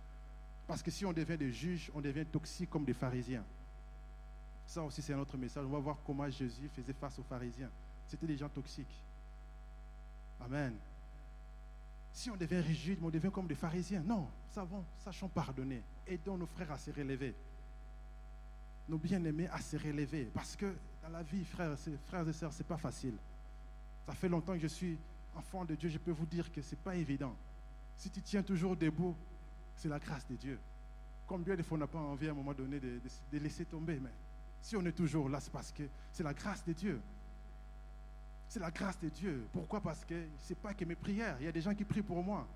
Parce 0.67 0.81
que 0.81 0.91
si 0.91 1.05
on 1.05 1.13
devient 1.13 1.37
des 1.37 1.53
juges, 1.53 1.91
on 1.93 2.01
devient 2.01 2.25
toxique 2.25 2.71
comme 2.71 2.85
des 2.85 2.95
pharisiens. 2.95 3.45
Ça 4.67 4.83
aussi, 4.83 5.03
c'est 5.03 5.13
un 5.13 5.19
autre 5.19 5.37
message. 5.37 5.65
On 5.67 5.71
va 5.71 5.79
voir 5.81 5.99
comment 6.07 6.29
Jésus 6.31 6.69
faisait 6.75 6.93
face 6.93 7.19
aux 7.19 7.25
pharisiens. 7.25 7.71
C'était 8.07 8.27
des 8.27 8.37
gens 8.37 8.49
toxiques. 8.49 9.03
Amen. 10.41 10.75
Si 12.15 12.31
on 12.31 12.37
devient 12.37 12.61
rigide, 12.61 13.01
on 13.03 13.11
devient 13.11 13.31
comme 13.33 13.49
des 13.49 13.57
pharisiens. 13.57 14.01
Non, 14.01 14.29
savons, 14.53 14.85
sachons 14.99 15.29
pardonner. 15.29 15.83
Aidons 16.07 16.39
nos 16.39 16.47
frères 16.47 16.71
à 16.71 16.79
se 16.79 16.93
relever. 16.93 17.35
Nos 18.89 18.99
bien-aimés 18.99 19.49
à 19.49 19.61
se 19.61 19.77
relever. 19.77 20.31
Parce 20.33 20.55
que 20.55 20.73
dans 21.03 21.09
la 21.09 21.25
vie, 21.25 21.45
frères, 21.45 21.77
frères 22.07 22.29
et 22.29 22.33
sœurs, 22.33 22.53
ce 22.53 22.59
n'est 22.59 22.69
pas 22.69 22.79
facile. 22.79 23.17
Ça 24.07 24.13
fait 24.13 24.29
longtemps 24.29 24.53
que 24.53 24.61
je 24.61 24.69
suis 24.69 24.97
enfant 25.35 25.65
de 25.65 25.75
Dieu, 25.75 25.89
je 25.89 25.99
peux 25.99 26.13
vous 26.13 26.25
dire 26.25 26.53
que 26.53 26.63
ce 26.63 26.77
n'est 26.77 26.81
pas 26.83 26.95
évident. 26.95 27.35
Si 27.97 28.09
tu 28.11 28.23
tiens 28.23 28.45
toujours 28.45 28.77
debout, 28.77 29.17
c'est 29.75 29.89
la 29.89 29.99
grâce 29.99 30.29
de 30.29 30.37
Dieu. 30.37 30.61
Combien 31.27 31.57
de 31.57 31.65
fois 31.65 31.77
on 31.77 31.81
n'a 31.81 31.89
pas 31.89 31.99
envie 31.99 32.29
à 32.29 32.31
un 32.31 32.35
moment 32.35 32.55
donné 32.55 32.79
de, 32.79 33.01
laisser 33.33 33.65
tomber, 33.65 33.99
mais 34.01 34.13
si 34.61 34.77
on 34.77 34.87
est 34.87 34.93
toujours 34.93 35.29
là, 35.29 35.41
c'est 35.41 35.53
parce 35.53 35.73
que 35.73 35.83
c'est 36.13 36.23
la 36.23 36.33
grâce 36.33 36.65
de 36.65 36.75
Dieu. 36.75 37.01
C'est 38.55 38.61
la 38.61 38.71
grâce 38.71 39.01
de 39.01 39.09
Dieu. 39.09 39.49
Pourquoi? 39.53 39.81
Parce 39.81 40.05
que 40.05 40.15
ce 40.39 40.51
n'est 40.53 40.61
pas 40.61 40.73
que 40.75 40.85
mes 40.85 40.95
prières. 40.95 41.37
Il 41.41 41.47
y 41.47 41.49
a 41.49 41.51
des 41.51 41.61
gens 41.61 41.75
qui 41.75 41.83
prient 41.83 42.05
pour 42.05 42.23
moi. 42.23 42.47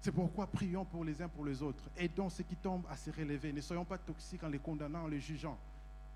C'est 0.00 0.12
pourquoi 0.12 0.46
prions 0.46 0.84
pour 0.84 1.04
les 1.04 1.20
uns 1.20 1.28
pour 1.28 1.44
les 1.44 1.60
autres. 1.60 1.82
Aidons 1.96 2.30
ceux 2.30 2.44
qui 2.44 2.54
tombent 2.54 2.86
à 2.88 2.96
se 2.96 3.10
relever. 3.10 3.52
Ne 3.52 3.60
soyons 3.60 3.84
pas 3.84 3.98
toxiques 3.98 4.44
en 4.44 4.48
les 4.48 4.60
condamnant, 4.60 5.02
en 5.02 5.08
les 5.08 5.18
jugeant. 5.18 5.58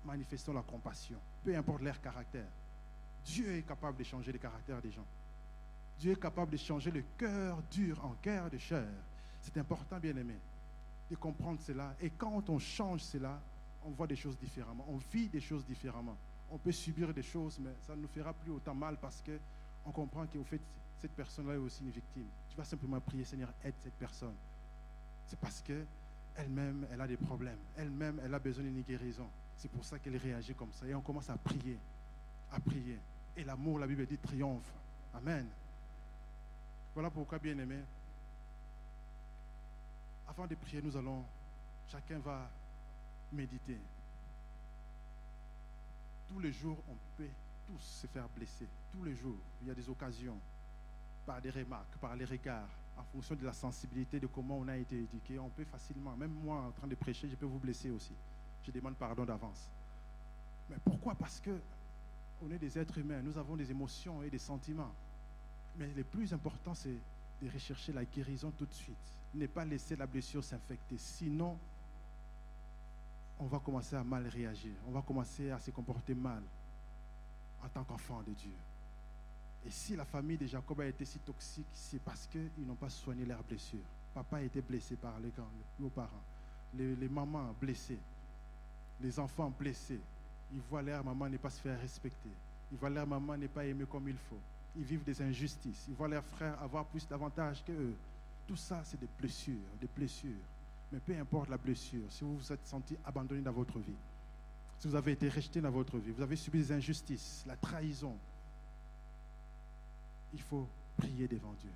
Manifestons 0.05 0.53
la 0.53 0.61
compassion, 0.61 1.17
peu 1.43 1.53
importe 1.53 1.81
leur 1.81 1.99
caractère. 1.99 2.47
Dieu 3.25 3.57
est 3.57 3.63
capable 3.63 3.97
de 3.97 4.05
changer 4.05 4.31
le 4.31 4.39
caractère 4.39 4.81
des 4.81 4.91
gens. 4.91 5.05
Dieu 5.99 6.13
est 6.13 6.21
capable 6.21 6.53
de 6.53 6.57
changer 6.57 6.89
le 6.89 7.03
cœur 7.17 7.61
dur 7.69 8.05
en 8.05 8.15
cœur 8.21 8.49
de 8.49 8.57
chair. 8.57 8.87
C'est 9.41 9.57
important, 9.57 9.99
bien 9.99 10.15
aimé, 10.15 10.37
de 11.11 11.15
comprendre 11.17 11.59
cela. 11.59 11.93
Et 11.99 12.11
quand 12.11 12.49
on 12.49 12.57
change 12.57 13.01
cela, 13.01 13.37
on 13.83 13.89
voit 13.89 14.07
des 14.07 14.15
choses 14.15 14.37
différemment. 14.37 14.85
On 14.87 15.01
vit 15.11 15.27
des 15.27 15.41
choses 15.41 15.65
différemment. 15.65 16.15
On 16.51 16.57
peut 16.57 16.71
subir 16.71 17.13
des 17.13 17.23
choses, 17.23 17.59
mais 17.59 17.71
ça 17.85 17.95
ne 17.95 18.01
nous 18.01 18.07
fera 18.07 18.33
plus 18.33 18.51
autant 18.51 18.73
mal 18.73 18.97
parce 18.97 19.21
qu'on 19.21 19.91
comprend 19.91 20.25
qu'au 20.25 20.43
fait, 20.43 20.61
cette 20.99 21.11
personne-là 21.11 21.55
est 21.55 21.57
aussi 21.57 21.83
une 21.83 21.91
victime. 21.91 22.27
Tu 22.49 22.55
vas 22.55 22.63
simplement 22.63 22.99
prier, 22.99 23.25
Seigneur, 23.25 23.49
aide 23.63 23.75
cette 23.79 23.93
personne. 23.93 24.35
C'est 25.27 25.39
parce 25.39 25.61
que 25.61 25.83
elle-même, 26.35 26.87
elle 26.91 27.01
a 27.01 27.07
des 27.07 27.17
problèmes. 27.17 27.59
Elle-même, 27.75 28.21
elle 28.23 28.33
a 28.33 28.39
besoin 28.39 28.63
d'une 28.63 28.81
guérison. 28.81 29.27
C'est 29.57 29.69
pour 29.69 29.83
ça 29.83 29.99
qu'elle 29.99 30.17
réagit 30.17 30.53
comme 30.53 30.71
ça. 30.71 30.85
Et 30.87 30.95
on 30.95 31.01
commence 31.01 31.29
à 31.29 31.37
prier, 31.37 31.77
à 32.51 32.59
prier. 32.59 32.99
Et 33.35 33.43
l'amour, 33.43 33.79
la 33.79 33.87
Bible 33.87 34.05
dit, 34.05 34.17
triomphe. 34.17 34.71
Amen. 35.13 35.47
Voilà 36.93 37.09
pourquoi, 37.09 37.39
bien 37.39 37.57
aimé, 37.57 37.77
avant 40.27 40.47
de 40.47 40.55
prier, 40.55 40.81
nous 40.81 40.95
allons, 40.95 41.23
chacun 41.91 42.19
va 42.19 42.49
méditer. 43.31 43.77
Tous 46.27 46.39
les 46.39 46.51
jours, 46.51 46.77
on 46.89 46.95
peut 47.17 47.29
tous 47.67 47.81
se 47.81 48.07
faire 48.07 48.27
blesser. 48.29 48.67
Tous 48.91 49.03
les 49.03 49.15
jours, 49.15 49.37
il 49.61 49.67
y 49.67 49.71
a 49.71 49.73
des 49.73 49.89
occasions, 49.89 50.37
par 51.25 51.41
des 51.41 51.49
remarques, 51.49 51.97
par 51.99 52.15
les 52.15 52.25
regards, 52.25 52.69
en 52.97 53.03
fonction 53.03 53.35
de 53.35 53.45
la 53.45 53.53
sensibilité 53.53 54.19
de 54.19 54.27
comment 54.27 54.57
on 54.57 54.67
a 54.67 54.77
été 54.77 54.97
éduqué, 54.97 55.37
on 55.39 55.49
peut 55.49 55.65
facilement, 55.65 56.15
même 56.15 56.33
moi 56.43 56.61
en 56.61 56.71
train 56.71 56.87
de 56.87 56.95
prêcher, 56.95 57.29
je 57.29 57.35
peux 57.35 57.45
vous 57.45 57.59
blesser 57.59 57.91
aussi. 57.91 58.13
Je 58.63 58.71
demande 58.71 58.95
pardon 58.95 59.23
d'avance. 59.23 59.69
Mais 60.69 60.77
pourquoi? 60.83 61.15
Parce 61.15 61.39
que 61.39 61.59
on 62.41 62.51
est 62.51 62.59
des 62.59 62.77
êtres 62.77 62.97
humains, 62.97 63.21
nous 63.21 63.37
avons 63.37 63.55
des 63.55 63.71
émotions 63.71 64.21
et 64.23 64.29
des 64.29 64.37
sentiments. 64.37 64.93
Mais 65.77 65.87
le 65.95 66.03
plus 66.03 66.33
important, 66.33 66.73
c'est 66.73 66.97
de 67.41 67.49
rechercher 67.51 67.93
la 67.93 68.05
guérison 68.05 68.51
tout 68.57 68.65
de 68.65 68.73
suite. 68.73 68.95
Ne 69.33 69.47
pas 69.47 69.65
laisser 69.65 69.95
la 69.95 70.07
blessure 70.07 70.43
s'infecter. 70.43 70.97
Sinon, 70.97 71.57
on 73.39 73.45
va 73.45 73.59
commencer 73.59 73.95
à 73.95 74.03
mal 74.03 74.27
réagir. 74.27 74.73
On 74.87 74.91
va 74.91 75.01
commencer 75.01 75.51
à 75.51 75.59
se 75.59 75.71
comporter 75.71 76.15
mal 76.15 76.41
en 77.63 77.67
tant 77.69 77.83
qu'enfant 77.83 78.21
de 78.21 78.33
Dieu. 78.33 78.53
Et 79.65 79.71
si 79.71 79.95
la 79.95 80.05
famille 80.05 80.37
de 80.37 80.47
Jacob 80.47 80.79
a 80.81 80.85
été 80.85 81.05
si 81.05 81.19
toxique, 81.19 81.67
c'est 81.73 82.01
parce 82.01 82.27
qu'ils 82.27 82.65
n'ont 82.65 82.75
pas 82.75 82.89
soigné 82.89 83.25
leurs 83.25 83.43
blessures. 83.43 83.79
Papa 84.13 84.37
a 84.37 84.41
été 84.41 84.61
blessé 84.61 84.95
par 84.95 85.19
les, 85.19 85.31
nos 85.79 85.89
parents. 85.89 86.23
Les, 86.73 87.09
mamans 87.09 87.53
blessées. 87.59 87.99
Les 89.01 89.19
enfants 89.19 89.51
blessés. 89.59 89.99
Ils 90.53 90.61
voient 90.69 90.81
leur 90.81 91.03
maman 91.03 91.29
ne 91.29 91.37
pas 91.37 91.49
se 91.49 91.59
faire 91.59 91.79
respecter. 91.79 92.29
Ils 92.71 92.77
voient 92.77 92.89
leur 92.89 93.05
maman 93.05 93.37
ne 93.37 93.47
pas 93.47 93.65
aimer 93.65 93.85
comme 93.85 94.07
il 94.07 94.17
faut. 94.17 94.39
Ils 94.75 94.83
vivent 94.83 95.03
des 95.03 95.21
injustices. 95.21 95.85
Ils 95.87 95.95
voient 95.95 96.07
leurs 96.07 96.23
frères 96.23 96.61
avoir 96.61 96.85
plus 96.85 97.07
d'avantages 97.07 97.63
qu'eux. 97.65 97.93
Tout 98.47 98.55
ça, 98.55 98.81
c'est 98.85 98.99
des 98.99 99.09
blessures, 99.19 99.55
des 99.81 99.89
blessures. 99.93 100.31
Mais 100.91 100.99
peu 100.99 101.17
importe 101.17 101.49
la 101.49 101.57
blessure, 101.57 102.05
si 102.09 102.23
vous 102.23 102.37
vous 102.37 102.53
êtes 102.53 102.65
senti 102.65 102.95
abandonné 103.05 103.41
dans 103.41 103.51
votre 103.51 103.77
vie, 103.79 103.95
si 104.79 104.87
vous 104.87 104.95
avez 104.95 105.13
été 105.13 105.27
rejeté 105.27 105.59
dans 105.59 105.71
votre 105.71 105.97
vie, 105.97 106.11
vous 106.11 106.21
avez 106.21 106.35
subi 106.35 106.59
des 106.59 106.71
injustices, 106.71 107.43
la 107.47 107.57
trahison, 107.57 108.15
il 110.33 110.41
faut 110.41 110.67
prier 110.95 111.27
devant 111.27 111.53
Dieu. 111.53 111.71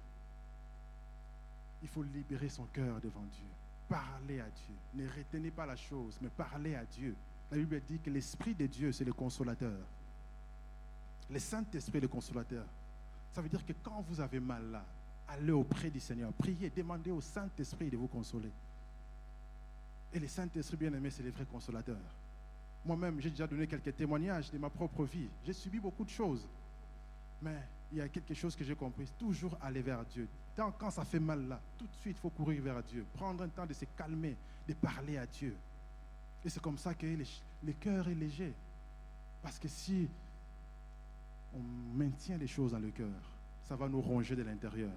Il 1.81 1.87
faut 1.87 2.03
libérer 2.03 2.49
son 2.49 2.65
cœur 2.65 3.01
devant 3.01 3.23
Dieu. 3.23 3.45
Parler 3.89 4.39
à 4.39 4.49
Dieu. 4.49 4.75
Ne 4.93 5.07
retenez 5.09 5.51
pas 5.51 5.65
la 5.65 5.75
chose, 5.75 6.17
mais 6.21 6.29
parlez 6.29 6.75
à 6.75 6.85
Dieu. 6.85 7.15
La 7.49 7.57
Bible 7.57 7.81
dit 7.81 7.99
que 7.99 8.09
l'Esprit 8.09 8.53
de 8.53 8.67
Dieu, 8.67 8.91
c'est 8.91 9.03
le 9.03 9.13
consolateur. 9.13 9.79
Le 11.29 11.39
Saint-Esprit 11.39 11.97
est 11.97 12.01
le 12.01 12.07
consolateur. 12.07 12.65
Ça 13.33 13.41
veut 13.41 13.49
dire 13.49 13.65
que 13.65 13.73
quand 13.83 14.05
vous 14.07 14.19
avez 14.19 14.39
mal 14.39 14.71
là, 14.71 14.85
allez 15.27 15.51
auprès 15.51 15.89
du 15.89 15.99
Seigneur, 15.99 16.31
priez, 16.33 16.69
demandez 16.69 17.11
au 17.11 17.21
Saint-Esprit 17.21 17.89
de 17.89 17.97
vous 17.97 18.07
consoler. 18.07 18.51
Et 20.13 20.19
le 20.19 20.27
Saint-Esprit, 20.27 20.77
bien 20.77 20.93
aimé, 20.93 21.09
c'est 21.09 21.23
le 21.23 21.31
vrai 21.31 21.45
consolateur. 21.45 21.97
Moi-même, 22.85 23.19
j'ai 23.19 23.29
déjà 23.29 23.47
donné 23.47 23.67
quelques 23.67 23.95
témoignages 23.95 24.51
de 24.51 24.57
ma 24.57 24.69
propre 24.69 25.05
vie. 25.05 25.27
J'ai 25.45 25.53
subi 25.53 25.79
beaucoup 25.79 26.03
de 26.03 26.09
choses. 26.09 26.47
Mais 27.41 27.57
il 27.91 27.99
y 27.99 28.01
a 28.01 28.09
quelque 28.09 28.33
chose 28.33 28.55
que 28.55 28.63
j'ai 28.63 28.75
compris. 28.75 29.07
Toujours 29.17 29.57
aller 29.61 29.81
vers 29.81 30.03
Dieu. 30.05 30.27
Tant, 30.55 30.71
quand 30.71 30.91
ça 30.91 31.05
fait 31.05 31.19
mal 31.19 31.47
là, 31.47 31.61
tout 31.77 31.85
de 31.85 31.95
suite, 32.01 32.17
il 32.17 32.21
faut 32.21 32.29
courir 32.29 32.61
vers 32.61 32.83
Dieu. 32.83 33.05
Prendre 33.13 33.43
un 33.43 33.49
temps 33.49 33.65
de 33.65 33.73
se 33.73 33.85
calmer, 33.97 34.35
de 34.67 34.73
parler 34.73 35.17
à 35.17 35.25
Dieu. 35.25 35.55
Et 36.43 36.49
c'est 36.49 36.61
comme 36.61 36.77
ça 36.77 36.93
que 36.93 37.05
le 37.05 37.73
cœur 37.73 38.07
est 38.07 38.15
léger. 38.15 38.53
Parce 39.41 39.59
que 39.59 39.67
si 39.67 40.07
on 41.53 41.97
maintient 41.97 42.37
les 42.37 42.47
choses 42.47 42.71
dans 42.71 42.79
le 42.79 42.91
cœur, 42.91 43.21
ça 43.63 43.75
va 43.75 43.87
nous 43.87 44.01
ronger 44.01 44.35
de 44.35 44.43
l'intérieur. 44.43 44.91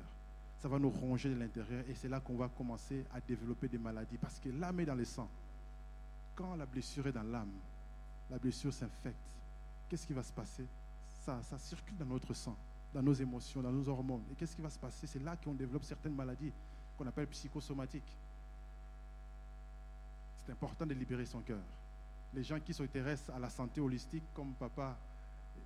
Ça 0.64 0.68
va 0.70 0.78
nous 0.78 0.88
ronger 0.88 1.28
de 1.28 1.38
l'intérieur 1.38 1.84
et 1.86 1.94
c'est 1.94 2.08
là 2.08 2.20
qu'on 2.20 2.36
va 2.36 2.48
commencer 2.48 3.04
à 3.12 3.20
développer 3.20 3.68
des 3.68 3.76
maladies. 3.76 4.16
Parce 4.16 4.40
que 4.40 4.48
l'âme 4.48 4.80
est 4.80 4.86
dans 4.86 4.94
le 4.94 5.04
sang. 5.04 5.28
Quand 6.34 6.56
la 6.56 6.64
blessure 6.64 7.06
est 7.06 7.12
dans 7.12 7.22
l'âme, 7.22 7.52
la 8.30 8.38
blessure 8.38 8.72
s'infecte. 8.72 9.36
Qu'est-ce 9.86 10.06
qui 10.06 10.14
va 10.14 10.22
se 10.22 10.32
passer? 10.32 10.64
Ça, 11.20 11.42
circule 11.58 11.98
dans 11.98 12.06
notre 12.06 12.32
sang, 12.32 12.56
dans 12.94 13.02
nos 13.02 13.12
émotions, 13.12 13.60
dans 13.60 13.70
nos 13.70 13.86
hormones. 13.90 14.22
Et 14.32 14.36
qu'est-ce 14.36 14.56
qui 14.56 14.62
va 14.62 14.70
se 14.70 14.78
passer? 14.78 15.06
C'est 15.06 15.22
là 15.22 15.36
qu'on 15.36 15.52
développe 15.52 15.84
certaines 15.84 16.14
maladies 16.14 16.50
qu'on 16.96 17.06
appelle 17.06 17.26
psychosomatiques. 17.26 18.16
C'est 20.46 20.52
important 20.52 20.86
de 20.86 20.94
libérer 20.94 21.26
son 21.26 21.40
cœur. 21.40 21.60
Les 22.32 22.42
gens 22.42 22.58
qui 22.58 22.72
s'intéressent 22.72 23.36
à 23.36 23.38
la 23.38 23.50
santé 23.50 23.82
holistique, 23.82 24.24
comme 24.32 24.54
papa 24.54 24.96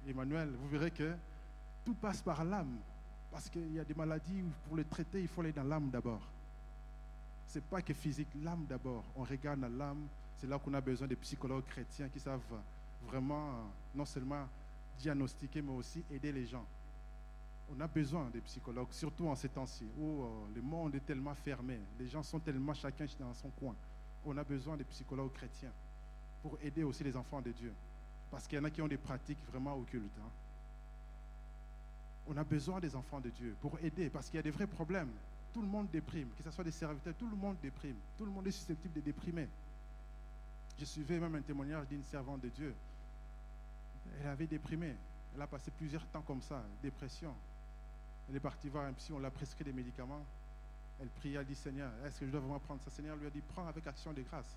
Emmanuel, 0.09 0.51
vous 0.61 0.69
verrez 0.69 0.91
que 0.91 1.15
tout 1.85 1.95
passe 1.95 2.21
par 2.21 2.43
l'âme. 2.43 2.79
Parce 3.31 3.49
qu'il 3.49 3.73
y 3.73 3.81
a 3.81 3.85
des 3.85 3.95
maladies 3.95 4.43
où 4.43 4.51
pour 4.67 4.77
les 4.77 4.85
traiter, 4.85 5.21
il 5.21 5.29
faut 5.29 5.41
aller 5.43 5.53
dans 5.53 5.65
l'âme 5.65 5.91
d'abord. 5.91 6.23
Ce 7.47 7.59
n'est 7.59 7.65
pas 7.65 7.83
que 7.83 7.95
physique, 7.95 8.29
l'âme 8.43 8.67
d'abord. 8.69 9.05
On 9.17 9.23
regarde 9.23 9.61
dans 9.61 9.69
l'âme, 9.69 10.07
c'est 10.37 10.47
là 10.47 10.59
qu'on 10.59 10.75
a 10.75 10.81
besoin 10.81 11.09
de 11.09 11.15
psychologues 11.17 11.65
chrétiens 11.65 12.09
qui 12.09 12.21
savent 12.21 12.41
vraiment 13.07 13.71
non 13.95 14.05
seulement 14.05 14.47
diagnostiquer, 14.99 15.63
mais 15.63 15.73
aussi 15.73 16.03
aider 16.11 16.33
les 16.33 16.47
gens. 16.47 16.67
On 17.71 17.81
a 17.81 17.87
besoin 17.87 18.31
des 18.31 18.41
psychologues, 18.41 18.91
surtout 18.91 19.29
en 19.29 19.35
ces 19.35 19.49
temps-ci 19.49 19.87
où 19.99 20.23
euh, 20.23 20.29
le 20.55 20.63
monde 20.63 20.95
est 20.95 21.05
tellement 21.05 21.35
fermé, 21.35 21.79
les 21.99 22.09
gens 22.09 22.23
sont 22.23 22.41
tellement 22.41 22.73
chacun 22.73 23.05
dans 23.21 23.35
son 23.35 23.51
coin. 23.51 23.75
On 24.25 24.37
a 24.37 24.45
besoin 24.45 24.77
des 24.77 24.85
psychologues 24.85 25.33
chrétiens 25.33 25.73
pour 26.43 26.59
aider 26.63 26.83
aussi 26.83 27.05
les 27.05 27.17
enfants 27.17 27.43
de 27.43 27.51
Dieu. 27.51 27.73
Parce 28.31 28.47
qu'il 28.47 28.59
y 28.59 28.61
en 28.61 28.65
a 28.65 28.71
qui 28.71 28.83
ont 28.83 28.89
des 28.89 28.97
pratiques 28.97 29.39
vraiment 29.51 29.75
occultes. 29.75 30.19
Hein. 30.19 30.31
On 32.29 32.37
a 32.37 32.45
besoin 32.45 32.81
des 32.81 32.95
enfants 32.95 33.21
de 33.21 33.31
Dieu 33.31 33.57
pour 33.61 33.79
aider, 33.81 34.11
parce 34.11 34.27
qu'il 34.27 34.37
y 34.37 34.41
a 34.41 34.43
des 34.43 34.51
vrais 34.51 34.67
problèmes. 34.67 35.11
Tout 35.53 35.63
le 35.63 35.69
monde 35.69 35.89
déprime, 35.91 36.29
que 36.37 36.43
ce 36.43 36.51
soit 36.51 36.65
des 36.65 36.71
serviteurs, 36.71 37.15
tout 37.19 37.29
le 37.29 37.37
monde 37.37 37.57
déprime. 37.63 37.97
Tout 38.17 38.25
le 38.25 38.31
monde 38.31 38.47
est 38.47 38.53
susceptible 38.53 38.95
de 38.95 39.01
déprimer. 39.01 39.49
Je 40.79 40.85
suivais 40.85 41.19
même 41.19 41.35
un 41.35 41.41
témoignage 41.41 41.89
d'une 41.89 42.05
servante 42.05 42.43
de 42.43 42.49
Dieu 42.49 42.75
elle 44.21 44.29
avait 44.29 44.47
déprimé. 44.47 44.95
Elle 45.35 45.43
a 45.43 45.47
passé 45.47 45.71
plusieurs 45.71 46.07
temps 46.07 46.23
comme 46.23 46.43
ça, 46.43 46.63
dépression. 46.83 47.35
Elle 48.29 48.37
est 48.37 48.41
partie 48.41 48.69
voir 48.69 48.85
un 48.87 48.93
psy, 48.93 49.13
on 49.13 49.19
l'a 49.19 49.31
prescrit 49.31 49.65
des 49.65 49.73
médicaments. 49.73 50.25
Elle 51.01 51.09
priait, 51.09 51.39
elle 51.39 51.47
dit 51.47 51.55
Seigneur, 51.55 51.91
est-ce 52.05 52.21
que 52.21 52.27
je 52.27 52.31
dois 52.31 52.41
vraiment 52.41 52.59
prendre 52.59 52.83
ça? 52.83 52.91
Seigneur 52.91 53.17
lui 53.17 53.27
a 53.27 53.31
dit 53.31 53.43
Prends 53.55 53.67
avec 53.67 53.87
action 53.87 54.13
de 54.13 54.23
grâce. 54.23 54.57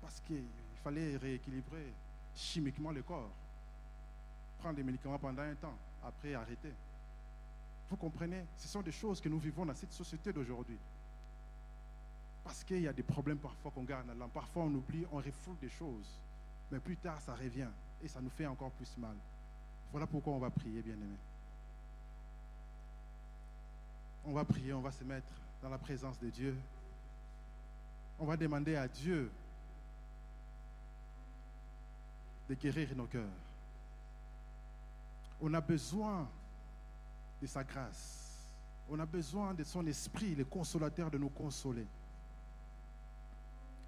Parce 0.00 0.20
qu'il 0.20 0.44
fallait 0.82 1.16
rééquilibrer 1.16 1.92
chimiquement 2.34 2.90
le 2.90 3.02
corps. 3.02 3.30
Prendre 4.58 4.76
des 4.76 4.82
médicaments 4.82 5.18
pendant 5.18 5.42
un 5.42 5.54
temps, 5.54 5.76
après 6.04 6.34
arrêter. 6.34 6.72
Vous 7.88 7.96
comprenez? 7.96 8.44
Ce 8.56 8.68
sont 8.68 8.82
des 8.82 8.92
choses 8.92 9.20
que 9.20 9.28
nous 9.28 9.38
vivons 9.38 9.64
dans 9.64 9.74
cette 9.74 9.92
société 9.92 10.32
d'aujourd'hui. 10.32 10.78
Parce 12.42 12.64
qu'il 12.64 12.80
y 12.80 12.88
a 12.88 12.92
des 12.92 13.02
problèmes 13.02 13.38
parfois 13.38 13.70
qu'on 13.70 13.84
garde 13.84 14.06
dans 14.16 14.28
Parfois 14.28 14.64
on 14.64 14.74
oublie, 14.74 15.04
on 15.12 15.16
refoule 15.16 15.56
des 15.60 15.68
choses. 15.68 16.20
Mais 16.70 16.78
plus 16.78 16.96
tard, 16.96 17.20
ça 17.20 17.34
revient 17.34 17.68
et 18.02 18.08
ça 18.08 18.20
nous 18.20 18.30
fait 18.30 18.46
encore 18.46 18.70
plus 18.72 18.96
mal. 18.98 19.16
Voilà 19.90 20.06
pourquoi 20.06 20.32
on 20.32 20.38
va 20.38 20.50
prier, 20.50 20.82
bien-aimés. 20.82 21.18
On 24.24 24.32
va 24.32 24.44
prier, 24.44 24.72
on 24.72 24.80
va 24.80 24.90
se 24.90 25.04
mettre 25.04 25.32
dans 25.62 25.68
la 25.68 25.78
présence 25.78 26.18
de 26.18 26.28
Dieu. 26.28 26.56
On 28.18 28.24
va 28.24 28.36
demander 28.36 28.74
à 28.76 28.88
Dieu 28.88 29.30
de 32.48 32.54
guérir 32.54 32.94
nos 32.96 33.06
cœurs. 33.06 33.24
On 35.40 35.52
a 35.54 35.60
besoin 35.60 36.28
de 37.40 37.46
sa 37.46 37.64
grâce. 37.64 38.26
On 38.88 38.98
a 38.98 39.06
besoin 39.06 39.54
de 39.54 39.64
son 39.64 39.86
esprit, 39.86 40.34
le 40.34 40.44
consolateur, 40.44 41.10
de 41.10 41.18
nous 41.18 41.28
consoler. 41.28 41.86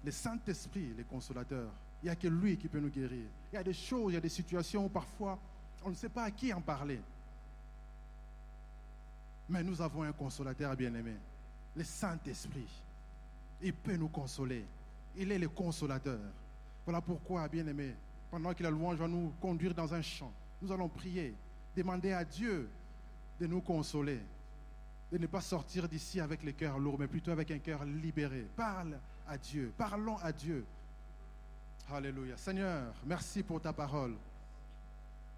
Le 0.03 0.11
Saint-Esprit, 0.11 0.93
le 0.97 1.03
consolateur, 1.03 1.69
il 2.01 2.05
n'y 2.05 2.09
a 2.09 2.15
que 2.15 2.27
lui 2.27 2.57
qui 2.57 2.67
peut 2.67 2.79
nous 2.79 2.89
guérir. 2.89 3.25
Il 3.51 3.55
y 3.55 3.57
a 3.57 3.63
des 3.63 3.73
choses, 3.73 4.11
il 4.11 4.15
y 4.15 4.17
a 4.17 4.21
des 4.21 4.29
situations 4.29 4.85
où 4.85 4.89
parfois 4.89 5.37
on 5.83 5.89
ne 5.89 5.95
sait 5.95 6.09
pas 6.09 6.23
à 6.23 6.31
qui 6.31 6.53
en 6.53 6.61
parler. 6.61 7.01
Mais 9.49 9.63
nous 9.63 9.81
avons 9.81 10.03
un 10.03 10.11
consolateur 10.11 10.75
bien-aimé, 10.75 11.15
le 11.75 11.83
Saint-Esprit. 11.83 12.67
Il 13.61 13.73
peut 13.73 13.95
nous 13.95 14.07
consoler. 14.07 14.65
Il 15.17 15.31
est 15.31 15.39
le 15.39 15.49
consolateur. 15.49 16.19
Voilà 16.85 17.01
pourquoi, 17.01 17.47
bien-aimé, 17.47 17.95
pendant 18.31 18.53
que 18.53 18.63
la 18.63 18.69
louange 18.69 18.97
va 18.97 19.07
nous 19.07 19.33
conduire 19.41 19.73
dans 19.73 19.93
un 19.93 20.01
champ, 20.01 20.31
nous 20.61 20.71
allons 20.71 20.87
prier, 20.87 21.33
demander 21.75 22.11
à 22.11 22.23
Dieu 22.23 22.69
de 23.39 23.47
nous 23.47 23.61
consoler. 23.61 24.19
de 25.11 25.17
ne 25.17 25.25
pas 25.25 25.41
sortir 25.41 25.89
d'ici 25.89 26.19
avec 26.19 26.43
les 26.43 26.53
cœurs 26.53 26.77
lourds, 26.77 26.99
mais 26.99 27.07
plutôt 27.07 27.31
avec 27.31 27.49
un 27.49 27.57
cœur 27.57 27.83
libéré. 27.83 28.47
Parle 28.55 28.99
à 29.27 29.37
Dieu, 29.39 29.73
parlons 29.75 30.17
à 30.17 30.31
Dieu. 30.31 30.65
Alléluia. 31.91 32.37
Seigneur, 32.37 32.93
merci 33.05 33.41
pour 33.41 33.59
ta 33.59 33.73
parole. 33.73 34.15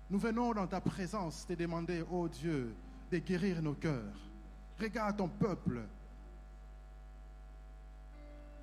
Nous 0.09 0.19
venons 0.19 0.53
dans 0.53 0.67
ta 0.67 0.81
présence 0.81 1.45
te 1.47 1.53
demander, 1.53 2.03
oh 2.11 2.27
Dieu, 2.27 2.75
de 3.09 3.17
guérir 3.19 3.61
nos 3.61 3.75
cœurs. 3.75 4.17
Regarde 4.77 5.15
ton 5.15 5.29
peuple. 5.29 5.81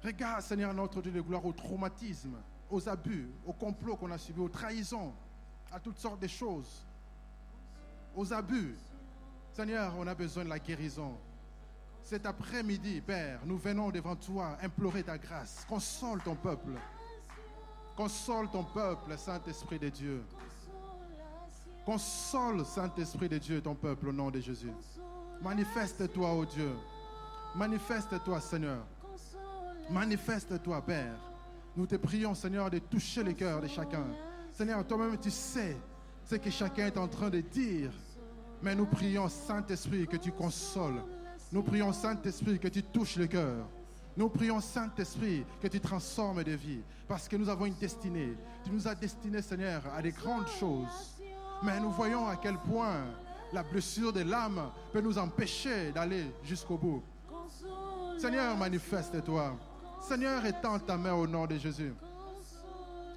Regarde, 0.05 0.43
Seigneur, 0.43 0.75
notre 0.75 1.01
Dieu 1.01 1.11
de 1.11 1.23
gloire, 1.23 1.47
au 1.47 1.53
traumatisme, 1.53 2.37
aux 2.71 2.87
abus, 2.87 3.31
aux 3.47 3.55
complots 3.55 3.97
qu'on 3.97 4.11
a 4.11 4.19
subis, 4.19 4.41
aux 4.41 4.49
trahisons, 4.51 5.15
à 5.73 5.81
toutes 5.81 5.99
sortes 5.99 6.21
de 6.21 6.29
choses, 6.29 6.85
aux 8.15 8.31
abus. 8.31 8.77
Seigneur, 9.59 9.93
on 9.99 10.07
a 10.07 10.15
besoin 10.15 10.45
de 10.45 10.51
la 10.51 10.61
guérison. 10.61 11.19
Cet 12.05 12.27
après-midi, 12.27 13.01
Père, 13.01 13.41
nous 13.45 13.59
venons 13.59 13.91
devant 13.91 14.15
toi 14.15 14.57
implorer 14.63 15.03
ta 15.03 15.19
grâce. 15.19 15.67
Console 15.69 16.23
ton 16.23 16.37
peuple. 16.37 16.75
Console 17.97 18.49
ton 18.53 18.63
peuple, 18.63 19.19
Saint-Esprit 19.19 19.81
de 19.81 19.89
Dieu. 19.89 20.23
Console, 21.85 22.65
Saint-Esprit 22.65 23.29
de 23.29 23.39
Dieu, 23.39 23.61
ton 23.61 23.75
peuple, 23.75 24.07
au 24.07 24.13
nom 24.13 24.31
de 24.31 24.39
Jésus. 24.39 24.71
Manifeste-toi, 25.43 26.35
ô 26.35 26.45
Dieu. 26.45 26.77
Manifeste-toi, 27.57 28.41
Seigneur. 28.41 28.87
Manifeste-toi, 29.91 30.83
Père. 30.83 31.19
Nous 31.77 31.89
te 31.89 31.97
prions, 31.97 32.37
Seigneur, 32.37 32.71
de 32.71 32.79
toucher 32.79 33.25
les 33.25 33.35
cœurs 33.35 33.61
de 33.61 33.67
chacun. 33.67 34.05
Seigneur, 34.53 34.87
toi-même, 34.87 35.19
tu 35.19 35.33
sais 35.33 35.77
ce 36.25 36.37
que 36.37 36.49
chacun 36.49 36.87
est 36.87 36.97
en 36.97 37.09
train 37.09 37.29
de 37.29 37.41
dire. 37.41 37.91
Mais 38.63 38.75
nous 38.75 38.87
prions, 38.87 39.29
Saint-Esprit, 39.29 40.07
que 40.07 40.17
tu 40.17 40.33
consoles. 40.33 41.03
Nous 41.53 41.63
prions, 41.63 41.93
Saint-Esprit, 41.93 42.59
que 42.59 42.69
tu 42.69 42.83
touches 42.83 43.17
le 43.17 43.27
cœur. 43.27 43.67
Nous 44.17 44.29
prions, 44.29 44.61
Saint-Esprit, 44.61 45.45
que 45.61 45.69
tu 45.69 45.81
transformes 45.81 46.43
des 46.43 46.57
vies. 46.57 46.83
Parce 47.07 47.29
que 47.29 47.37
nous 47.37 47.49
avons 47.49 47.67
une 47.67 47.75
destinée. 47.75 48.35
Tu 48.65 48.71
nous 48.71 48.89
as 48.89 48.95
destinés, 48.95 49.43
Seigneur, 49.43 49.83
à 49.97 50.03
des 50.03 50.11
grandes 50.11 50.49
choses. 50.49 51.21
Mais 51.63 51.79
nous 51.81 51.91
voyons 51.91 52.27
à 52.27 52.37
quel 52.37 52.57
point 52.59 53.05
la 53.53 53.63
blessure 53.63 54.13
de 54.13 54.21
l'âme 54.21 54.71
peut 54.93 55.01
nous 55.01 55.19
empêcher 55.19 55.93
d'aller 55.93 56.25
jusqu'au 56.45 56.77
bout. 56.77 57.03
Seigneur, 58.19 58.57
manifeste-toi. 58.57 59.57
Seigneur, 60.01 60.45
étends 60.45 60.79
ta 60.79 60.97
main 60.97 61.15
au 61.15 61.27
nom 61.27 61.47
de 61.47 61.57
Jésus. 61.57 61.95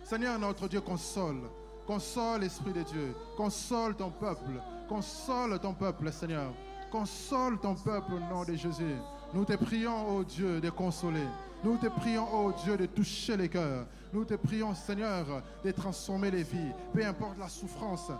Seigneur, 0.03 0.37
notre 0.37 0.67
Dieu, 0.67 0.81
console. 0.81 1.41
Console, 1.87 2.43
Esprit 2.43 2.73
de 2.73 2.83
Dieu. 2.83 3.15
Console 3.35 3.95
ton 3.95 4.11
peuple. 4.11 4.61
Console 4.91 5.57
ton 5.57 5.73
peuple, 5.73 6.11
Seigneur. 6.11 6.51
Console 6.91 7.57
ton 7.59 7.75
peuple 7.75 8.11
au 8.15 8.19
nom 8.19 8.43
de 8.43 8.55
Jésus. 8.55 8.97
Nous 9.33 9.45
te 9.45 9.53
prions, 9.53 10.17
ô 10.17 10.21
Dieu, 10.25 10.59
de 10.59 10.69
consoler. 10.69 11.23
Nous 11.63 11.77
te 11.77 11.87
prions, 11.87 12.27
ô 12.29 12.51
Dieu, 12.51 12.75
de 12.75 12.87
toucher 12.87 13.37
les 13.37 13.47
cœurs. 13.47 13.85
Nous 14.11 14.25
te 14.25 14.33
prions, 14.33 14.75
Seigneur, 14.75 15.43
de 15.63 15.71
transformer 15.71 16.29
les 16.29 16.43
vies. 16.43 16.73
Peu 16.93 17.05
importe 17.05 17.39
la 17.39 17.47
souffrance. 17.47 18.11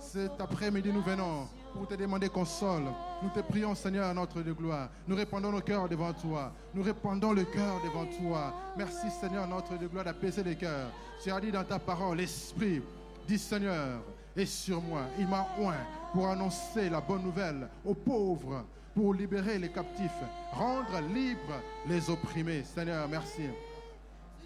Cet 0.00 0.40
après-midi, 0.40 0.90
nous 0.94 1.02
venons 1.02 1.46
pour 1.74 1.86
te 1.86 1.94
demander 1.94 2.30
console. 2.30 2.84
Nous 3.22 3.28
te 3.28 3.40
prions, 3.40 3.74
Seigneur, 3.74 4.14
notre 4.14 4.40
de 4.40 4.52
gloire. 4.54 4.88
Nous 5.06 5.16
répandons 5.16 5.52
nos 5.52 5.60
cœurs 5.60 5.90
devant 5.90 6.14
toi. 6.14 6.54
Nous 6.72 6.82
répandons 6.82 7.34
le 7.34 7.44
cœur 7.44 7.82
devant 7.84 8.06
toi. 8.06 8.54
Merci, 8.78 9.10
Seigneur, 9.10 9.46
notre 9.46 9.76
de 9.76 9.86
gloire, 9.86 10.06
d'apaiser 10.06 10.42
les 10.42 10.56
cœurs. 10.56 10.88
Tu 11.22 11.30
as 11.30 11.38
dit 11.38 11.52
dans 11.52 11.64
ta 11.64 11.78
parole, 11.78 12.16
l'Esprit, 12.16 12.80
dit 13.28 13.38
Seigneur, 13.38 14.00
est 14.34 14.46
sur 14.46 14.80
moi. 14.80 15.02
Il 15.18 15.28
m'a 15.28 15.46
oint 15.60 15.84
pour 16.14 16.28
annoncer 16.28 16.88
la 16.88 17.00
bonne 17.00 17.22
nouvelle 17.22 17.68
aux 17.84 17.94
pauvres, 17.94 18.64
pour 18.94 19.12
libérer 19.12 19.58
les 19.58 19.68
captifs, 19.68 20.12
rendre 20.52 21.00
libres 21.12 21.60
les 21.88 22.08
opprimés. 22.08 22.62
Seigneur, 22.62 23.08
merci. 23.08 23.42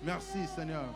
Merci, 0.02 0.46
Seigneur. 0.46 0.86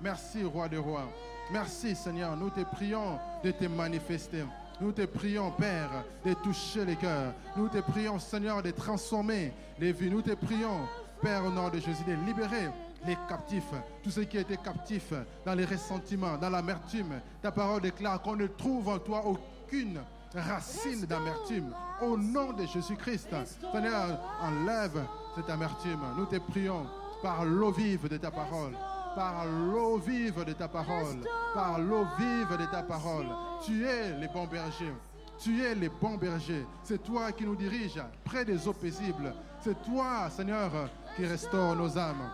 Merci, 0.00 0.44
Roi 0.44 0.68
des 0.68 0.76
rois. 0.76 1.08
Merci, 1.50 1.96
Seigneur. 1.96 2.36
Nous 2.36 2.50
te 2.50 2.60
prions 2.60 3.18
de 3.42 3.50
te 3.50 3.64
manifester. 3.64 4.44
Nous 4.80 4.92
te 4.92 5.04
prions, 5.04 5.50
Père, 5.50 6.04
de 6.24 6.32
toucher 6.34 6.84
les 6.84 6.94
cœurs. 6.94 7.34
Nous 7.56 7.68
te 7.68 7.78
prions, 7.78 8.20
Seigneur, 8.20 8.62
de 8.62 8.70
transformer 8.70 9.52
les 9.80 9.90
vies. 9.90 10.10
Nous 10.10 10.22
te 10.22 10.34
prions, 10.34 10.86
Père, 11.20 11.44
au 11.44 11.50
nom 11.50 11.68
de 11.70 11.80
Jésus, 11.80 12.04
de 12.06 12.14
libérer 12.24 12.68
les 13.04 13.16
captifs, 13.28 13.74
tous 14.04 14.10
ceux 14.10 14.24
qui 14.24 14.38
étaient 14.38 14.56
captifs 14.58 15.12
dans 15.44 15.54
les 15.54 15.64
ressentiments, 15.64 16.36
dans 16.36 16.50
l'amertume. 16.50 17.20
Ta 17.42 17.50
parole 17.50 17.80
déclare 17.80 18.22
qu'on 18.22 18.36
ne 18.36 18.46
trouve 18.46 18.88
en 18.88 18.98
toi 18.98 19.24
aucune 19.26 20.00
racine 20.34 21.06
d'amertume. 21.06 21.74
Au 22.00 22.16
nom 22.16 22.52
de 22.52 22.64
Jésus-Christ, 22.66 23.34
Seigneur, 23.72 24.18
enlève 24.40 25.04
cette 25.34 25.50
amertume. 25.50 26.00
Nous 26.16 26.26
te 26.26 26.38
prions 26.38 26.86
par 27.22 27.44
l'eau 27.44 27.70
vive 27.70 28.08
de 28.08 28.16
ta 28.16 28.30
parole 28.30 28.74
par 29.14 29.46
l'eau 29.46 29.98
vive 29.98 30.44
de 30.44 30.52
ta 30.52 30.68
parole, 30.68 31.20
par 31.54 31.78
l'eau 31.78 32.06
vive 32.18 32.56
de 32.56 32.66
ta 32.66 32.82
parole. 32.82 33.26
Tu 33.64 33.84
es 33.84 34.10
le 34.18 34.28
bon 34.32 34.46
berger. 34.46 34.92
Tu 35.38 35.62
es 35.64 35.74
le 35.74 35.88
bon 35.88 36.16
berger. 36.16 36.66
C'est 36.82 37.02
toi 37.02 37.32
qui 37.32 37.44
nous 37.44 37.56
diriges 37.56 38.02
près 38.24 38.44
des 38.44 38.68
eaux 38.68 38.72
paisibles. 38.72 39.34
C'est 39.60 39.82
toi, 39.82 40.28
Seigneur, 40.30 40.70
qui 41.16 41.26
restaure 41.26 41.74
nos 41.76 41.96
âmes. 41.98 42.30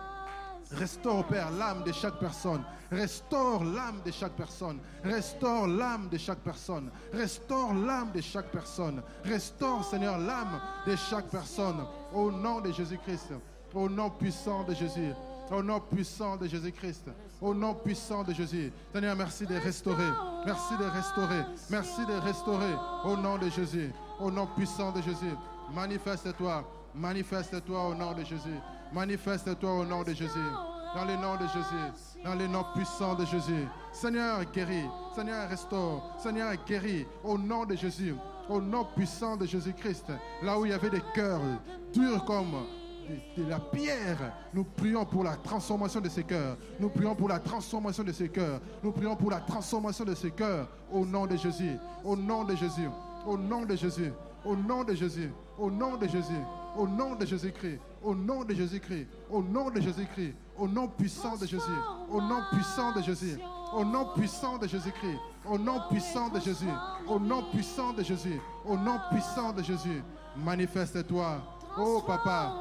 Restaure, 0.71 1.25
Père, 1.25 1.51
l'âme 1.51 1.83
de 1.83 1.91
chaque 1.91 2.19
personne. 2.19 2.63
Restaure 2.91 3.63
l'âme 3.63 4.01
de 4.05 4.11
chaque 4.11 4.33
personne. 4.33 4.79
Restaure 5.03 5.67
l'âme 5.67 6.09
de 6.09 6.17
chaque 6.17 6.39
personne. 6.39 6.89
Restaure 7.13 7.73
l'âme 7.73 8.11
de 8.13 8.21
chaque 8.21 8.51
personne. 8.51 9.01
Restaure, 9.23 9.83
Seigneur, 9.83 10.17
l'âme 10.17 10.59
de 10.85 10.95
chaque 10.95 11.27
personne. 11.27 11.85
Au 12.13 12.31
nom 12.31 12.61
de 12.61 12.71
Jésus-Christ. 12.71 13.33
Au 13.73 13.89
nom 13.89 14.09
puissant 14.09 14.63
de 14.63 14.73
Jésus. 14.73 15.13
Au 15.51 15.63
nom 15.63 15.79
puissant 15.79 16.35
de 16.35 16.47
Jésus-Christ. 16.47 17.09
Au 17.41 17.53
nom 17.53 17.73
puissant 17.73 18.23
de 18.23 18.33
Jésus. 18.33 18.71
Seigneur, 18.93 19.15
merci 19.15 19.45
de 19.45 19.55
restaurer. 19.55 20.11
Merci 20.45 20.77
de 20.77 20.85
restaurer. 20.85 21.43
Merci 21.69 22.05
de 22.05 22.13
restaurer. 22.13 22.75
Au 23.05 23.15
nom 23.15 23.37
de 23.37 23.49
Jésus. 23.49 23.91
Au 24.19 24.31
nom 24.31 24.47
puissant 24.47 24.91
de 24.91 25.01
Jésus. 25.01 25.35
Manifeste-toi. 25.73 26.63
Manifeste-toi 26.95 27.87
au 27.89 27.95
nom 27.95 28.13
de 28.13 28.23
Jésus. 28.23 28.59
Manifeste-toi 28.93 29.71
au 29.71 29.85
nom 29.85 30.03
de 30.03 30.13
Jésus. 30.13 30.51
Dans 30.95 31.05
le 31.05 31.15
nom 31.15 31.35
de 31.35 31.47
Jésus. 31.47 32.23
Dans 32.23 32.35
le 32.35 32.47
nom 32.47 32.65
puissant 32.73 33.15
de 33.15 33.25
Jésus. 33.25 33.67
Seigneur, 33.91 34.43
guéris. 34.51 34.87
Seigneur, 35.15 35.49
restaure. 35.49 36.15
Seigneur, 36.17 36.53
guéris. 36.65 37.05
Au 37.23 37.37
nom 37.37 37.65
de 37.65 37.75
Jésus. 37.75 38.15
Au 38.49 38.61
nom 38.61 38.85
puissant 38.95 39.35
de 39.35 39.45
Jésus-Christ. 39.45 40.05
Là 40.41 40.57
où 40.57 40.65
il 40.65 40.71
y 40.71 40.73
avait 40.73 40.89
des 40.89 41.03
cœurs 41.13 41.41
durs 41.93 42.23
comme 42.25 42.65
de, 43.37 43.43
la 43.47 43.59
pierre. 43.59 44.33
Nous 44.53 44.63
prions 44.63 45.05
pour 45.05 45.23
la 45.23 45.35
transformation 45.35 46.01
de 46.01 46.09
ces 46.09 46.23
cœurs. 46.23 46.57
Nous 46.79 46.89
prions 46.89 47.15
pour 47.15 47.29
la 47.29 47.39
transformation 47.39 48.03
de 48.03 48.11
ces 48.11 48.29
cœurs. 48.29 48.61
Nous 48.83 48.91
prions 48.91 49.15
pour 49.15 49.31
la 49.31 49.39
transformation 49.39 50.05
de 50.05 50.15
ces 50.15 50.31
cœurs. 50.31 50.67
Au 50.91 51.05
nom 51.05 51.25
de 51.25 51.35
Jésus. 51.35 51.77
Au 52.03 52.15
nom 52.15 52.43
de 52.43 52.55
Jésus. 52.55 52.89
Au 53.25 53.37
nom 53.37 53.65
de 53.65 53.75
Jésus. 53.75 54.11
Au 54.45 54.55
nom 54.55 54.83
de 54.83 54.93
Jésus. 54.93 55.31
Au 55.57 55.69
nom 55.69 55.97
de 55.97 56.07
Jésus. 56.07 56.41
Au 56.77 56.87
nom 56.87 57.15
de 57.15 57.25
Jésus-Christ. 57.25 57.79
Au 58.07 58.15
nom 58.15 58.45
de 58.45 58.53
Jésus-Christ. 58.53 59.05
Au 59.29 59.43
nom 59.43 59.69
de 59.69 59.81
Jésus-Christ. 59.81 60.33
Au 60.57 60.65
nom 60.65 60.87
puissant 60.87 61.35
de 61.35 61.45
Jésus. 61.45 61.79
Au 62.09 62.21
nom 62.21 62.41
puissant 62.53 62.93
de 62.93 63.01
Jésus. 63.01 63.37
Au 63.73 63.83
nom 63.83 64.05
puissant 64.15 64.57
de 64.57 64.65
Jésus-Christ. 64.65 65.19
Au 65.45 65.57
nom 65.59 65.81
puissant 65.89 66.29
de 66.29 66.39
Jésus. 66.39 66.69
Au 67.05 67.19
nom 67.19 67.43
puissant 67.51 67.91
de 67.91 68.03
Jésus. 68.03 68.39
Au 68.63 68.77
nom 68.77 68.97
puissant 69.11 69.51
de 69.51 69.61
Jésus. 69.61 70.01
Manifeste-toi. 70.37 71.41
Oh 71.77 72.01
papa, 72.07 72.53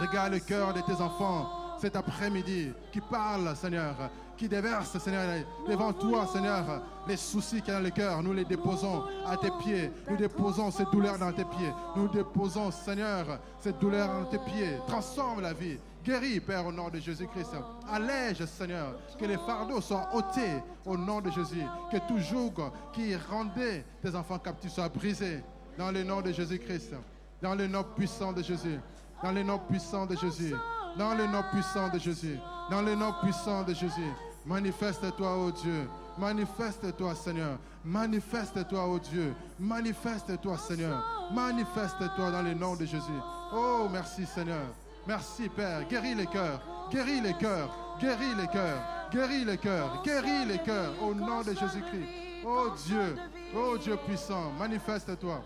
Regarde 0.00 0.32
le 0.32 0.40
cœur 0.40 0.74
de 0.74 0.80
tes 0.80 1.00
enfants 1.00 1.48
cet 1.78 1.94
après-midi 1.94 2.72
qui 2.90 3.00
parlent, 3.00 3.54
Seigneur, 3.54 3.94
qui 4.36 4.48
déversent, 4.48 4.98
Seigneur, 4.98 5.26
devant 5.68 5.92
toi, 5.92 6.26
Seigneur, 6.26 6.82
les 7.08 7.16
soucis 7.16 7.60
qu'il 7.60 7.68
y 7.68 7.76
a 7.76 7.78
dans 7.78 7.84
le 7.84 7.90
cœur. 7.90 8.22
Nous 8.22 8.32
les 8.32 8.44
déposons 8.44 9.04
à 9.26 9.36
tes 9.36 9.50
pieds. 9.62 9.90
Nous 10.08 10.16
déposons 10.16 10.70
cette 10.70 10.90
douleur 10.90 11.18
dans 11.18 11.32
tes 11.32 11.44
pieds. 11.44 11.72
Nous 11.96 12.08
déposons, 12.08 12.70
Seigneur, 12.70 13.38
cette 13.60 13.78
douleur 13.78 14.08
dans 14.08 14.24
tes 14.26 14.38
pieds. 14.38 14.78
Transforme 14.86 15.40
la 15.40 15.52
vie. 15.52 15.78
Guéris, 16.04 16.38
Père, 16.38 16.64
au 16.64 16.72
nom 16.72 16.88
de 16.88 16.98
Jésus-Christ. 16.98 17.56
Allège, 17.90 18.44
Seigneur, 18.44 18.94
que 19.18 19.24
les 19.24 19.38
fardeaux 19.38 19.80
soient 19.80 20.08
ôtés 20.14 20.62
au 20.84 20.96
nom 20.96 21.20
de 21.20 21.30
Jésus. 21.30 21.64
Que 21.90 21.96
tout 22.06 22.18
joug 22.18 22.52
qui 22.92 23.16
rendait 23.16 23.84
tes 24.02 24.14
enfants 24.14 24.38
captifs 24.38 24.72
soit 24.72 24.88
brisé 24.88 25.42
dans 25.76 25.90
le 25.90 26.04
nom 26.04 26.20
de 26.20 26.30
Jésus-Christ. 26.30 26.94
Dans 27.42 27.54
le 27.54 27.66
nom 27.66 27.84
puissant 27.96 28.32
de 28.32 28.42
Jésus. 28.42 28.78
Dans 29.22 29.32
le 29.32 29.42
nom 29.42 29.58
puissant 29.58 30.06
de 30.06 30.14
Jésus. 30.16 30.54
Dans 30.96 31.14
le 31.14 31.26
nom 31.26 31.42
puissant 31.52 31.88
de 31.88 31.98
Jésus. 31.98 32.38
Dans 32.70 32.82
le 32.82 32.94
nom 32.94 33.12
puissant 33.22 33.62
de 33.64 33.74
Jésus. 33.74 34.12
Manifeste-toi, 34.46 35.36
ô 35.36 35.50
Dieu. 35.50 35.88
Manifeste-toi, 36.16 37.14
Seigneur. 37.14 37.58
Manifeste-toi, 37.84 38.86
ô 38.86 38.98
Dieu. 38.98 39.34
Manifeste-toi, 39.58 40.56
Seigneur. 40.56 41.02
Manifeste-toi 41.32 42.30
dans 42.30 42.42
le 42.42 42.54
nom 42.54 42.76
de 42.76 42.86
Jésus. 42.86 43.20
Oh, 43.52 43.88
merci, 43.90 44.24
Seigneur. 44.24 44.66
Merci, 45.06 45.48
Père. 45.48 45.86
Guéris 45.88 46.14
les 46.14 46.26
cœurs. 46.26 46.60
Guéris 46.90 47.20
les 47.20 47.34
cœurs. 47.34 47.70
Guéris 48.00 48.34
les 48.36 48.46
cœurs. 48.46 49.08
Guéris 49.12 49.44
les 49.44 49.58
cœurs. 49.58 50.02
Guéris 50.04 50.44
les 50.46 50.58
cœurs. 50.58 50.92
Au 51.02 51.14
nom 51.14 51.42
de 51.42 51.52
Jésus-Christ. 51.52 52.08
Oh 52.44 52.68
Dieu. 52.86 53.16
Oh 53.56 53.76
Dieu 53.76 53.96
puissant. 54.06 54.52
Manifeste-toi. 54.58 55.42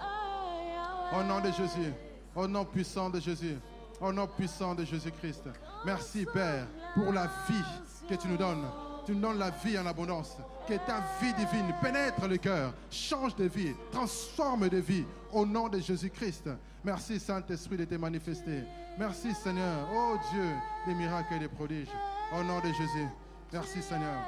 Au 1.12 1.22
nom 1.22 1.40
de 1.40 1.50
Jésus. 1.50 1.92
Au 2.36 2.46
nom 2.46 2.64
puissant 2.64 3.08
de 3.10 3.18
Jésus. 3.18 3.58
Au 4.00 4.12
nom 4.12 4.26
puissant 4.26 4.74
de 4.74 4.84
Jésus-Christ. 4.84 5.44
Merci, 5.84 6.26
Père, 6.32 6.66
pour 6.94 7.12
la 7.12 7.26
vie 7.26 7.64
que 8.08 8.14
tu 8.14 8.28
nous 8.28 8.36
donnes. 8.36 8.64
Tu 9.10 9.16
donnes 9.16 9.38
la 9.38 9.50
vie 9.50 9.76
en 9.76 9.86
abondance. 9.86 10.36
Que 10.68 10.74
ta 10.74 11.02
vie 11.20 11.34
divine 11.34 11.74
pénètre 11.82 12.28
le 12.28 12.36
cœur, 12.36 12.72
change 12.92 13.34
de 13.34 13.46
vie, 13.46 13.74
transforme 13.90 14.68
de 14.68 14.76
vie. 14.76 15.04
Au 15.32 15.44
nom 15.44 15.68
de 15.68 15.80
Jésus-Christ. 15.80 16.48
Merci, 16.84 17.18
Saint-Esprit, 17.18 17.76
de 17.76 17.86
te 17.86 17.96
manifester. 17.96 18.62
Merci, 18.96 19.34
Seigneur. 19.34 19.88
Oh 19.92 20.14
Dieu, 20.30 20.48
des 20.86 20.94
miracles 20.94 21.34
et 21.34 21.38
des 21.40 21.48
prodiges. 21.48 21.88
Au 22.32 22.44
nom 22.44 22.60
de 22.60 22.68
Jésus. 22.68 23.08
Merci, 23.52 23.82
Seigneur. 23.82 24.22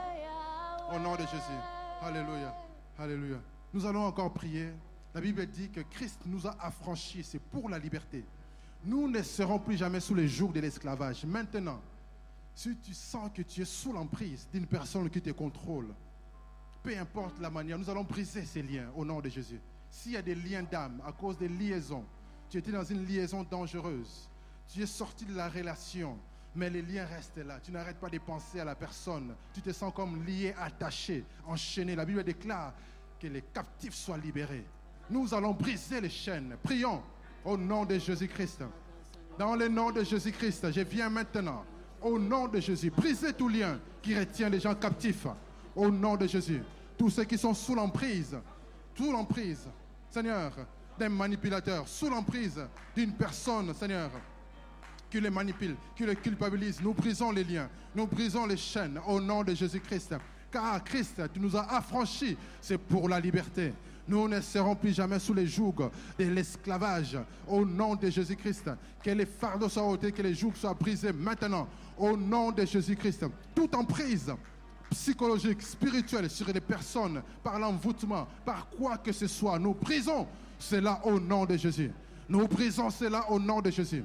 Au 0.93 0.99
nom 0.99 1.13
de 1.13 1.21
Jésus. 1.21 1.61
Alléluia. 2.03 2.53
Alléluia. 2.99 3.37
Nous 3.73 3.87
allons 3.87 4.05
encore 4.05 4.33
prier. 4.33 4.73
La 5.15 5.21
Bible 5.21 5.47
dit 5.47 5.71
que 5.71 5.83
Christ 5.83 6.23
nous 6.27 6.45
a 6.45 6.57
affranchis. 6.61 7.23
C'est 7.23 7.41
pour 7.41 7.69
la 7.69 7.79
liberté. 7.79 8.25
Nous 8.85 9.09
ne 9.09 9.23
serons 9.23 9.61
plus 9.61 9.77
jamais 9.77 10.01
sous 10.01 10.17
les 10.17 10.27
jours 10.27 10.53
de 10.53 10.59
l'esclavage. 10.59 11.25
Maintenant, 11.25 11.81
si 12.55 12.77
tu 12.77 12.95
sens 12.95 13.31
que 13.35 13.43
tu 13.43 13.63
es 13.63 13.65
sous 13.65 13.93
l'emprise 13.93 14.49
d'une 14.53 14.67
personne 14.67 15.09
qui 15.09 15.21
te 15.21 15.31
contrôle, 15.31 15.89
peu 16.83 16.97
importe 16.99 17.41
la 17.41 17.51
manière, 17.51 17.79
nous 17.79 17.89
allons 17.89 18.05
briser 18.05 18.45
ces 18.45 18.63
liens 18.63 18.91
au 18.97 19.05
nom 19.05 19.21
de 19.21 19.29
Jésus. 19.29 19.61
S'il 19.91 20.13
y 20.13 20.17
a 20.17 20.23
des 20.23 20.35
liens 20.35 20.63
d'âme 20.63 21.01
à 21.07 21.13
cause 21.13 21.39
des 21.39 21.49
liaisons, 21.49 22.05
tu 22.51 22.59
étais 22.59 22.73
dans 22.73 22.85
une 22.85 23.07
liaison 23.07 23.45
dangereuse, 23.45 24.29
tu 24.69 24.83
es 24.83 24.87
sorti 24.87 25.25
de 25.25 25.35
la 25.35 25.49
relation, 25.49 26.19
mais 26.55 26.71
les 26.71 26.83
liens 26.83 27.07
restent 27.07 27.39
là. 27.39 27.61
Tu 27.61 27.73
n'arrêtes 27.73 27.99
pas 27.99 28.11
de 28.11 28.19
penser 28.19 28.61
à 28.61 28.65
la 28.65 28.75
personne. 28.75 29.35
Tu 29.55 29.63
te 29.63 29.73
sens 29.73 29.93
comme 29.95 30.25
lié, 30.25 30.55
attaché, 30.59 31.25
enchaîné. 31.47 31.95
La 31.95 32.05
Bible 32.05 32.23
déclare 32.25 32.75
que 33.19 33.27
les 33.27 33.43
captifs 33.43 33.95
soient 33.95 34.19
libérés. 34.19 34.67
Nous 35.09 35.33
allons 35.33 35.53
briser 35.53 36.01
les 36.01 36.11
chaînes. 36.11 36.57
Prions 36.63 37.03
au 37.45 37.57
nom 37.57 37.85
de 37.85 37.99
Jésus-Christ. 37.99 38.65
Dans 39.39 39.57
le 39.57 39.69
nom 39.69 39.91
de 39.91 40.05
Jésus-Christ, 40.05 40.71
je 40.73 40.81
viens 40.83 41.09
maintenant. 41.09 41.65
Au 42.03 42.19
nom 42.19 42.49
de 42.49 42.61
Jésus, 42.61 42.91
briser 42.91 43.33
tout 43.33 43.49
lien 43.49 43.79
qui 44.01 44.19
retient 44.19 44.49
les 44.49 44.61
gens 44.61 44.75
captifs. 44.75 45.27
Au 45.75 45.91
nom 45.91 46.17
de 46.17 46.27
Jésus. 46.27 46.63
Tous 46.99 47.11
ceux 47.11 47.25
qui 47.25 47.39
sont 47.39 47.55
sous 47.55 47.75
l'emprise, 47.75 48.37
sous 48.95 49.11
l'emprise, 49.11 49.67
Seigneur, 50.11 50.53
d'un 50.99 51.09
manipulateur, 51.09 51.89
sous 51.89 52.11
l'emprise 52.11 52.61
d'une 52.95 53.13
personne, 53.13 53.73
Seigneur, 53.75 54.11
qui 55.11 55.21
les 55.21 55.31
manipule, 55.31 55.77
qui 55.97 56.05
les 56.05 56.17
culpabilise. 56.17 56.81
Nous 56.83 56.95
brisons 56.95 57.31
les 57.31 57.45
liens, 57.45 57.69
nous 57.95 58.07
brisons 58.07 58.47
les 58.47 58.57
chaînes 58.57 59.01
au 59.07 59.21
nom 59.21 59.43
de 59.43 59.55
Jésus-Christ. 59.55 60.15
Car 60.51 60.85
Christ, 60.85 61.23
tu 61.33 61.41
nous 61.41 61.57
as 61.57 61.67
affranchis, 61.75 62.37
c'est 62.61 62.79
pour 62.79 63.09
la 63.09 63.19
liberté. 63.19 63.73
Nous 64.09 64.29
ne 64.29 64.41
serons 64.41 64.75
plus 64.75 64.95
jamais 64.95 65.19
sous 65.19 65.35
les 65.35 65.47
jougs 65.47 65.91
de 66.19 66.25
l'esclavage. 66.25 67.19
Au 67.47 67.65
nom 67.65 67.95
de 67.95 68.11
Jésus-Christ, 68.11 68.71
que 69.03 69.11
les 69.11 69.27
fardeaux 69.27 69.69
soient 69.69 69.89
ôtés, 69.89 70.13
que 70.13 70.23
les 70.23 70.35
jougs 70.35 70.57
soient 70.57 70.75
brisés 70.75 71.13
maintenant. 71.13 71.69
Au 71.97 72.17
nom 72.17 72.51
de 72.51 72.65
Jésus-Christ, 72.65 73.27
toute 73.55 73.75
emprise 73.75 74.33
psychologique, 74.91 75.63
spirituelle 75.63 76.29
sur 76.29 76.53
les 76.53 76.61
personnes, 76.61 77.23
par 77.43 77.59
l'envoûtement, 77.59 78.27
par 78.45 78.69
quoi 78.69 78.99
que 78.99 79.13
ce 79.13 79.27
soit, 79.27 79.59
nous 79.59 79.75
brisons 79.75 80.27
cela 80.59 81.01
au 81.05 81.19
nom 81.19 81.47
de 81.47 81.57
Jésus. 81.57 81.91
Nous 82.29 82.47
brisons 82.47 82.91
cela 82.91 83.31
au 83.31 83.39
nom 83.39 83.61
de 83.61 83.71
Jésus 83.71 84.05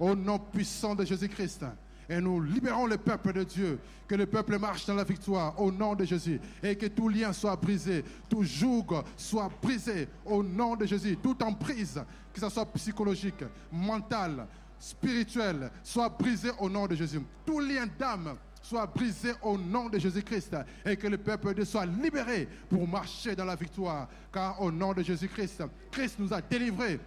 au 0.00 0.16
nom 0.16 0.38
puissant 0.38 0.94
de 0.94 1.04
Jésus-Christ. 1.04 1.66
Et 2.10 2.20
nous 2.20 2.42
libérons 2.42 2.86
le 2.86 2.96
peuple 2.96 3.32
de 3.32 3.44
Dieu. 3.44 3.78
Que 4.08 4.16
le 4.16 4.26
peuple 4.26 4.58
marche 4.58 4.84
dans 4.84 4.96
la 4.96 5.04
victoire 5.04 5.58
au 5.60 5.70
nom 5.70 5.94
de 5.94 6.04
Jésus. 6.04 6.40
Et 6.60 6.74
que 6.74 6.86
tout 6.86 7.08
lien 7.08 7.32
soit 7.32 7.54
brisé, 7.54 8.04
tout 8.28 8.42
joug 8.42 8.84
soit 9.16 9.48
brisé 9.62 10.08
au 10.26 10.42
nom 10.42 10.74
de 10.74 10.86
Jésus. 10.86 11.16
Toute 11.22 11.40
emprise, 11.40 12.02
que 12.34 12.40
ce 12.40 12.48
soit 12.48 12.66
psychologique, 12.72 13.44
mental, 13.70 14.44
spirituel, 14.80 15.70
soit 15.84 16.08
brisé 16.08 16.50
au 16.58 16.68
nom 16.68 16.88
de 16.88 16.96
Jésus. 16.96 17.20
Tout 17.46 17.60
lien 17.60 17.86
d'âme 17.96 18.34
soit 18.60 18.86
brisé 18.86 19.32
au 19.42 19.56
nom 19.56 19.88
de 19.88 19.98
Jésus-Christ 19.98 20.56
et 20.84 20.96
que 20.96 21.06
le 21.06 21.16
peuple 21.16 21.48
de 21.48 21.54
Dieu 21.54 21.64
soit 21.64 21.86
libéré 21.86 22.48
pour 22.68 22.86
marcher 22.88 23.36
dans 23.36 23.44
la 23.44 23.54
victoire. 23.54 24.08
Car 24.32 24.60
au 24.60 24.72
nom 24.72 24.92
de 24.92 25.02
Jésus-Christ, 25.02 25.62
Christ 25.92 26.16
nous 26.18 26.34
a 26.34 26.42
délivrés 26.42 26.98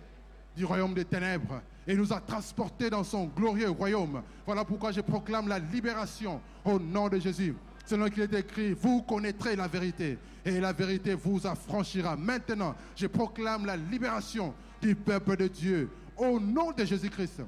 du 0.56 0.66
royaume 0.66 0.94
des 0.94 1.06
ténèbres 1.06 1.62
et 1.88 1.96
nous 1.96 2.14
a 2.14 2.20
transportés 2.20 2.90
dans 2.90 3.04
son 3.04 3.26
glorieux 3.26 3.70
royaume. 3.70 4.22
Voilà 4.46 4.64
pourquoi 4.64 4.92
je 4.92 5.02
proclame 5.02 5.48
la 5.48 5.60
libération 5.60 6.40
au 6.64 6.80
nom 6.80 7.10
de 7.10 7.20
Jésus. 7.20 7.56
Selon 7.86 8.10
qu'il 8.10 8.24
est 8.24 8.34
écrit, 8.34 8.74
vous 8.74 9.02
connaîtrez 9.02 9.56
la 9.56 9.68
vérité 9.68 10.18
et 10.46 10.60
la 10.60 10.72
vérité 10.72 11.14
vous 11.16 11.46
affranchira. 11.46 12.16
Maintenant, 12.16 12.76
je 12.96 13.08
proclame 13.08 13.66
la 13.66 13.76
libération 13.76 14.54
du 14.82 14.96
peuple 14.96 15.36
de 15.36 15.48
Dieu 15.48 15.90
au 16.16 16.40
nom 16.40 16.72
de 16.72 16.86
Jésus-Christ. 16.86 17.42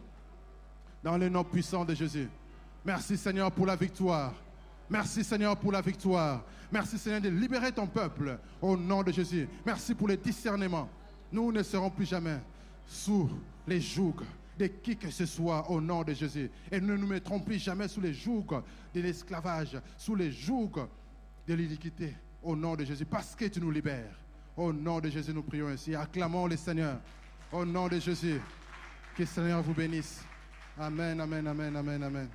Dans 1.04 1.18
le 1.18 1.30
nom 1.30 1.44
puissant 1.44 1.86
de 1.86 1.94
Jésus. 1.94 2.28
Merci 2.84 3.16
Seigneur 3.16 3.52
pour 3.52 3.66
la 3.66 3.76
victoire. 3.76 4.34
Merci 4.90 5.24
Seigneur 5.24 5.56
pour 5.56 5.72
la 5.72 5.82
victoire. 5.82 6.44
Merci 6.72 6.98
Seigneur 6.98 7.22
de 7.22 7.30
libérer 7.30 7.72
ton 7.72 7.88
peuple 7.88 8.38
au 8.62 8.76
nom 8.76 9.04
de 9.04 9.12
Jésus. 9.12 9.48
Merci 9.66 9.94
pour 9.96 10.08
le 10.08 10.18
discernement. 10.18 10.90
Nous 11.32 11.52
ne 11.52 11.64
serons 11.64 11.90
plus 11.90 12.06
jamais 12.06 12.40
sous 12.88 13.30
les 13.68 13.82
jougs 13.82 14.24
de 14.58 14.68
qui 14.68 14.96
que 14.96 15.10
ce 15.10 15.26
soit 15.26 15.70
au 15.70 15.82
nom 15.82 16.04
de 16.04 16.14
Jésus. 16.14 16.50
Et 16.72 16.80
ne 16.80 16.96
nous 16.96 17.08
mettrons 17.08 17.40
plus 17.40 17.60
jamais 17.60 17.88
sous 17.88 18.02
les 18.02 18.14
jougs 18.14 18.62
de 18.94 19.02
l'esclavage, 19.02 19.78
sous 19.98 20.16
les 20.16 20.32
jougs 20.32 20.88
de 21.48 21.54
l'iniquité 21.54 22.16
au 22.42 22.56
nom 22.56 22.76
de 22.76 22.86
Jésus, 22.86 23.06
parce 23.06 23.36
que 23.36 23.46
tu 23.46 23.60
nous 23.60 23.72
libères. 23.72 24.16
Au 24.56 24.72
nom 24.72 25.00
de 25.00 25.10
Jésus, 25.10 25.34
nous 25.34 25.44
prions 25.44 25.68
ainsi. 25.68 25.96
Acclamons 25.96 26.48
le 26.48 26.56
Seigneur. 26.56 27.00
Au 27.52 27.66
nom 27.66 27.88
de 27.88 28.00
Jésus, 28.00 28.40
que 29.16 29.24
le 29.24 29.28
Seigneur 29.28 29.62
vous 29.62 29.74
bénisse. 29.74 30.22
Amen, 30.78 31.20
amen, 31.20 31.48
amen, 31.48 31.76
amen, 31.76 32.04
amen. 32.04 32.30